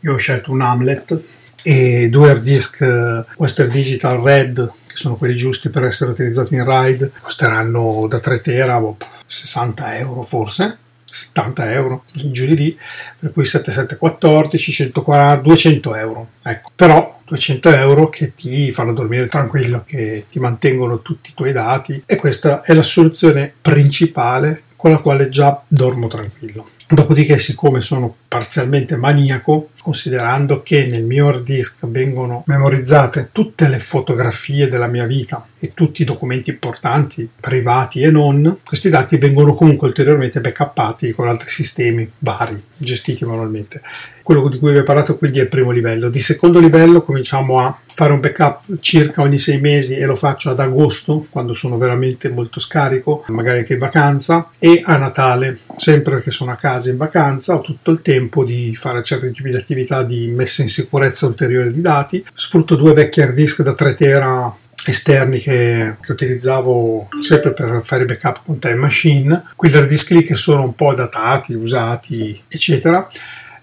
Io 0.00 0.14
ho 0.14 0.16
scelto 0.16 0.50
un 0.50 0.62
Hamlet 0.62 1.20
e 1.62 2.08
due 2.08 2.30
hard 2.30 2.42
disk 2.42 2.80
eh, 2.80 3.24
Western 3.36 3.68
Digital 3.68 4.20
Red, 4.20 4.72
che 4.86 4.96
sono 4.96 5.16
quelli 5.16 5.36
giusti 5.36 5.68
per 5.68 5.84
essere 5.84 6.10
utilizzati 6.10 6.54
in 6.54 6.64
RAID, 6.64 7.10
costeranno 7.20 8.06
da 8.08 8.18
3 8.18 8.40
tera 8.40 8.80
60 9.26 9.98
euro 9.98 10.22
forse. 10.22 10.78
70 11.16 11.72
euro, 11.72 12.04
giù 12.12 12.44
di 12.44 12.56
lì, 12.56 12.78
per 13.18 13.32
cui 13.32 13.46
7714, 13.46 14.72
140, 14.72 15.42
200 15.42 15.94
euro. 15.94 16.28
Ecco, 16.42 16.72
però 16.76 17.20
200 17.24 17.70
euro 17.70 18.08
che 18.10 18.34
ti 18.34 18.70
fanno 18.70 18.92
dormire 18.92 19.26
tranquillo, 19.26 19.82
che 19.86 20.26
ti 20.30 20.38
mantengono 20.38 21.00
tutti 21.00 21.30
i 21.30 21.34
tuoi 21.34 21.52
dati 21.52 22.02
e 22.04 22.16
questa 22.16 22.60
è 22.60 22.74
la 22.74 22.82
soluzione 22.82 23.50
principale 23.62 24.62
con 24.76 24.90
la 24.90 24.98
quale 24.98 25.28
già 25.28 25.62
dormo 25.66 26.06
tranquillo. 26.06 26.68
Dopodiché, 26.88 27.36
siccome 27.36 27.80
sono 27.80 28.14
parzialmente 28.28 28.94
maniaco, 28.94 29.70
considerando 29.82 30.62
che 30.62 30.86
nel 30.86 31.02
mio 31.02 31.26
hard 31.26 31.42
disk 31.42 31.84
vengono 31.86 32.44
memorizzate 32.46 33.30
tutte 33.32 33.66
le 33.66 33.80
fotografie 33.80 34.68
della 34.68 34.86
mia 34.86 35.04
vita 35.04 35.44
e 35.58 35.72
tutti 35.74 36.02
i 36.02 36.04
documenti 36.04 36.50
importanti, 36.50 37.28
privati 37.40 38.02
e 38.02 38.10
non, 38.12 38.58
questi 38.64 38.88
dati 38.88 39.16
vengono 39.16 39.54
comunque 39.54 39.88
ulteriormente 39.88 40.40
backuppati 40.40 41.10
con 41.10 41.26
altri 41.26 41.48
sistemi 41.48 42.08
vari, 42.18 42.62
gestiti 42.76 43.24
manualmente. 43.24 43.82
Quello 44.22 44.48
di 44.48 44.58
cui 44.58 44.70
vi 44.70 44.78
ho 44.78 44.84
parlato 44.84 45.18
quindi 45.18 45.40
è 45.40 45.42
il 45.42 45.48
primo 45.48 45.72
livello. 45.72 46.08
Di 46.08 46.20
secondo 46.20 46.60
livello 46.60 47.02
cominciamo 47.02 47.58
a 47.58 47.76
fare 47.96 48.12
un 48.12 48.20
backup 48.20 48.78
circa 48.80 49.22
ogni 49.22 49.38
sei 49.38 49.58
mesi 49.58 49.96
e 49.96 50.04
lo 50.04 50.16
faccio 50.16 50.50
ad 50.50 50.60
agosto, 50.60 51.26
quando 51.30 51.54
sono 51.54 51.78
veramente 51.78 52.28
molto 52.28 52.60
scarico, 52.60 53.24
magari 53.28 53.60
anche 53.60 53.72
in 53.72 53.78
vacanza, 53.78 54.50
e 54.58 54.82
a 54.84 54.98
Natale, 54.98 55.60
sempre 55.76 56.20
che 56.20 56.30
sono 56.30 56.50
a 56.50 56.56
casa 56.56 56.90
in 56.90 56.98
vacanza, 56.98 57.54
ho 57.54 57.62
tutto 57.62 57.90
il 57.90 58.02
tempo 58.02 58.44
di 58.44 58.74
fare 58.76 59.02
certi 59.02 59.30
tipi 59.30 59.48
di 59.48 59.56
attività 59.56 60.02
di 60.02 60.26
messa 60.26 60.60
in 60.60 60.68
sicurezza 60.68 61.24
ulteriore 61.24 61.72
di 61.72 61.80
dati. 61.80 62.22
Sfrutto 62.34 62.76
due 62.76 62.92
vecchi 62.92 63.22
hard 63.22 63.32
disk 63.32 63.62
da 63.62 63.74
3 63.74 63.94
tera 63.94 64.54
esterni 64.86 65.38
che, 65.38 65.96
che, 65.98 66.12
utilizzavo 66.12 67.08
sempre 67.22 67.54
per 67.54 67.80
fare 67.82 68.04
backup 68.04 68.42
con 68.44 68.58
Time 68.58 68.74
Machine, 68.74 69.42
quegli 69.56 69.74
hard 69.74 69.88
disk 69.88 70.10
lì 70.10 70.22
che 70.22 70.34
sono 70.34 70.64
un 70.64 70.74
po' 70.74 70.92
datati, 70.92 71.54
usati, 71.54 72.42
eccetera 72.46 73.06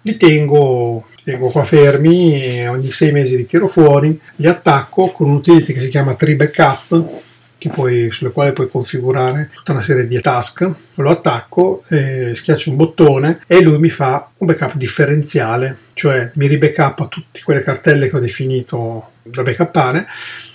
li 0.04 0.18
tengo, 0.18 1.06
li 1.24 1.32
tengo 1.32 1.49
qua 1.49 1.64
fermi, 1.64 2.68
ogni 2.68 2.89
sei 2.89 3.12
mesi 3.12 3.36
li 3.36 3.45
tiro 3.45 3.68
fuori, 3.68 4.18
li 4.38 4.47
attacco 4.47 5.08
con 5.08 5.30
un 5.30 5.36
utility 5.36 5.74
che 5.74 5.80
si 5.80 5.89
chiama 5.89 6.16
Tree 6.16 6.36
Backup, 6.36 7.22
puoi, 7.70 8.12
sulle 8.12 8.32
quali 8.32 8.51
puoi 8.51 8.70
configurare 8.70 9.49
tutta 9.54 9.72
una 9.72 9.82
serie 9.82 10.08
di 10.08 10.20
task. 10.20 10.70
Lo 10.95 11.10
attacco, 11.10 11.84
eh, 11.89 12.32
schiaccio 12.34 12.72
un 12.72 12.76
bottone 12.76 13.41
e 13.47 13.62
lui 13.62 13.78
mi 13.78 13.89
fa 13.89 14.30
un 14.38 14.47
backup 14.47 14.76
differenziale, 14.76 15.78
cioè 15.93 16.32
mi 16.34 16.47
ribackupa 16.47 17.08
tutte 17.08 17.41
quelle 17.43 17.62
cartelle 17.62 18.10
che 18.10 18.16
ho 18.16 18.20
definito 18.20 19.12
da 19.24 19.41
backuppare 19.41 20.08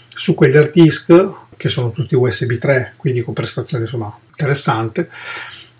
su 0.05 0.34
quegli 0.34 0.57
hard 0.57 0.72
disk 0.72 1.30
che 1.57 1.68
sono 1.68 1.90
tutti 1.90 2.14
USB 2.14 2.59
3, 2.59 2.94
quindi 2.96 3.22
con 3.22 3.34
prestazioni 3.34 3.84
insomma 3.84 4.16
interessante 4.30 5.09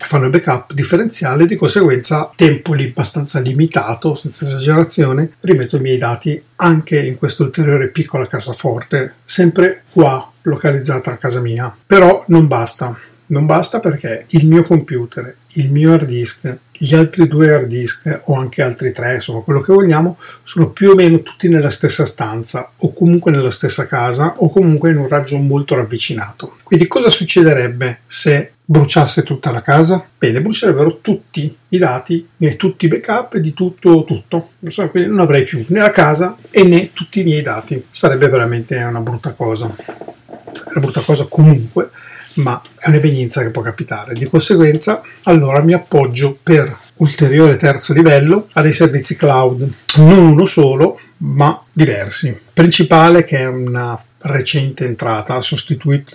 fanno 0.05 0.25
il 0.25 0.31
backup 0.31 0.73
differenziale, 0.73 1.45
di 1.45 1.55
conseguenza 1.55 2.31
tempo 2.35 2.73
lì 2.73 2.85
abbastanza 2.85 3.39
limitato, 3.39 4.15
senza 4.15 4.45
esagerazione, 4.45 5.31
rimetto 5.41 5.77
i 5.77 5.81
miei 5.81 5.97
dati 5.97 6.41
anche 6.57 6.99
in 6.99 7.17
questa 7.17 7.43
ulteriore 7.43 7.89
piccola 7.89 8.27
cassaforte, 8.27 9.15
sempre 9.23 9.83
qua 9.91 10.31
localizzata 10.43 11.11
a 11.11 11.17
casa 11.17 11.41
mia. 11.41 11.75
Però 11.85 12.23
non 12.27 12.47
basta, 12.47 12.97
non 13.27 13.45
basta 13.45 13.79
perché 13.79 14.25
il 14.29 14.47
mio 14.47 14.63
computer, 14.63 15.35
il 15.53 15.71
mio 15.71 15.93
hard 15.93 16.05
disk, 16.05 16.57
gli 16.71 16.95
altri 16.95 17.27
due 17.27 17.53
hard 17.53 17.67
disk 17.67 18.21
o 18.25 18.35
anche 18.35 18.61
altri 18.61 18.93
tre, 18.93 19.15
insomma 19.15 19.41
quello 19.41 19.59
che 19.59 19.73
vogliamo, 19.73 20.17
sono 20.43 20.69
più 20.69 20.91
o 20.91 20.95
meno 20.95 21.21
tutti 21.21 21.49
nella 21.49 21.69
stessa 21.69 22.05
stanza 22.05 22.71
o 22.77 22.93
comunque 22.93 23.31
nella 23.31 23.51
stessa 23.51 23.85
casa 23.85 24.35
o 24.37 24.49
comunque 24.49 24.91
in 24.91 24.97
un 24.97 25.09
raggio 25.09 25.37
molto 25.37 25.75
ravvicinato. 25.75 26.57
Quindi 26.63 26.87
cosa 26.87 27.09
succederebbe 27.09 27.99
se 28.05 28.53
bruciasse 28.69 29.23
tutta 29.23 29.49
la 29.49 29.63
casa? 29.63 30.07
Bene, 30.15 30.41
brucierebbero 30.41 30.99
tutti 31.01 31.57
i 31.69 31.77
dati 31.79 32.27
e 32.37 32.55
tutti 32.55 32.85
i 32.85 32.87
backup 32.87 33.37
di 33.37 33.51
tutto, 33.55 34.03
tutto. 34.03 34.51
Quindi 34.91 35.09
non 35.09 35.21
avrei 35.21 35.43
più 35.43 35.65
né 35.69 35.79
la 35.79 35.89
casa 35.89 36.37
e 36.51 36.63
né 36.63 36.91
tutti 36.93 37.21
i 37.21 37.23
miei 37.23 37.41
dati. 37.41 37.83
Sarebbe 37.89 38.29
veramente 38.29 38.75
una 38.75 38.99
brutta 38.99 39.31
cosa. 39.31 39.65
Una 39.65 40.79
brutta 40.79 41.01
cosa 41.01 41.25
comunque, 41.27 41.89
ma 42.35 42.61
è 42.77 42.89
un'evenienza 42.89 43.41
che 43.41 43.49
può 43.49 43.63
capitare. 43.63 44.13
Di 44.13 44.25
conseguenza, 44.25 45.01
allora 45.23 45.61
mi 45.61 45.73
appoggio 45.73 46.37
per 46.41 46.77
ulteriore 46.97 47.57
terzo 47.57 47.93
livello 47.93 48.49
a 48.53 48.61
dei 48.61 48.73
servizi 48.73 49.15
cloud, 49.15 49.67
non 49.97 50.17
uno 50.19 50.45
solo, 50.45 50.99
ma 51.19 51.61
diversi. 51.71 52.37
Principale 52.53 53.23
che 53.23 53.39
è 53.39 53.45
una 53.45 54.01
recente 54.21 54.85
entrata 54.85 55.39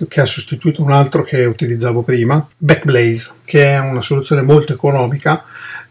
che 0.07 0.21
ha 0.21 0.25
sostituito 0.25 0.83
un 0.83 0.91
altro 0.91 1.23
che 1.23 1.45
utilizzavo 1.45 2.03
prima, 2.03 2.45
Backblaze, 2.55 3.35
che 3.43 3.73
è 3.73 3.79
una 3.79 4.01
soluzione 4.01 4.43
molto 4.43 4.73
economica 4.73 5.43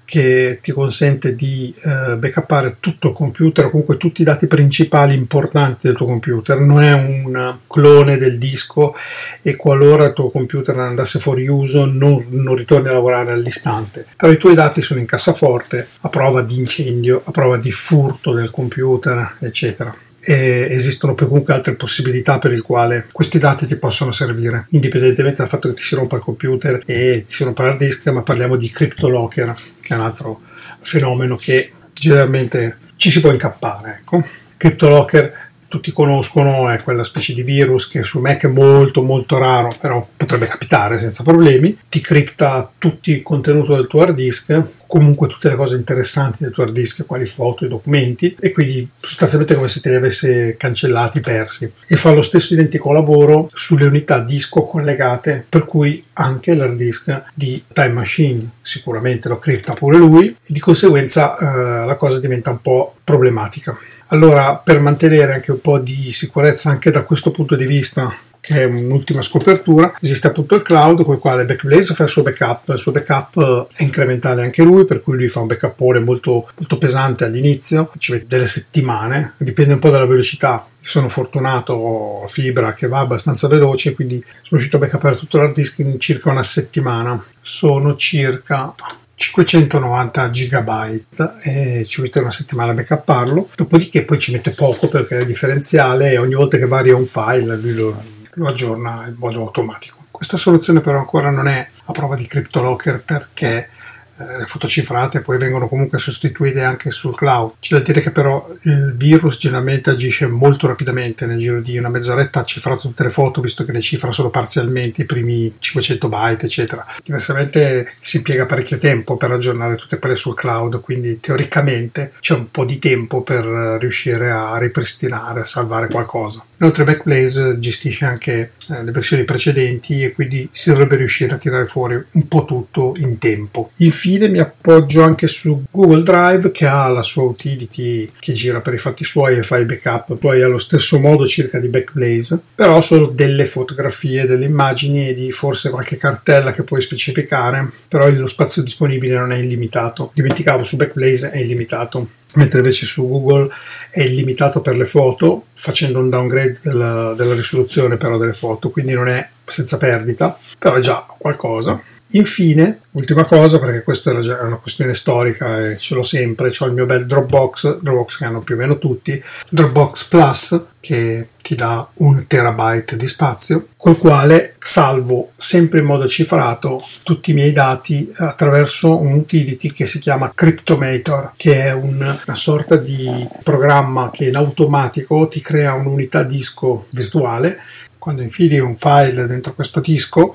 che 0.05 0.59
ti 0.63 0.71
consente 0.73 1.35
di 1.35 1.75
eh, 1.83 2.17
backuppare 2.17 2.77
tutto 2.79 3.09
il 3.09 3.15
computer 3.15 3.71
comunque 3.71 3.97
tutti 3.97 4.23
i 4.23 4.25
dati 4.25 4.47
principali 4.47 5.15
importanti 5.15 5.87
del 5.87 5.97
tuo 5.97 6.07
computer. 6.07 6.61
Non 6.61 6.83
è 6.83 6.93
un 6.93 7.57
clone 7.67 8.19
del 8.19 8.39
disco 8.39 8.95
e 9.43 9.57
qualora 9.57 10.07
il 10.07 10.13
tuo 10.13 10.31
computer 10.31 10.79
andasse 10.79 11.19
fuori 11.19 11.47
uso 11.49 11.87
non, 11.87 12.27
non 12.29 12.55
ritorni 12.55 12.89
a 12.89 12.93
lavorare 12.93 13.33
all'istante. 13.33 14.07
Però 14.17 14.31
i 14.31 14.39
tuoi 14.39 14.55
dati 14.55 14.83
sono 14.83 15.01
in 15.01 15.07
cassaforte 15.07 15.89
a 16.01 16.09
prova 16.09 16.43
di 16.43 16.57
incendio, 16.57 17.23
a 17.25 17.31
prova 17.31 17.57
di 17.57 17.73
furto 17.73 18.33
del 18.33 18.51
computer, 18.51 19.37
eccetera 19.41 19.95
e 20.25 20.69
esistono 20.71 21.15
comunque 21.15 21.53
altre 21.53 21.75
possibilità 21.75 22.39
per 22.39 22.53
il 22.53 22.63
quale 22.63 23.07
questi 23.13 23.39
dati 23.39 23.67
ti 23.67 23.77
possono 23.77 24.11
servire, 24.11 24.67
indipendentemente 24.71 25.39
dal 25.39 25.49
fatto 25.49 25.69
che 25.69 25.75
ti 25.75 25.83
si 25.83 25.95
rompa 25.95 26.17
il 26.17 26.23
computer 26.23 26.83
e 26.87 27.25
ti 27.29 27.35
si 27.35 27.45
rompa 27.45 27.65
l'hard 27.65 27.79
disk, 27.79 28.07
ma 28.09 28.23
parliamo 28.23 28.57
di 28.57 28.71
CryptoLocker, 28.71 29.57
che 29.81 29.95
è 29.95 29.97
un 29.97 30.03
altro 30.03 30.41
fenomeno 30.81 31.37
che 31.37 31.73
generalmente 31.93 32.79
ci 32.97 33.11
si 33.11 33.21
può 33.21 33.31
incappare. 33.31 33.99
Ecco. 34.01 34.25
CryptoLocker 34.57 35.33
tutti 35.75 35.91
conoscono, 35.91 36.71
è 36.71 36.81
quella 36.81 37.03
specie 37.03 37.35
di 37.35 37.43
virus 37.43 37.89
che 37.89 38.05
su 38.05 38.21
Mac 38.21 38.45
è 38.45 38.49
molto 38.49 39.03
molto 39.03 39.39
raro, 39.39 39.75
però 39.81 40.07
potrebbe 40.17 40.47
capitare 40.47 41.01
senza 41.01 41.25
problemi, 41.25 41.77
ti 41.89 42.01
cripta 42.01 42.71
tutto 42.79 43.11
il 43.11 43.23
contenuto 43.23 43.75
del 43.75 43.89
tuo 43.89 44.03
hard 44.03 44.15
disk, 44.15 44.63
comunque 44.87 45.27
tutte 45.27 45.49
le 45.49 45.57
cose 45.57 45.75
interessanti 45.75 46.45
del 46.45 46.53
tuo 46.53 46.63
hard 46.63 46.73
disk, 46.73 47.05
quali 47.07 47.27
foto 47.27 47.65
e 47.65 47.69
documenti, 47.69 48.37
e 48.39 48.53
quindi 48.53 48.89
sostanzialmente 48.97 49.57
come 49.57 49.67
se 49.67 49.81
te 49.81 49.91
li 49.91 49.97
avesse 49.97 50.57
cancellati, 50.57 51.19
persi. 51.19 51.73
E 51.89 51.97
fa 51.97 52.13
lo 52.13 52.23
stesso 52.23 52.53
identico 52.53 52.93
lavoro 52.93 53.51
sulle 53.53 53.87
unità 53.87 54.21
disco 54.21 54.63
collegate, 54.63 55.45
per 55.49 55.65
cui 55.65 56.05
anche 56.13 56.55
l'hard 56.55 56.77
disk 56.77 57.25
di 57.35 57.65
Time 57.73 57.95
Machine 57.95 58.49
sicuramente 58.63 59.29
lo 59.29 59.41
cripta 59.41 59.73
pure 59.73 59.97
lui, 59.97 60.29
e 60.29 60.53
di 60.53 60.61
conseguenza 60.61 61.37
eh, 61.37 61.85
la 61.85 61.97
cosa 61.97 62.21
diventa 62.21 62.51
un 62.51 62.61
po' 62.61 62.95
problematica. 63.03 63.77
Allora, 64.09 64.57
per 64.57 64.81
mantenere 64.81 65.35
anche 65.35 65.51
un 65.51 65.61
po' 65.61 65.79
di 65.79 66.13
sicurezza 66.13 66.71
anche 66.71 66.91
da 66.91 67.05
questo 67.05 67.31
punto 67.31 67.57
di 67.57 67.67
vista, 67.67 68.15
che 68.39 68.61
è 68.61 68.65
un'ultima 68.65 69.23
scopertura, 69.23 69.95
esiste 70.01 70.27
appunto 70.27 70.55
il 70.55 70.63
cloud 70.63 71.03
con 71.03 71.15
il 71.15 71.21
quale 71.21 71.47
Backblaze 71.47 71.95
fa 71.95 72.03
il 72.03 72.11
suo 72.11 72.23
backup, 72.23 72.69
il 72.69 72.79
suo 72.79 72.93
backup 72.93 73.37
eh, 73.39 73.77
è 73.77 73.83
incrementale 73.83 74.43
anche 74.43 74.63
lui, 74.63 74.85
per 74.85 75.01
cui 75.01 75.17
lui 75.17 75.29
fa 75.29 75.41
un 75.41 75.47
backup 75.47 75.81
molto, 76.01 76.47
molto 76.57 76.77
pesante 76.77 77.25
all'inizio, 77.25 77.91
ci 77.97 78.13
mette 78.13 78.27
delle 78.29 78.45
settimane, 78.45 79.33
dipende 79.39 79.73
un 79.73 79.79
po' 79.79 79.89
dalla 79.89 80.07
velocità 80.07 80.67
sono 80.87 81.09
fortunato, 81.09 81.73
ho 81.73 82.27
fibra 82.27 82.75
che 82.75 82.87
va 82.87 82.99
abbastanza 82.99 83.49
veloce, 83.49 83.95
quindi 83.95 84.23
sono 84.23 84.61
riuscito 84.61 84.77
a 84.77 84.81
backuppare 84.81 85.17
tutto 85.17 85.39
l'hard 85.39 85.55
disk 85.55 85.79
in 85.79 85.99
circa 85.99 86.31
una 86.31 86.43
settimana. 86.43 87.25
Sono 87.41 87.97
circa 87.97 88.75
590 89.15 90.29
GB 90.29 91.03
e 91.43 91.85
ci 91.87 92.03
mette 92.03 92.21
una 92.21 92.31
settimana 92.31 92.73
a 92.73 92.75
backupparlo, 92.75 93.51
dopodiché 93.55 94.03
poi 94.03 94.19
ci 94.19 94.33
mette 94.33 94.51
poco 94.51 94.89
perché 94.89 95.21
è 95.21 95.27
differenziale 95.27 96.13
e 96.13 96.19
ogni 96.19 96.35
volta 96.35 96.57
che 96.57 96.67
varia 96.67 96.97
un 96.97 97.07
file 97.07 97.57
lui 97.57 97.75
lo, 97.75 98.03
lo 98.33 98.49
aggiorna 98.49 99.07
in 99.07 99.15
modo 99.17 99.41
automatico. 99.41 100.05
Questa 100.11 100.37
soluzione 100.37 100.81
però 100.81 100.99
ancora 100.99 101.31
non 101.31 101.49
è 101.49 101.67
a 101.85 101.93
prova 101.93 102.15
di 102.17 102.27
CryptoLocker 102.27 103.03
perché 103.05 103.69
le 104.17 104.47
foto 104.47 104.69
cifrate 104.69 105.21
poi 105.21 105.39
vengono 105.39 105.69
comunque 105.69 105.99
sostituite 105.99 106.63
anche 106.63 106.91
sul 106.91 107.17
cloud. 107.17 107.55
C'è 107.59 107.77
da 107.77 107.83
dire 107.83 108.01
che 108.01 108.11
però 108.11 108.49
il 108.63 108.95
virus 108.97 109.39
generalmente 109.39 109.91
agisce 109.91 110.27
molto 110.27 110.67
rapidamente, 110.67 111.27
nel 111.27 111.39
giro 111.39 111.61
di 111.61 111.77
una 111.77 111.89
mezz'oretta 111.89 112.41
ha 112.41 112.45
cifrato 112.45 112.83
tutte 112.83 113.03
le 113.03 113.11
foto, 113.11 113.41
visto 113.41 113.65
che 113.65 113.73
le 113.73 113.81
cifra 113.81 114.11
solo 114.11 114.31
parzialmente, 114.31 115.03
i 115.03 115.07
primi 115.07 115.55
500 115.59 116.09
byte, 116.09 116.47
eccetera. 116.47 116.87
Diversamente 117.03 117.95
si 117.99 118.19
impiega 118.19 118.47
parecchio 118.47 118.79
tempo 118.79 119.17
per 119.17 119.33
aggiornare 119.33 119.77
tutte 119.77 119.99
quelle 119.99 120.15
sul 120.15 120.35
cloud, 120.35 120.81
quindi 120.81 121.19
teoricamente 121.21 122.13
c'è 122.21 122.35
un 122.35 122.51
po' 122.51 122.65
di 122.65 122.79
tempo 122.79 123.23
per 123.23 123.45
riuscire 123.81 124.31
a 124.31 124.59
ripristinare, 124.59 125.41
a 125.41 125.45
salvare 125.45 125.89
qualcosa. 125.89 126.45
Inoltre 126.59 126.85
Backblaze 126.85 127.59
gestisce 127.59 128.05
anche 128.05 128.53
eh, 128.71 128.83
le 128.83 128.91
versioni 128.91 129.25
precedenti 129.25 130.03
e 130.03 130.13
quindi 130.13 130.49
si 130.51 130.71
dovrebbe 130.71 130.97
riuscire 130.97 131.35
a 131.35 131.39
tirare 131.39 131.65
fuori 131.65 132.03
un 132.13 132.29
po' 132.29 132.45
tutto 132.45 132.95
in 132.99 133.19
tempo. 133.19 133.71
Infine 133.77 134.29
mi 134.29 134.39
appoggio 134.39 135.03
anche 135.03 135.27
su 135.27 135.65
Google 135.71 136.03
Drive 136.03 136.51
che 136.51 136.67
ha 136.67 136.89
la 136.89 137.03
sua 137.03 137.25
utility 137.25 138.11
che 138.19 138.33
gira 138.33 138.61
per 138.61 138.75
i 138.75 138.79
fatti 138.79 139.05
suoi 139.05 139.39
e 139.39 139.43
fa 139.43 139.59
i 139.59 139.65
backup 139.65 140.17
poi 140.17 140.43
allo 140.43 140.59
stesso 140.59 140.99
modo 140.99 141.27
circa 141.27 141.59
di 141.59 141.69
Backblaze, 141.69 142.41
però 142.55 142.81
solo 142.81 143.07
delle 143.07 143.47
fotografie, 143.47 144.27
delle 144.27 144.45
immagini 144.45 145.09
e 145.09 145.15
di 145.15 145.31
forse 145.31 145.71
qualche 145.71 145.97
cartella 145.97 146.53
che 146.53 146.63
puoi 146.63 146.81
specificare, 146.81 147.71
però 147.89 148.09
lo 148.11 148.27
spazio 148.27 148.63
disponibile 148.63 149.17
non 149.17 149.33
è 149.33 149.37
illimitato. 149.37 150.11
Dimenticavo 150.15 150.65
su 150.65 150.77
Backblaze 150.77 151.31
è 151.31 151.39
illimitato 151.39 152.09
mentre 152.35 152.59
invece 152.59 152.87
su 152.87 153.09
Google 153.09 153.49
è 153.91 154.03
illimitato 154.03 154.61
per 154.61 154.77
le 154.77 154.87
foto, 154.87 155.47
facendo 155.55 155.99
un 155.99 156.09
downgrade 156.09 156.59
della, 156.63 157.15
della 157.17 157.35
risoluzione 157.35 157.97
però 157.97 158.19
delle 158.19 158.33
foto, 158.33 158.71
quindi 158.71 158.93
non 158.93 159.09
è 159.09 159.29
senza 159.47 159.79
perdita, 159.79 160.39
però 160.59 160.77
è 160.77 160.81
già 160.81 161.05
qualcosa. 161.19 161.81
Infine, 162.15 162.81
ultima 162.93 163.25
cosa, 163.25 163.59
perché 163.59 163.83
questa 163.83 164.13
è 164.13 164.43
una 164.43 164.57
questione 164.57 164.95
storica 164.95 165.67
e 165.67 165.77
ce 165.79 165.95
l'ho 165.95 166.03
sempre, 166.03 166.53
ho 166.57 166.67
il 166.67 166.73
mio 166.73 166.87
bel 166.87 167.07
Dropbox, 167.07 167.81
Dropbox 167.81 168.19
che 168.19 168.25
hanno 168.25 168.41
più 168.41 168.55
o 168.55 168.59
meno 168.59 168.79
tutti, 168.79 169.21
Dropbox 169.49 170.05
Plus 170.05 170.65
che 170.79 171.29
ti 171.43 171.57
dà 171.57 171.87
un 171.95 172.25
terabyte 172.29 172.95
di 172.97 173.07
spazio, 173.09 173.69
col 173.77 173.99
quale 173.99 174.55
salvo 174.61 175.33
sempre 175.37 175.81
in 175.81 175.87
modo 175.87 176.07
cifrato 176.07 176.81
tutti 177.03 177.33
i 177.33 177.35
miei 177.35 177.51
dati 177.51 178.09
attraverso 178.15 178.97
un 178.97 179.15
utility 179.15 179.73
che 179.73 179.87
si 179.87 179.99
chiama 179.99 180.31
Cryptomator, 180.33 181.33
che 181.37 181.63
è 181.63 181.73
un, 181.73 181.97
una 181.97 182.37
sorta 182.37 182.77
di 182.77 183.27
programma 183.43 184.11
che 184.13 184.27
in 184.27 184.37
automatico 184.37 185.27
ti 185.27 185.41
crea 185.41 185.75
un'unità 185.75 186.23
disco 186.23 186.87
virtuale. 186.93 187.59
Quando 187.99 188.23
infili 188.23 188.61
un 188.61 188.77
file 188.77 189.27
dentro 189.27 189.55
questo 189.55 189.81
disco, 189.81 190.35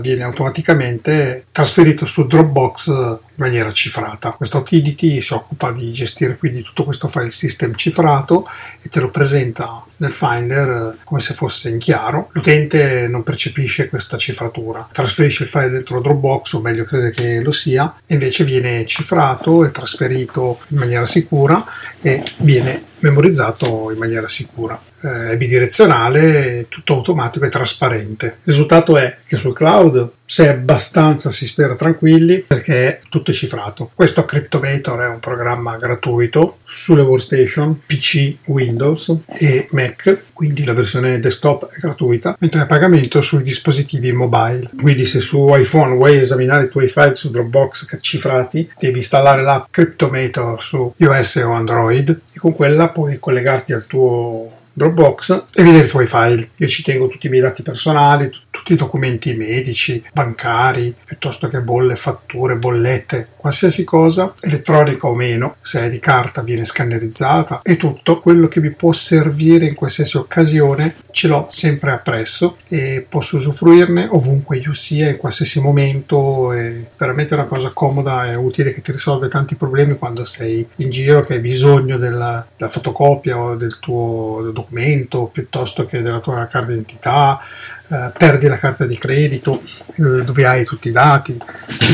viene 0.00 0.22
automaticamente 0.22 1.46
trasferito 1.50 2.06
su 2.06 2.26
Dropbox 2.26 2.92
in 3.36 3.44
maniera 3.44 3.70
cifrata. 3.70 4.32
Questo 4.32 4.58
Utility 4.58 5.20
si 5.20 5.32
occupa 5.32 5.72
di 5.72 5.90
gestire 5.92 6.36
quindi 6.36 6.62
tutto 6.62 6.84
questo 6.84 7.08
file 7.08 7.30
system 7.30 7.74
cifrato 7.74 8.46
e 8.80 8.88
te 8.88 9.00
lo 9.00 9.10
presenta 9.10 9.84
nel 9.96 10.12
Finder 10.12 10.68
eh, 10.68 11.04
come 11.04 11.20
se 11.20 11.34
fosse 11.34 11.68
in 11.68 11.78
chiaro. 11.78 12.30
L'utente 12.32 13.06
non 13.08 13.22
percepisce 13.22 13.88
questa 13.88 14.16
cifratura, 14.16 14.88
trasferisce 14.90 15.44
il 15.44 15.48
file 15.48 15.70
dentro 15.70 16.00
Dropbox, 16.00 16.52
o 16.54 16.60
meglio 16.60 16.84
crede 16.84 17.10
che 17.10 17.40
lo 17.40 17.52
sia, 17.52 17.94
e 18.06 18.14
invece 18.14 18.44
viene 18.44 18.84
cifrato 18.86 19.64
e 19.64 19.70
trasferito 19.70 20.60
in 20.68 20.78
maniera 20.78 21.04
sicura 21.04 21.64
e 22.00 22.22
viene 22.38 22.82
memorizzato 23.00 23.90
in 23.90 23.98
maniera 23.98 24.26
sicura. 24.26 24.80
Eh, 25.00 25.32
è 25.32 25.36
bidirezionale, 25.36 26.66
tutto 26.68 26.94
automatico 26.94 27.44
e 27.44 27.50
trasparente. 27.50 28.26
Il 28.26 28.52
risultato 28.52 28.96
è 28.96 29.18
che 29.26 29.36
sul 29.36 29.54
cloud 29.54 30.10
sei 30.24 30.48
abbastanza, 30.48 31.30
si 31.30 31.46
spera, 31.46 31.76
tranquilli 31.76 32.38
perché 32.38 32.88
è 32.88 32.98
tutto 33.08 33.32
cifrato. 33.32 33.90
Questo 33.94 34.24
Cryptomator 34.24 35.00
è 35.00 35.08
un 35.08 35.20
programma 35.20 35.76
gratuito 35.76 36.58
sulle 36.64 37.02
workstation, 37.02 37.82
PC, 37.86 38.36
Windows 38.46 39.14
e 39.38 39.68
Mac, 39.70 40.24
quindi 40.32 40.64
la 40.64 40.72
versione 40.72 41.20
desktop 41.20 41.68
è 41.70 41.78
gratuita, 41.78 42.36
mentre 42.40 42.62
a 42.62 42.66
pagamento 42.66 43.20
sui 43.20 43.42
dispositivi 43.42 44.12
mobile. 44.12 44.70
Quindi 44.80 45.04
se 45.04 45.20
su 45.20 45.54
iPhone 45.54 45.94
vuoi 45.94 46.18
esaminare 46.18 46.64
i 46.64 46.70
tuoi 46.70 46.88
file 46.88 47.14
su 47.14 47.30
Dropbox 47.30 47.98
cifrati, 48.00 48.68
devi 48.78 48.98
installare 48.98 49.42
l'app 49.42 49.66
Cryptomator 49.70 50.62
su 50.62 50.92
iOS 50.96 51.36
o 51.36 51.52
Android 51.52 52.20
e 52.32 52.38
con 52.38 52.54
quella 52.54 52.88
puoi 52.88 53.18
collegarti 53.18 53.72
al 53.72 53.86
tuo 53.86 54.62
Dropbox 54.72 55.44
e 55.54 55.62
vedere 55.62 55.86
i 55.86 55.88
tuoi 55.88 56.06
file. 56.06 56.50
Io 56.56 56.66
ci 56.66 56.82
tengo 56.82 57.06
tutti 57.06 57.28
i 57.28 57.30
miei 57.30 57.42
dati 57.42 57.62
personali, 57.62 58.28
t- 58.28 58.40
tutti 58.54 58.74
i 58.74 58.76
documenti 58.76 59.34
medici, 59.34 60.00
bancari, 60.12 60.94
piuttosto 61.04 61.48
che 61.48 61.60
bolle, 61.60 61.96
fatture, 61.96 62.54
bollette, 62.54 63.26
qualsiasi 63.36 63.82
cosa, 63.82 64.32
elettronica 64.40 65.08
o 65.08 65.14
meno, 65.14 65.56
se 65.60 65.82
è 65.82 65.90
di 65.90 65.98
carta 65.98 66.40
viene 66.40 66.64
scannerizzata 66.64 67.62
e 67.64 67.76
tutto 67.76 68.20
quello 68.20 68.46
che 68.46 68.60
mi 68.60 68.70
può 68.70 68.92
servire 68.92 69.66
in 69.66 69.74
qualsiasi 69.74 70.16
occasione 70.16 70.94
ce 71.10 71.26
l'ho 71.26 71.46
sempre 71.48 71.90
appresso 71.90 72.58
e 72.68 73.04
posso 73.08 73.36
usufruirne 73.36 74.06
ovunque 74.10 74.58
io 74.58 74.72
sia, 74.72 75.08
in 75.08 75.16
qualsiasi 75.16 75.60
momento. 75.60 76.52
È 76.52 76.72
veramente 76.96 77.34
una 77.34 77.44
cosa 77.44 77.70
comoda 77.72 78.30
e 78.30 78.36
utile 78.36 78.72
che 78.72 78.82
ti 78.82 78.92
risolve 78.92 79.28
tanti 79.28 79.56
problemi 79.56 79.98
quando 79.98 80.22
sei 80.24 80.66
in 80.76 80.90
giro, 80.90 81.20
che 81.22 81.34
hai 81.34 81.40
bisogno 81.40 81.98
della, 81.98 82.46
della 82.56 82.70
fotocopia 82.70 83.36
o 83.36 83.56
del 83.56 83.78
tuo 83.80 84.50
documento 84.52 85.24
piuttosto 85.26 85.84
che 85.84 86.02
della 86.02 86.20
tua 86.20 86.46
carta 86.46 86.68
d'identità, 86.68 87.40
eh, 87.88 88.10
perdi 88.16 88.46
la 88.48 88.56
carta 88.56 88.86
di 88.86 88.96
credito 88.96 89.62
eh, 89.96 90.22
dove 90.24 90.46
hai 90.46 90.64
tutti 90.64 90.88
i 90.88 90.92
dati, 90.92 91.36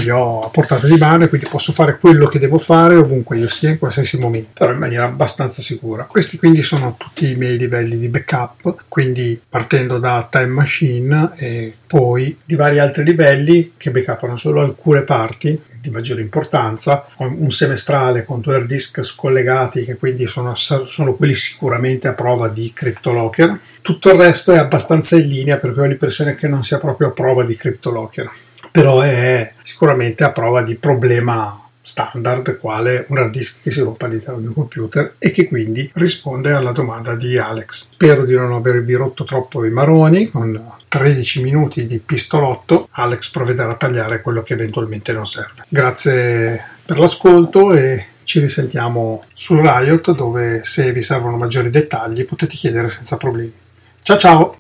li 0.03 0.11
ho 0.11 0.41
a 0.43 0.49
portata 0.49 0.87
di 0.87 0.97
mano 0.97 1.25
e 1.25 1.29
quindi 1.29 1.49
posso 1.51 1.73
fare 1.73 1.99
quello 1.99 2.27
che 2.27 2.39
devo 2.39 2.59
fare 2.59 2.95
ovunque 2.95 3.37
io 3.37 3.49
sia 3.49 3.71
in 3.71 3.79
qualsiasi 3.79 4.19
momento, 4.19 4.51
però 4.55 4.73
in 4.73 4.79
maniera 4.79 5.05
abbastanza 5.05 5.63
sicura. 5.63 6.05
Questi 6.05 6.39
quindi 6.39 6.63
sono 6.63 6.95
tutti 6.97 7.31
i 7.31 7.35
miei 7.35 7.59
livelli 7.59 7.99
di 7.99 8.09
backup, 8.09 8.85
quindi 8.89 9.41
partendo 9.49 9.99
da 9.99 10.29
Time 10.31 10.47
Machine 10.47 11.33
e 11.37 11.75
poi 11.87 12.39
di 12.45 12.55
vari 12.55 12.79
altri 12.79 13.03
livelli 13.03 13.73
che 13.77 13.91
backupano 13.91 14.37
solo 14.37 14.61
alcune 14.61 15.03
parti 15.03 15.61
di 15.81 15.91
maggiore 15.91 16.21
importanza, 16.21 17.07
un 17.17 17.51
semestrale 17.51 18.25
con 18.25 18.41
due 18.41 18.57
hard 18.57 18.67
disk 18.67 19.03
scollegati 19.03 19.85
che 19.85 19.97
quindi 19.97 20.27
sono, 20.27 20.55
sono 20.55 21.15
quelli 21.15 21.35
sicuramente 21.35 22.07
a 22.07 22.15
prova 22.15 22.49
di 22.49 22.71
CryptoLocker. 22.73 23.59
Tutto 23.81 24.11
il 24.11 24.21
resto 24.21 24.53
è 24.53 24.59
abbastanza 24.59 25.17
in 25.17 25.29
linea 25.29 25.57
perché 25.57 25.81
ho 25.81 25.85
l'impressione 25.85 26.35
che 26.35 26.49
non 26.49 26.63
sia 26.63 26.79
proprio 26.79 27.09
a 27.09 27.13
prova 27.13 27.45
di 27.45 27.57
CryptoLocker, 27.57 28.31
però 28.71 29.01
è 29.01 29.55
sicuramente 29.63 30.23
a 30.23 30.33
prova 30.33 30.63
di 30.63 30.75
problema 30.75 31.60
standard 31.91 32.59
quale 32.59 33.05
un 33.09 33.19
hard 33.19 33.31
disk 33.31 33.63
che 33.63 33.71
si 33.71 33.81
rompe 33.81 34.05
all'interno 34.05 34.41
di 34.41 34.47
un 34.47 34.55
computer 34.55 35.15
e 35.19 35.31
che 35.31 35.49
quindi 35.49 35.91
risponde 35.95 36.53
alla 36.53 36.73
domanda 36.73 37.15
di 37.15 37.37
Alex. 37.37 37.91
Spero 37.93 38.25
di 38.25 38.35
non 38.35 38.53
avervi 38.53 38.95
rotto 38.95 39.25
troppo 39.25 39.65
i 39.65 39.71
maroni 39.71 40.31
con 40.31 40.79
13 40.87 41.43
minuti 41.43 41.87
di 41.87 41.99
pistolotto, 41.99 42.89
Alex 42.93 43.31
provvederà 43.31 43.71
a 43.71 43.77
tagliare 43.77 44.23
quello 44.23 44.43
che 44.43 44.55
eventualmente 44.55 45.13
non 45.13 45.27
serve. 45.27 45.65
Grazie 45.69 46.63
per 46.85 46.99
l'ascolto 46.99 47.73
e 47.73 48.07
ci 48.25 48.41
risentiamo 48.41 49.25
sul 49.33 49.61
Riot 49.61 50.13
dove 50.13 50.61
se 50.63 50.93
vi 50.93 51.03
servono 51.03 51.37
maggiori 51.37 51.71
dettagli 51.71 52.25
potete 52.25 52.55
chiedere 52.55 52.89
senza 52.89 53.17
problemi. 53.17 53.53
Ciao 54.01 54.17
ciao! 54.17 54.57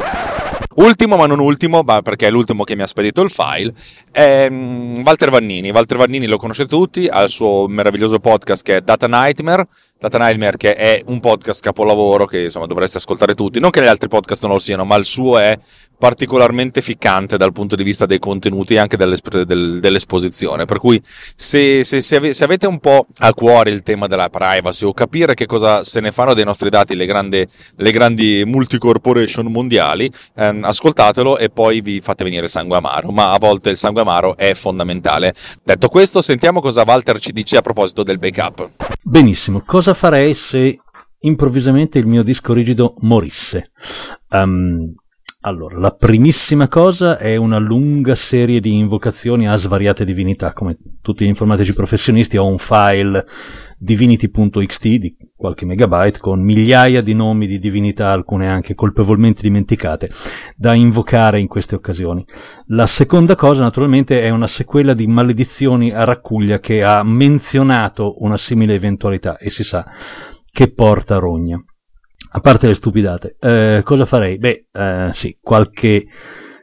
Ultimo 0.76 1.16
ma 1.16 1.26
non 1.26 1.40
ultimo, 1.40 1.82
perché 1.84 2.28
è 2.28 2.30
l'ultimo 2.30 2.64
che 2.64 2.76
mi 2.76 2.82
ha 2.82 2.86
spedito 2.86 3.22
il 3.22 3.30
file, 3.30 3.72
mm, 4.18 5.02
Walter 5.04 5.30
Vannini. 5.30 5.70
Walter 5.70 5.96
Vannini 5.96 6.26
lo 6.26 6.36
conoscete 6.36 6.68
tutti, 6.68 7.06
ha 7.06 7.22
il 7.22 7.30
suo 7.30 7.66
meraviglioso 7.68 8.18
podcast 8.18 8.62
che 8.62 8.76
è 8.76 8.80
Data 8.80 9.06
Nightmare, 9.06 9.66
Data 9.98 10.18
Nightmare 10.18 10.56
che 10.56 10.74
è 10.74 11.02
un 11.06 11.20
podcast 11.20 11.62
capolavoro 11.62 12.24
che 12.24 12.44
insomma 12.44 12.66
dovreste 12.66 12.98
ascoltare 12.98 13.34
tutti, 13.34 13.60
non 13.60 13.70
che 13.70 13.82
gli 13.82 13.86
altri 13.86 14.08
podcast 14.08 14.42
non 14.42 14.52
lo 14.52 14.58
siano, 14.58 14.84
ma 14.84 14.96
il 14.96 15.04
suo 15.04 15.38
è 15.38 15.58
particolarmente 16.00 16.80
ficcante 16.80 17.36
dal 17.36 17.52
punto 17.52 17.76
di 17.76 17.82
vista 17.82 18.06
dei 18.06 18.18
contenuti 18.18 18.72
e 18.72 18.78
anche 18.78 18.96
dell'esposizione. 18.96 20.64
Per 20.64 20.78
cui 20.78 21.00
se, 21.36 21.84
se, 21.84 22.00
se, 22.00 22.44
avete 22.44 22.66
un 22.66 22.78
po' 22.78 23.06
a 23.18 23.34
cuore 23.34 23.68
il 23.68 23.82
tema 23.82 24.06
della 24.06 24.30
privacy 24.30 24.86
o 24.86 24.94
capire 24.94 25.34
che 25.34 25.44
cosa 25.44 25.84
se 25.84 26.00
ne 26.00 26.10
fanno 26.10 26.32
dei 26.32 26.44
nostri 26.44 26.70
dati 26.70 26.96
le 26.96 27.04
grandi, 27.04 27.46
le 27.76 27.90
grandi 27.90 28.44
multicorporation 28.46 29.52
mondiali, 29.52 30.10
ehm, 30.36 30.64
ascoltatelo 30.64 31.36
e 31.36 31.50
poi 31.50 31.82
vi 31.82 32.00
fate 32.00 32.24
venire 32.24 32.48
sangue 32.48 32.78
amaro. 32.78 33.10
Ma 33.10 33.32
a 33.32 33.38
volte 33.38 33.68
il 33.68 33.76
sangue 33.76 33.99
amaro 34.00 34.36
è 34.36 34.54
fondamentale. 34.54 35.34
Detto 35.62 35.88
questo, 35.88 36.22
sentiamo 36.22 36.60
cosa 36.60 36.84
Walter 36.86 37.18
ci 37.18 37.32
dice 37.32 37.56
a 37.56 37.62
proposito 37.62 38.02
del 38.02 38.18
backup. 38.18 38.70
Benissimo, 39.02 39.62
cosa 39.64 39.94
farei 39.94 40.34
se 40.34 40.78
improvvisamente 41.20 41.98
il 41.98 42.06
mio 42.06 42.22
disco 42.22 42.52
rigido 42.52 42.94
morisse? 43.00 43.72
Um, 44.30 44.94
allora, 45.42 45.78
la 45.78 45.92
primissima 45.92 46.68
cosa 46.68 47.16
è 47.16 47.36
una 47.36 47.56
lunga 47.56 48.14
serie 48.14 48.60
di 48.60 48.76
invocazioni 48.76 49.48
a 49.48 49.56
svariate 49.56 50.04
divinità. 50.04 50.52
Come 50.52 50.76
tutti 51.00 51.24
gli 51.24 51.28
informatici 51.28 51.72
professionisti, 51.72 52.36
ho 52.36 52.44
un 52.44 52.58
file 52.58 53.24
divinity.xt 53.78 54.86
di 54.96 55.16
qualche 55.34 55.64
megabyte 55.64 56.18
con 56.18 56.42
migliaia 56.42 57.00
di 57.00 57.14
nomi 57.14 57.46
di 57.46 57.58
divinità, 57.58 58.10
alcune 58.10 58.50
anche 58.50 58.74
colpevolmente 58.74 59.40
dimenticate, 59.40 60.10
da 60.56 60.74
invocare 60.74 61.40
in 61.40 61.46
queste 61.46 61.74
occasioni. 61.74 62.22
La 62.66 62.86
seconda 62.86 63.34
cosa 63.34 63.62
naturalmente 63.62 64.20
è 64.20 64.28
una 64.28 64.46
sequela 64.46 64.92
di 64.92 65.06
maledizioni 65.06 65.90
a 65.90 66.04
raccuglia 66.04 66.58
che 66.58 66.84
ha 66.84 67.02
menzionato 67.02 68.16
una 68.18 68.36
simile 68.36 68.74
eventualità 68.74 69.38
e 69.38 69.48
si 69.48 69.64
sa 69.64 69.86
che 70.52 70.70
porta 70.70 71.16
rogna. 71.16 71.58
A 72.32 72.40
parte 72.40 72.66
le 72.66 72.74
stupidate, 72.74 73.36
eh, 73.40 73.82
cosa 73.84 74.04
farei? 74.04 74.38
Beh, 74.38 74.66
eh, 74.72 75.08
sì, 75.12 75.36
qualche 75.40 76.06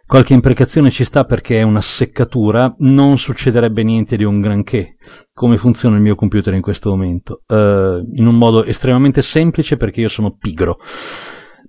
Qualche 0.08 0.34
imprecazione 0.34 0.90
ci 0.90 1.04
sta 1.04 1.26
perché 1.26 1.60
è 1.60 1.64
una 1.64 1.82
seccatura, 1.82 2.74
non 2.78 3.18
succederebbe 3.18 3.84
niente 3.84 4.16
di 4.16 4.24
un 4.24 4.40
granché. 4.40 4.96
Come 5.34 5.58
funziona 5.58 5.98
il 5.98 6.02
mio 6.02 6.16
computer 6.16 6.54
in 6.54 6.62
questo 6.62 6.92
momento? 6.92 7.44
Uh, 7.46 8.08
in 8.14 8.26
un 8.26 8.38
modo 8.38 8.64
estremamente 8.64 9.22
semplice 9.22 9.76
perché 9.76 10.00
io 10.00 10.08
sono 10.08 10.38
pigro. 10.38 10.78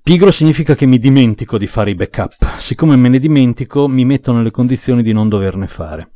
Pigro 0.01 0.31
significa 0.31 0.77
che 0.77 0.87
mi 0.87 0.99
dimentico 0.99 1.59
di 1.59 1.67
fare 1.67 1.91
i 1.91 1.97
backup. 1.97 2.59
Siccome 2.59 2.95
me 2.95 3.09
ne 3.09 3.19
dimentico, 3.19 3.89
mi 3.89 4.05
metto 4.05 4.33
nelle 4.33 4.53
condizioni 4.53 5.03
di 5.03 5.13
non 5.13 5.29
doverne 5.29 5.67
fare. 5.67 6.11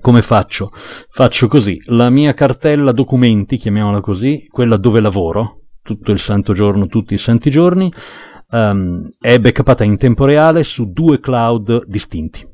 Come 0.00 0.22
faccio? 0.22 0.70
Faccio 0.72 1.48
così. 1.48 1.78
La 1.88 2.08
mia 2.08 2.32
cartella 2.32 2.92
documenti, 2.92 3.58
chiamiamola 3.58 4.00
così, 4.00 4.46
quella 4.48 4.78
dove 4.78 5.00
lavoro, 5.00 5.59
tutto 5.82 6.12
il 6.12 6.18
santo 6.18 6.52
giorno, 6.52 6.86
tutti 6.86 7.14
i 7.14 7.18
santi 7.18 7.50
giorni, 7.50 7.92
um, 8.50 9.08
è 9.18 9.38
backupata 9.38 9.84
in 9.84 9.96
tempo 9.96 10.24
reale 10.24 10.64
su 10.64 10.92
due 10.92 11.20
cloud 11.20 11.84
distinti, 11.86 12.46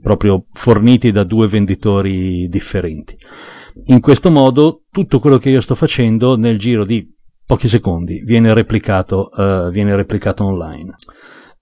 proprio 0.00 0.46
forniti 0.52 1.10
da 1.10 1.24
due 1.24 1.46
venditori 1.46 2.48
differenti. 2.48 3.16
In 3.86 4.00
questo 4.00 4.30
modo 4.30 4.84
tutto 4.90 5.18
quello 5.18 5.38
che 5.38 5.50
io 5.50 5.60
sto 5.60 5.74
facendo 5.74 6.36
nel 6.36 6.58
giro 6.58 6.84
di 6.84 7.06
pochi 7.44 7.68
secondi 7.68 8.22
viene 8.24 8.52
replicato, 8.54 9.28
uh, 9.32 9.70
viene 9.70 9.94
replicato 9.94 10.44
online. 10.44 10.94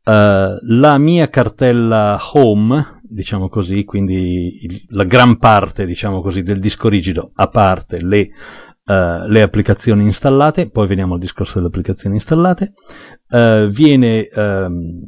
Uh, 0.05 0.59
la 0.69 0.99
mia 0.99 1.29
cartella 1.29 2.19
home, 2.35 3.01
diciamo 3.03 3.49
così, 3.49 3.85
quindi 3.85 4.65
il, 4.65 4.85
la 4.89 5.05
gran 5.05 5.39
parte, 5.39 5.87
diciamo 5.87 6.21
così, 6.21 6.43
del 6.43 6.59
disco 6.59 6.89
rigido, 6.89 7.31
a 7.35 7.49
parte 7.49 8.03
le 8.05 8.29
uh, 8.87 9.27
le 9.27 9.43
applicazioni 9.43 10.05
installate, 10.05 10.71
poi 10.71 10.87
veniamo 10.87 11.15
al 11.15 11.21
discorso 11.21 11.55
delle 11.55 11.69
applicazioni 11.69 12.17
installate, 12.17 12.73
uh, 13.31 13.67
viene, 13.67 14.29
um, 14.35 15.01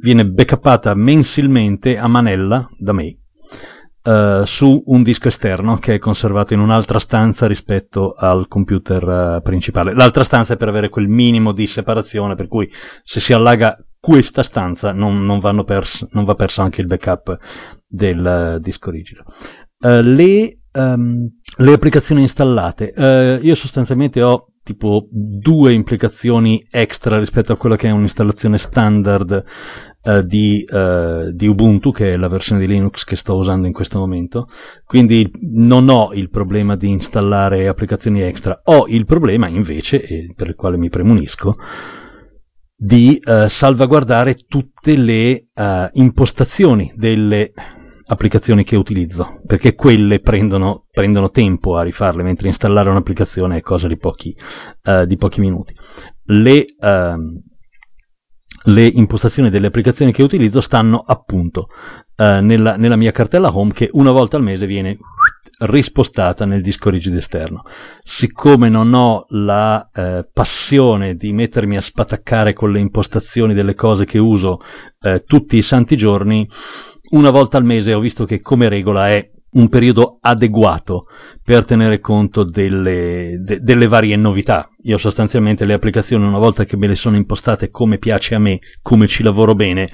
viene 0.00 0.26
backupata 0.26 0.94
mensilmente 0.94 1.98
a 1.98 2.06
manella 2.06 2.68
da 2.78 2.92
me. 2.92 3.18
Uh, 4.04 4.44
su 4.44 4.82
un 4.88 5.02
disco 5.02 5.28
esterno 5.28 5.78
che 5.78 5.94
è 5.94 5.98
conservato 5.98 6.52
in 6.52 6.60
un'altra 6.60 6.98
stanza 6.98 7.46
rispetto 7.46 8.12
al 8.12 8.48
computer 8.48 9.02
uh, 9.38 9.42
principale. 9.42 9.94
L'altra 9.94 10.24
stanza 10.24 10.52
è 10.52 10.56
per 10.58 10.68
avere 10.68 10.90
quel 10.90 11.08
minimo 11.08 11.52
di 11.52 11.66
separazione, 11.66 12.34
per 12.34 12.46
cui 12.46 12.70
se 12.70 13.18
si 13.18 13.32
allaga 13.32 13.78
questa 13.98 14.42
stanza 14.42 14.92
non, 14.92 15.24
non, 15.24 15.64
pers- 15.64 16.06
non 16.10 16.24
va 16.24 16.34
perso 16.34 16.60
anche 16.60 16.82
il 16.82 16.86
backup 16.86 17.38
del 17.88 18.56
uh, 18.56 18.60
disco 18.60 18.90
rigido. 18.90 19.24
le 19.78 20.58
um, 20.72 21.30
le 21.58 21.72
applicazioni 21.72 22.22
installate. 22.22 22.92
Uh, 22.96 23.44
io 23.44 23.54
sostanzialmente 23.54 24.22
ho 24.22 24.48
tipo 24.62 25.06
due 25.10 25.72
implicazioni 25.72 26.66
extra 26.70 27.18
rispetto 27.18 27.52
a 27.52 27.56
quella 27.56 27.76
che 27.76 27.88
è 27.88 27.92
un'installazione 27.92 28.56
standard 28.56 29.44
uh, 30.02 30.22
di, 30.22 30.64
uh, 30.66 31.30
di, 31.32 31.46
Ubuntu, 31.46 31.92
che 31.92 32.10
è 32.10 32.16
la 32.16 32.28
versione 32.28 32.62
di 32.62 32.66
Linux 32.66 33.04
che 33.04 33.16
sto 33.16 33.36
usando 33.36 33.66
in 33.66 33.72
questo 33.72 33.98
momento. 33.98 34.48
Quindi 34.84 35.30
non 35.52 35.88
ho 35.88 36.12
il 36.12 36.30
problema 36.30 36.76
di 36.76 36.88
installare 36.88 37.68
applicazioni 37.68 38.22
extra, 38.22 38.62
ho 38.64 38.86
il 38.88 39.04
problema 39.04 39.46
invece, 39.46 40.32
per 40.34 40.48
il 40.48 40.54
quale 40.54 40.78
mi 40.78 40.88
premunisco, 40.88 41.52
di 42.76 43.20
salvaguardare 43.46 44.34
tutte 44.34 44.96
le 44.96 45.44
impostazioni 45.92 46.92
delle 46.96 47.52
applicazioni 48.06 48.64
che 48.64 48.76
utilizzo, 48.76 49.40
perché 49.46 49.74
quelle 49.74 50.20
prendono, 50.20 50.80
prendono 50.90 51.30
tempo 51.30 51.76
a 51.76 51.82
rifarle, 51.82 52.22
mentre 52.22 52.48
installare 52.48 52.90
un'applicazione 52.90 53.58
è 53.58 53.60
cosa 53.60 53.86
di 53.88 53.96
pochi, 53.96 54.36
uh, 54.84 55.04
di 55.04 55.16
pochi 55.16 55.40
minuti. 55.40 55.74
Le, 56.24 56.64
uh, 56.78 57.42
le, 58.70 58.86
impostazioni 58.86 59.50
delle 59.50 59.68
applicazioni 59.68 60.12
che 60.12 60.22
utilizzo 60.22 60.60
stanno 60.60 61.02
appunto 61.06 61.68
uh, 62.16 62.40
nella, 62.40 62.76
nella 62.76 62.96
mia 62.96 63.10
cartella 63.10 63.56
home 63.56 63.72
che 63.72 63.88
una 63.92 64.10
volta 64.10 64.36
al 64.36 64.42
mese 64.42 64.66
viene 64.66 64.98
rispostata 65.58 66.44
nel 66.44 66.62
disco 66.62 66.90
rigido 66.90 67.18
esterno. 67.18 67.62
Siccome 68.02 68.68
non 68.68 68.92
ho 68.92 69.26
la 69.28 69.88
eh, 69.92 70.28
passione 70.32 71.14
di 71.14 71.32
mettermi 71.32 71.76
a 71.76 71.80
spataccare 71.80 72.52
con 72.52 72.72
le 72.72 72.80
impostazioni 72.80 73.54
delle 73.54 73.74
cose 73.74 74.04
che 74.04 74.18
uso 74.18 74.60
eh, 75.00 75.22
tutti 75.24 75.56
i 75.56 75.62
santi 75.62 75.96
giorni, 75.96 76.48
una 77.14 77.30
volta 77.30 77.58
al 77.58 77.64
mese 77.64 77.94
ho 77.94 78.00
visto 78.00 78.24
che 78.24 78.40
come 78.40 78.68
regola 78.68 79.08
è 79.08 79.30
un 79.52 79.68
periodo 79.68 80.18
adeguato 80.20 81.02
per 81.40 81.64
tenere 81.64 82.00
conto 82.00 82.42
delle, 82.42 83.38
de, 83.40 83.60
delle, 83.60 83.86
varie 83.86 84.16
novità. 84.16 84.68
Io 84.82 84.96
sostanzialmente 84.96 85.64
le 85.64 85.74
applicazioni, 85.74 86.26
una 86.26 86.38
volta 86.38 86.64
che 86.64 86.76
me 86.76 86.88
le 86.88 86.96
sono 86.96 87.14
impostate 87.14 87.70
come 87.70 87.98
piace 87.98 88.34
a 88.34 88.40
me, 88.40 88.58
come 88.82 89.06
ci 89.06 89.22
lavoro 89.22 89.54
bene, 89.54 89.88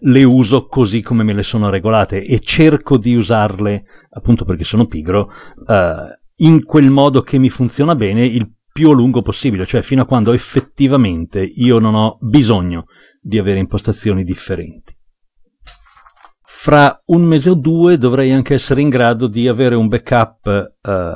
le 0.00 0.22
uso 0.22 0.66
così 0.66 1.00
come 1.00 1.22
me 1.22 1.32
le 1.32 1.42
sono 1.42 1.70
regolate 1.70 2.22
e 2.22 2.40
cerco 2.40 2.98
di 2.98 3.14
usarle, 3.14 3.84
appunto 4.10 4.44
perché 4.44 4.64
sono 4.64 4.86
pigro, 4.86 5.30
uh, 5.66 6.44
in 6.44 6.62
quel 6.66 6.90
modo 6.90 7.22
che 7.22 7.38
mi 7.38 7.48
funziona 7.48 7.94
bene 7.94 8.22
il 8.26 8.52
più 8.70 8.90
a 8.90 8.94
lungo 8.94 9.22
possibile, 9.22 9.64
cioè 9.64 9.80
fino 9.80 10.02
a 10.02 10.06
quando 10.06 10.34
effettivamente 10.34 11.40
io 11.40 11.78
non 11.78 11.94
ho 11.94 12.18
bisogno 12.20 12.84
di 13.18 13.38
avere 13.38 13.60
impostazioni 13.60 14.22
differenti 14.22 14.95
fra 16.48 17.02
un 17.06 17.24
mese 17.24 17.50
o 17.50 17.54
due 17.54 17.98
dovrei 17.98 18.30
anche 18.30 18.54
essere 18.54 18.80
in 18.80 18.88
grado 18.88 19.26
di 19.26 19.48
avere 19.48 19.74
un 19.74 19.88
backup 19.88 20.74
eh, 20.80 21.12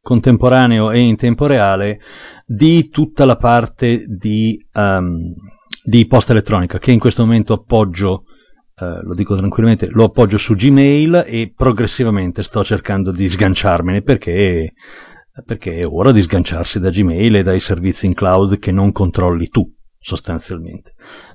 contemporaneo 0.00 0.92
e 0.92 1.00
in 1.00 1.16
tempo 1.16 1.46
reale 1.46 1.98
di 2.46 2.88
tutta 2.88 3.24
la 3.24 3.34
parte 3.34 4.04
di, 4.06 4.56
um, 4.74 5.34
di 5.82 6.06
posta 6.06 6.30
elettronica 6.30 6.78
che 6.78 6.92
in 6.92 7.00
questo 7.00 7.24
momento 7.24 7.54
appoggio 7.54 8.24
Uh, 8.78 9.00
lo 9.04 9.14
dico 9.14 9.34
tranquillamente, 9.34 9.88
lo 9.88 10.04
appoggio 10.04 10.36
su 10.36 10.54
Gmail 10.54 11.24
e 11.26 11.50
progressivamente 11.56 12.42
sto 12.42 12.62
cercando 12.62 13.10
di 13.10 13.26
sganciarmene 13.26 14.02
perché, 14.02 14.74
perché 15.46 15.78
è 15.78 15.86
ora 15.86 16.12
di 16.12 16.20
sganciarsi 16.20 16.78
da 16.78 16.90
Gmail 16.90 17.36
e 17.36 17.42
dai 17.42 17.58
servizi 17.58 18.04
in 18.04 18.12
cloud 18.12 18.58
che 18.58 18.72
non 18.72 18.92
controlli 18.92 19.48
tu 19.48 19.75
sostanzialmente. 20.06 20.94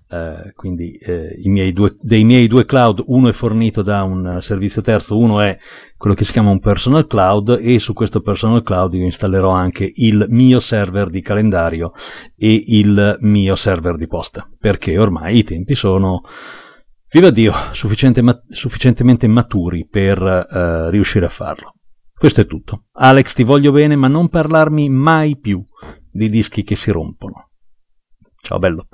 Uh, 0.09 0.53
quindi 0.55 0.93
eh, 0.93 1.37
miei 1.43 1.73
due, 1.73 1.97
dei 1.99 2.23
miei 2.23 2.47
due 2.47 2.65
cloud, 2.65 3.03
uno 3.07 3.27
è 3.27 3.33
fornito 3.33 3.81
da 3.81 4.03
un 4.03 4.37
servizio 4.39 4.81
terzo, 4.81 5.17
uno 5.17 5.41
è 5.41 5.57
quello 5.97 6.15
che 6.15 6.23
si 6.23 6.31
chiama 6.31 6.51
un 6.51 6.61
personal 6.61 7.05
cloud 7.05 7.59
e 7.61 7.79
su 7.79 7.91
questo 7.91 8.21
personal 8.21 8.63
cloud 8.63 8.93
io 8.93 9.03
installerò 9.03 9.49
anche 9.49 9.91
il 9.93 10.25
mio 10.29 10.61
server 10.61 11.09
di 11.09 11.19
calendario 11.19 11.91
e 12.37 12.63
il 12.67 13.17
mio 13.19 13.55
server 13.55 13.97
di 13.97 14.07
posta, 14.07 14.49
perché 14.57 14.97
ormai 14.97 15.39
i 15.39 15.43
tempi 15.43 15.75
sono, 15.75 16.21
viva 17.11 17.29
Dio, 17.29 17.51
sufficiente, 17.71 18.21
ma- 18.21 18.41
sufficientemente 18.47 19.27
maturi 19.27 19.85
per 19.85 20.21
uh, 20.21 20.89
riuscire 20.89 21.25
a 21.25 21.29
farlo. 21.29 21.73
Questo 22.17 22.39
è 22.39 22.45
tutto. 22.45 22.85
Alex, 22.93 23.33
ti 23.33 23.43
voglio 23.43 23.73
bene, 23.73 23.97
ma 23.97 24.07
non 24.07 24.29
parlarmi 24.29 24.87
mai 24.87 25.37
più 25.37 25.61
di 26.09 26.29
dischi 26.29 26.63
che 26.63 26.77
si 26.77 26.91
rompono. 26.91 27.50
Ciao 28.41 28.59
bello. 28.59 28.87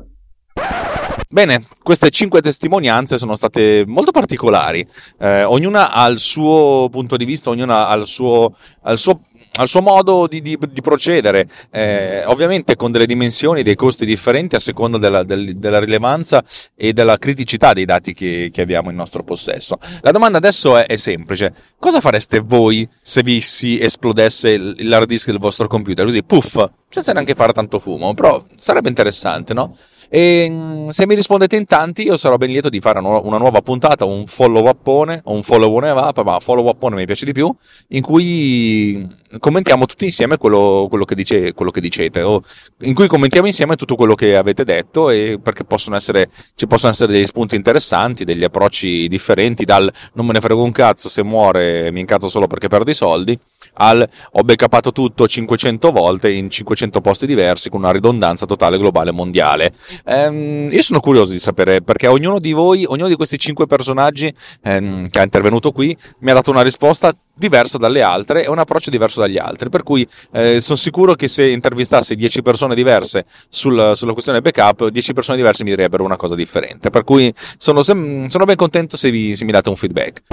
Bene, 1.29 1.65
queste 1.83 2.09
cinque 2.09 2.41
testimonianze 2.41 3.17
sono 3.17 3.35
state 3.35 3.83
molto 3.85 4.11
particolari, 4.11 4.87
eh, 5.19 5.43
ognuna 5.43 5.91
ha 5.91 6.07
il 6.07 6.19
suo 6.19 6.87
punto 6.89 7.17
di 7.17 7.25
vista, 7.25 7.49
ognuna 7.49 7.87
ha 7.89 7.95
il 7.95 8.05
suo, 8.05 8.55
ha 8.83 8.91
il 8.91 8.97
suo, 8.97 9.21
ha 9.57 9.63
il 9.63 9.67
suo 9.67 9.81
modo 9.81 10.27
di, 10.27 10.41
di, 10.41 10.57
di 10.71 10.81
procedere, 10.81 11.47
eh, 11.71 12.23
ovviamente 12.25 12.75
con 12.75 12.91
delle 12.91 13.05
dimensioni, 13.05 13.63
dei 13.63 13.75
costi 13.75 14.05
differenti 14.05 14.55
a 14.55 14.59
seconda 14.59 14.97
della, 14.97 15.23
del, 15.23 15.57
della 15.57 15.79
rilevanza 15.79 16.43
e 16.75 16.93
della 16.93 17.17
criticità 17.17 17.73
dei 17.73 17.85
dati 17.85 18.13
che, 18.13 18.49
che, 18.53 18.61
abbiamo 18.61 18.89
in 18.89 18.95
nostro 18.95 19.23
possesso. 19.23 19.77
La 20.01 20.11
domanda 20.11 20.37
adesso 20.37 20.77
è, 20.77 20.85
è, 20.85 20.95
semplice, 20.95 21.53
cosa 21.79 21.99
fareste 21.99 22.39
voi 22.39 22.87
se 23.01 23.23
vi 23.23 23.41
si 23.41 23.79
esplodesse 23.79 24.57
l'hard 24.57 25.07
disk 25.07 25.27
del 25.27 25.39
vostro 25.39 25.67
computer? 25.67 26.05
Così, 26.05 26.23
puff, 26.23 26.63
senza 26.87 27.11
neanche 27.13 27.33
fare 27.33 27.53
tanto 27.53 27.79
fumo, 27.79 28.13
però 28.13 28.43
sarebbe 28.55 28.89
interessante, 28.89 29.53
no? 29.53 29.75
E 30.09 30.47
mm, 30.49 30.87
se 30.89 31.05
mi 31.05 31.15
rispondete 31.15 31.55
in 31.55 31.65
tanti, 31.65 32.03
io 32.03 32.15
sarò 32.15 32.37
ben 32.37 32.49
lieto 32.49 32.69
di 32.69 32.79
fare 32.79 32.99
una 32.99 33.37
nuova 33.37 33.61
puntata, 33.61 34.05
un 34.05 34.25
follow 34.25 34.67
upone, 34.67 35.21
un 35.25 35.43
follow 35.43 35.73
one 35.75 35.89
up, 35.89 36.23
ma 36.23 36.39
follow 36.39 36.67
upone 36.67 36.95
mi 36.95 37.05
piace 37.05 37.25
di 37.25 37.33
più, 37.33 37.53
in 37.89 38.01
cui 38.01 39.07
commentiamo 39.39 39.85
tutti 39.85 40.05
insieme 40.05 40.37
quello, 40.37 40.87
quello, 40.89 41.03
che, 41.05 41.15
dice, 41.15 41.53
quello 41.53 41.71
che, 41.71 41.81
dicete, 41.81 42.21
o 42.21 42.41
in 42.81 42.93
cui 42.93 43.07
commentiamo 43.07 43.47
insieme 43.47 43.75
tutto 43.75 43.95
quello 43.95 44.15
che 44.15 44.35
avete 44.35 44.63
detto, 44.63 45.09
e 45.09 45.39
perché 45.41 45.65
possono 45.65 45.95
essere, 45.95 46.29
ci 46.55 46.67
possono 46.67 46.91
essere 46.91 47.11
degli 47.11 47.25
spunti 47.25 47.55
interessanti, 47.55 48.23
degli 48.23 48.43
approcci 48.43 49.07
differenti, 49.07 49.65
dal 49.65 49.91
non 50.13 50.25
me 50.25 50.33
ne 50.33 50.39
frego 50.39 50.63
un 50.63 50.71
cazzo 50.71 51.09
se 51.09 51.23
muore 51.23 51.91
mi 51.91 51.99
incazzo 51.99 52.27
solo 52.27 52.47
perché 52.47 52.67
perdo 52.67 52.91
i 52.91 52.95
soldi, 52.95 53.37
al 53.77 54.07
ho 54.31 54.43
backupato 54.43 54.91
tutto 54.91 55.27
500 55.27 55.91
volte 55.91 56.31
in 56.31 56.49
500 56.49 57.01
posti 57.01 57.25
diversi 57.25 57.69
con 57.69 57.81
una 57.81 57.91
ridondanza 57.91 58.45
totale 58.45 58.77
globale 58.77 59.11
mondiale. 59.11 59.71
Ehm, 60.05 60.69
io 60.71 60.81
sono 60.81 60.99
curioso 60.99 61.31
di 61.31 61.39
sapere 61.39 61.81
perché 61.81 62.07
ognuno 62.07 62.39
di 62.39 62.53
voi, 62.53 62.85
ognuno 62.85 63.07
di 63.07 63.15
questi 63.15 63.37
5 63.37 63.65
personaggi 63.67 64.33
ehm, 64.63 65.09
che 65.09 65.19
ha 65.19 65.23
intervenuto 65.23 65.71
qui 65.71 65.95
mi 66.19 66.31
ha 66.31 66.33
dato 66.33 66.51
una 66.51 66.61
risposta 66.61 67.13
diversa 67.37 67.77
dalle 67.77 68.01
altre 68.01 68.43
e 68.43 68.49
un 68.49 68.59
approccio 68.59 68.89
diverso 68.89 69.19
dagli 69.19 69.37
altri. 69.37 69.69
Per 69.69 69.83
cui 69.83 70.07
eh, 70.33 70.59
sono 70.59 70.77
sicuro 70.77 71.13
che 71.13 71.27
se 71.27 71.47
intervistassi 71.47 72.15
10 72.15 72.41
persone 72.41 72.75
diverse 72.75 73.25
sul, 73.49 73.91
sulla 73.95 74.13
questione 74.13 74.41
backup, 74.41 74.89
10 74.89 75.13
persone 75.13 75.37
diverse 75.37 75.63
mi 75.63 75.69
direbbero 75.69 76.03
una 76.03 76.17
cosa 76.17 76.35
differente. 76.35 76.89
Per 76.89 77.03
cui 77.03 77.33
sono, 77.57 77.81
sono 77.81 78.45
ben 78.45 78.55
contento 78.55 78.97
se, 78.97 79.09
vi, 79.09 79.35
se 79.35 79.45
mi 79.45 79.51
date 79.51 79.69
un 79.69 79.75
feedback. 79.75 80.23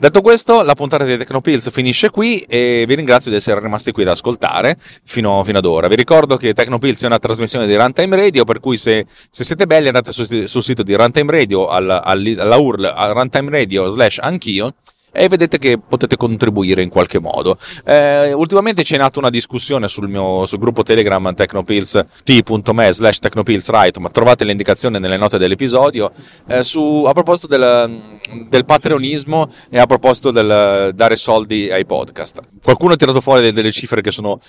Detto 0.00 0.22
questo, 0.22 0.62
la 0.62 0.72
puntata 0.72 1.04
di 1.04 1.18
Tecnopills 1.18 1.70
finisce 1.70 2.08
qui 2.08 2.38
e 2.48 2.84
vi 2.88 2.94
ringrazio 2.94 3.30
di 3.30 3.36
essere 3.36 3.60
rimasti 3.60 3.92
qui 3.92 4.02
ad 4.04 4.08
ascoltare 4.08 4.78
fino, 5.04 5.44
fino 5.44 5.58
ad 5.58 5.66
ora. 5.66 5.88
Vi 5.88 5.94
ricordo 5.94 6.38
che 6.38 6.54
Tecnopills 6.54 7.02
è 7.02 7.06
una 7.06 7.18
trasmissione 7.18 7.66
di 7.66 7.76
Runtime 7.76 8.16
Radio, 8.16 8.44
per 8.44 8.60
cui 8.60 8.78
se, 8.78 9.04
se 9.28 9.44
siete 9.44 9.66
belli 9.66 9.88
andate 9.88 10.10
sul, 10.12 10.48
sul 10.48 10.62
sito 10.62 10.82
di 10.82 10.94
Runtime 10.94 11.30
Radio, 11.30 11.68
alla, 11.68 12.02
alla 12.02 12.56
URL 12.56 12.94
Runtime 13.12 13.50
Radio 13.50 13.88
slash 13.88 14.20
anch'io 14.22 14.72
e 15.12 15.28
vedete 15.28 15.58
che 15.58 15.78
potete 15.78 16.16
contribuire 16.16 16.82
in 16.82 16.88
qualche 16.88 17.18
modo. 17.18 17.58
Eh, 17.84 18.32
ultimamente 18.32 18.82
c'è 18.82 18.96
nata 18.96 19.18
una 19.18 19.30
discussione 19.30 19.88
sul 19.88 20.08
mio 20.08 20.46
sul 20.46 20.58
gruppo 20.58 20.82
Telegram 20.82 21.34
Technopills 21.34 22.00
t.me 22.24 22.92
slash 22.92 23.18
technopillsright, 23.18 23.98
ma 23.98 24.08
trovate 24.10 24.44
l'indicazione 24.44 24.98
nelle 24.98 25.16
note 25.16 25.38
dell'episodio, 25.38 26.12
eh, 26.46 26.62
su, 26.62 27.04
a 27.06 27.12
proposito 27.12 27.46
del, 27.46 28.18
del 28.48 28.64
patreonismo 28.64 29.48
e 29.70 29.78
a 29.78 29.86
proposito 29.86 30.30
del 30.30 30.92
dare 30.94 31.16
soldi 31.16 31.70
ai 31.70 31.86
podcast. 31.86 32.40
Qualcuno 32.62 32.94
ha 32.94 32.96
tirato 32.96 33.20
fuori 33.20 33.52
delle 33.52 33.72
cifre 33.72 34.00
che 34.00 34.10
sono 34.10 34.40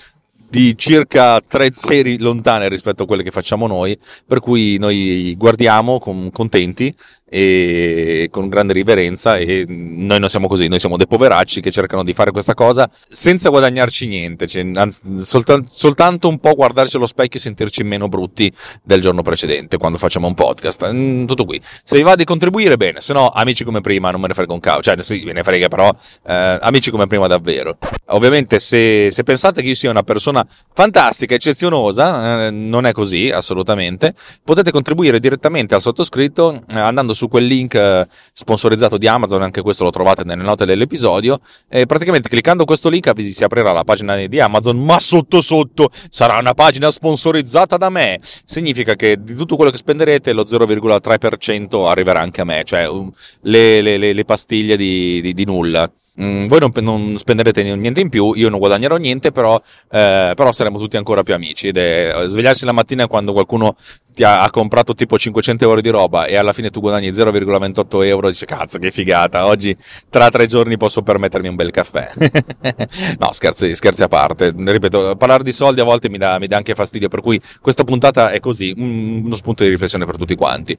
di 0.52 0.78
circa 0.78 1.40
tre 1.40 1.70
zeri 1.72 2.20
lontane 2.20 2.68
rispetto 2.68 3.04
a 3.04 3.06
quelle 3.06 3.24
che 3.24 3.32
facciamo 3.32 3.68
noi, 3.68 3.98
per 4.28 4.42
cui 4.42 4.78
noi 4.78 5.34
guardiamo 5.38 5.98
con, 5.98 6.30
contenti 6.30 6.94
e 7.34 8.28
con 8.30 8.50
grande 8.50 8.74
riverenza 8.74 9.38
e 9.38 9.64
noi 9.68 10.20
non 10.20 10.28
siamo 10.28 10.50
così, 10.50 10.68
noi 10.68 10.80
siamo 10.82 10.98
dei 10.98 11.08
poveracci 11.08 11.62
che 11.62 11.72
cercano 11.72 12.04
di 12.04 12.14
fare 12.14 12.32
questa 12.32 12.54
cosa 12.54 12.90
senza 13.08 13.48
guadagnarci 13.48 14.06
niente, 14.06 14.48
cioè, 14.48 14.70
anzi, 14.74 15.18
soltan- 15.20 15.66
soltanto 15.72 16.28
un 16.28 16.40
po' 16.40 16.54
guardarci 16.56 16.98
allo 16.98 17.06
specchio 17.06 17.40
e 17.40 17.42
sentirci 17.42 17.84
meno 17.84 18.10
brutti 18.10 18.52
del 18.84 19.00
giorno 19.00 19.22
precedente 19.22 19.78
quando 19.78 19.98
facciamo 19.98 20.28
un 20.28 20.34
podcast. 20.34 20.92
Mm, 20.92 21.26
tutto 21.26 21.46
qui. 21.46 21.62
Se 21.84 21.96
vi 21.96 22.04
va 22.04 22.16
di 22.16 22.26
contribuire, 22.26 22.76
bene, 22.76 23.00
se 23.00 23.14
no, 23.14 23.30
amici 23.30 23.64
come 23.64 23.80
prima, 23.80 24.12
non 24.12 24.20
me 24.20 24.28
ne 24.28 24.34
frega 24.34 24.52
un 24.52 24.60
cavolo, 24.60 24.84
cioè 24.84 24.98
sì, 25.00 25.24
ve 25.24 25.32
ne 25.32 25.44
frega, 25.44 25.70
però 25.70 25.90
eh, 26.28 26.58
amici 26.62 26.92
come 26.92 27.08
prima 27.08 27.28
davvero. 27.28 27.78
Ovviamente, 28.08 28.60
se, 28.60 29.10
se, 29.10 29.24
pensate 29.24 29.62
che 29.62 29.70
io 29.70 29.76
sia 29.76 29.90
una 29.90 30.04
persona 30.04 30.46
fantastica, 30.74 31.34
eccezionosa, 31.34 32.48
eh, 32.48 32.52
non 32.52 32.86
è 32.86 32.92
così, 32.92 33.30
assolutamente, 33.30 34.14
potete 34.44 34.72
contribuire 34.72 35.20
direttamente 35.20 35.76
al 35.76 35.82
sottoscritto 35.82 36.64
eh, 36.74 36.80
andando 36.80 37.14
su 37.14 37.21
su 37.22 37.28
quel 37.28 37.46
link 37.46 37.76
eh, 37.76 38.08
sponsorizzato 38.34 38.98
di 38.98 39.08
Amazon, 39.08 39.44
anche 39.44 39.62
questo 39.62 39.84
lo 39.84 39.92
trovate 39.92 40.24
nelle 40.24 40.42
note 40.42 40.66
dell'episodio, 40.66 41.40
e 41.70 41.86
praticamente 41.86 42.30
cliccando 42.30 42.66
questo 42.66 42.90
link 42.90 43.12
vi 43.14 43.30
si 43.30 43.44
aprirà 43.44 43.72
la 43.72 43.84
pagina 43.84 44.16
di 44.26 44.40
Amazon, 44.40 44.84
ma 44.84 45.00
sotto 45.00 45.40
sotto 45.42 45.90
sarà 46.10 46.40
una 46.40 46.54
pagina 46.54 46.90
sponsorizzata 46.90 47.78
da 47.78 47.90
me. 47.90 48.20
Significa 48.22 48.96
che 48.96 49.18
di 49.22 49.36
tutto 49.36 49.56
quello 49.56 49.70
che 49.70 49.78
spenderete 49.78 50.34
lo 50.34 50.44
0,3% 50.44 51.88
arriverà 51.88 52.22
anche 52.22 52.42
a 52.42 52.46
me, 52.46 52.64
cioè 52.64 52.88
um, 52.90 53.12
le, 53.42 53.82
le, 53.82 53.98
le, 53.98 54.14
le 54.14 54.26
pastiglie 54.26 54.76
di, 54.76 55.22
di, 55.22 55.34
di 55.34 55.46
nulla. 55.46 55.92
Mm, 56.20 56.48
voi 56.48 56.60
non, 56.60 56.72
non, 56.82 57.16
spenderete 57.16 57.64
niente 57.76 58.02
in 58.02 58.10
più, 58.10 58.34
io 58.34 58.50
non 58.50 58.60
guadagnerò 58.60 58.98
niente, 58.98 59.32
però, 59.32 59.56
eh, 59.90 60.34
però 60.36 60.52
saremo 60.52 60.78
tutti 60.78 60.98
ancora 60.98 61.24
più 61.24 61.34
amici. 61.34 61.68
Ed 61.68 61.78
è 61.78 62.24
svegliarsi 62.26 62.66
la 62.66 62.74
mattina 62.74 63.08
quando 63.08 63.32
qualcuno 63.32 63.76
ti 64.14 64.24
ha, 64.24 64.44
ha, 64.44 64.50
comprato 64.50 64.94
tipo 64.94 65.18
500 65.18 65.64
euro 65.64 65.82
di 65.82 65.90
roba 65.90 66.26
e 66.26 66.36
alla 66.36 66.54
fine 66.54 66.70
tu 66.70 66.80
guadagni 66.80 67.12
0,28 67.12 68.06
euro, 68.06 68.30
dice 68.30 68.46
cazzo 68.46 68.78
che 68.78 68.92
figata, 68.92 69.46
oggi 69.46 69.76
tra 70.10 70.30
tre 70.30 70.48
giorni 70.48 70.78
posso 70.78 71.02
permettermi 71.02 71.48
un 71.48 71.56
bel 71.56 71.72
caffè. 71.72 72.12
no, 73.20 73.32
scherzi, 73.32 73.76
scherzi, 73.76 74.04
a 74.04 74.08
parte. 74.08 74.54
Ripeto, 74.56 75.16
parlare 75.16 75.44
di 75.44 75.52
soldi 75.52 75.80
a 75.82 75.84
volte 75.84 76.10
mi 76.10 76.18
dà, 76.18 76.40
mi 76.40 76.48
dà 76.48 76.58
anche 76.58 76.76
fastidio, 76.76 77.08
per 77.08 77.22
cui 77.22 77.40
questa 77.60 77.84
puntata 77.84 78.30
è 78.32 78.40
così, 78.40 78.74
uno 78.78 79.36
spunto 79.36 79.64
di 79.64 79.70
riflessione 79.70 80.06
per 80.06 80.18
tutti 80.18 80.36
quanti. 80.36 80.78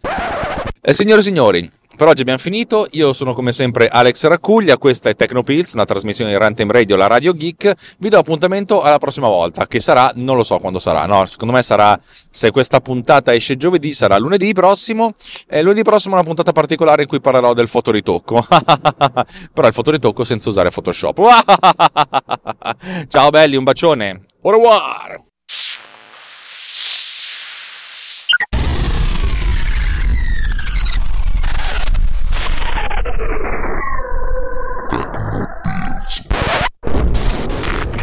Eh, 0.84 0.92
signore 0.92 1.20
e 1.20 1.22
signori, 1.22 1.70
per 1.96 2.08
oggi 2.08 2.22
abbiamo 2.22 2.38
finito, 2.38 2.86
io 2.92 3.12
sono 3.12 3.34
come 3.34 3.52
sempre 3.52 3.88
Alex 3.88 4.26
Raccuglia, 4.26 4.78
questa 4.78 5.10
è 5.10 5.14
Tecnopills, 5.14 5.72
una 5.72 5.84
trasmissione 5.84 6.30
di 6.30 6.36
Runtime 6.36 6.72
Radio, 6.72 6.96
la 6.96 7.06
Radio 7.06 7.34
Geek, 7.34 7.72
vi 7.98 8.08
do 8.08 8.18
appuntamento 8.18 8.82
alla 8.82 8.98
prossima 8.98 9.28
volta, 9.28 9.66
che 9.66 9.80
sarà, 9.80 10.10
non 10.14 10.36
lo 10.36 10.42
so 10.42 10.58
quando 10.58 10.78
sarà, 10.78 11.06
no, 11.06 11.26
secondo 11.26 11.52
me 11.52 11.62
sarà, 11.62 11.98
se 12.30 12.50
questa 12.50 12.80
puntata 12.80 13.34
esce 13.34 13.56
giovedì, 13.56 13.92
sarà 13.92 14.16
lunedì 14.18 14.52
prossimo, 14.52 15.12
e 15.48 15.62
lunedì 15.62 15.82
prossimo 15.82 16.14
una 16.14 16.24
puntata 16.24 16.52
particolare 16.52 17.02
in 17.02 17.08
cui 17.08 17.20
parlerò 17.20 17.52
del 17.52 17.68
fotoritocco, 17.68 18.46
però 19.52 19.66
il 19.66 19.74
fotoritocco 19.74 20.24
senza 20.24 20.48
usare 20.48 20.70
Photoshop. 20.70 21.20
Ciao 23.08 23.30
belli, 23.30 23.56
un 23.56 23.64
bacione, 23.64 24.24
au 24.42 24.50
revoir! 24.50 25.31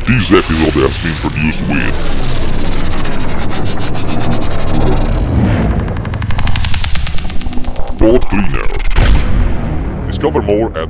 This 0.09 0.31
episode 0.31 0.73
has 0.73 0.97
been 1.03 1.13
produced 1.21 1.61
with 1.69 1.93
Boat 7.99 8.23
Cleaner. 8.27 8.67
Discover 10.07 10.41
more 10.41 10.75
at 10.75 10.89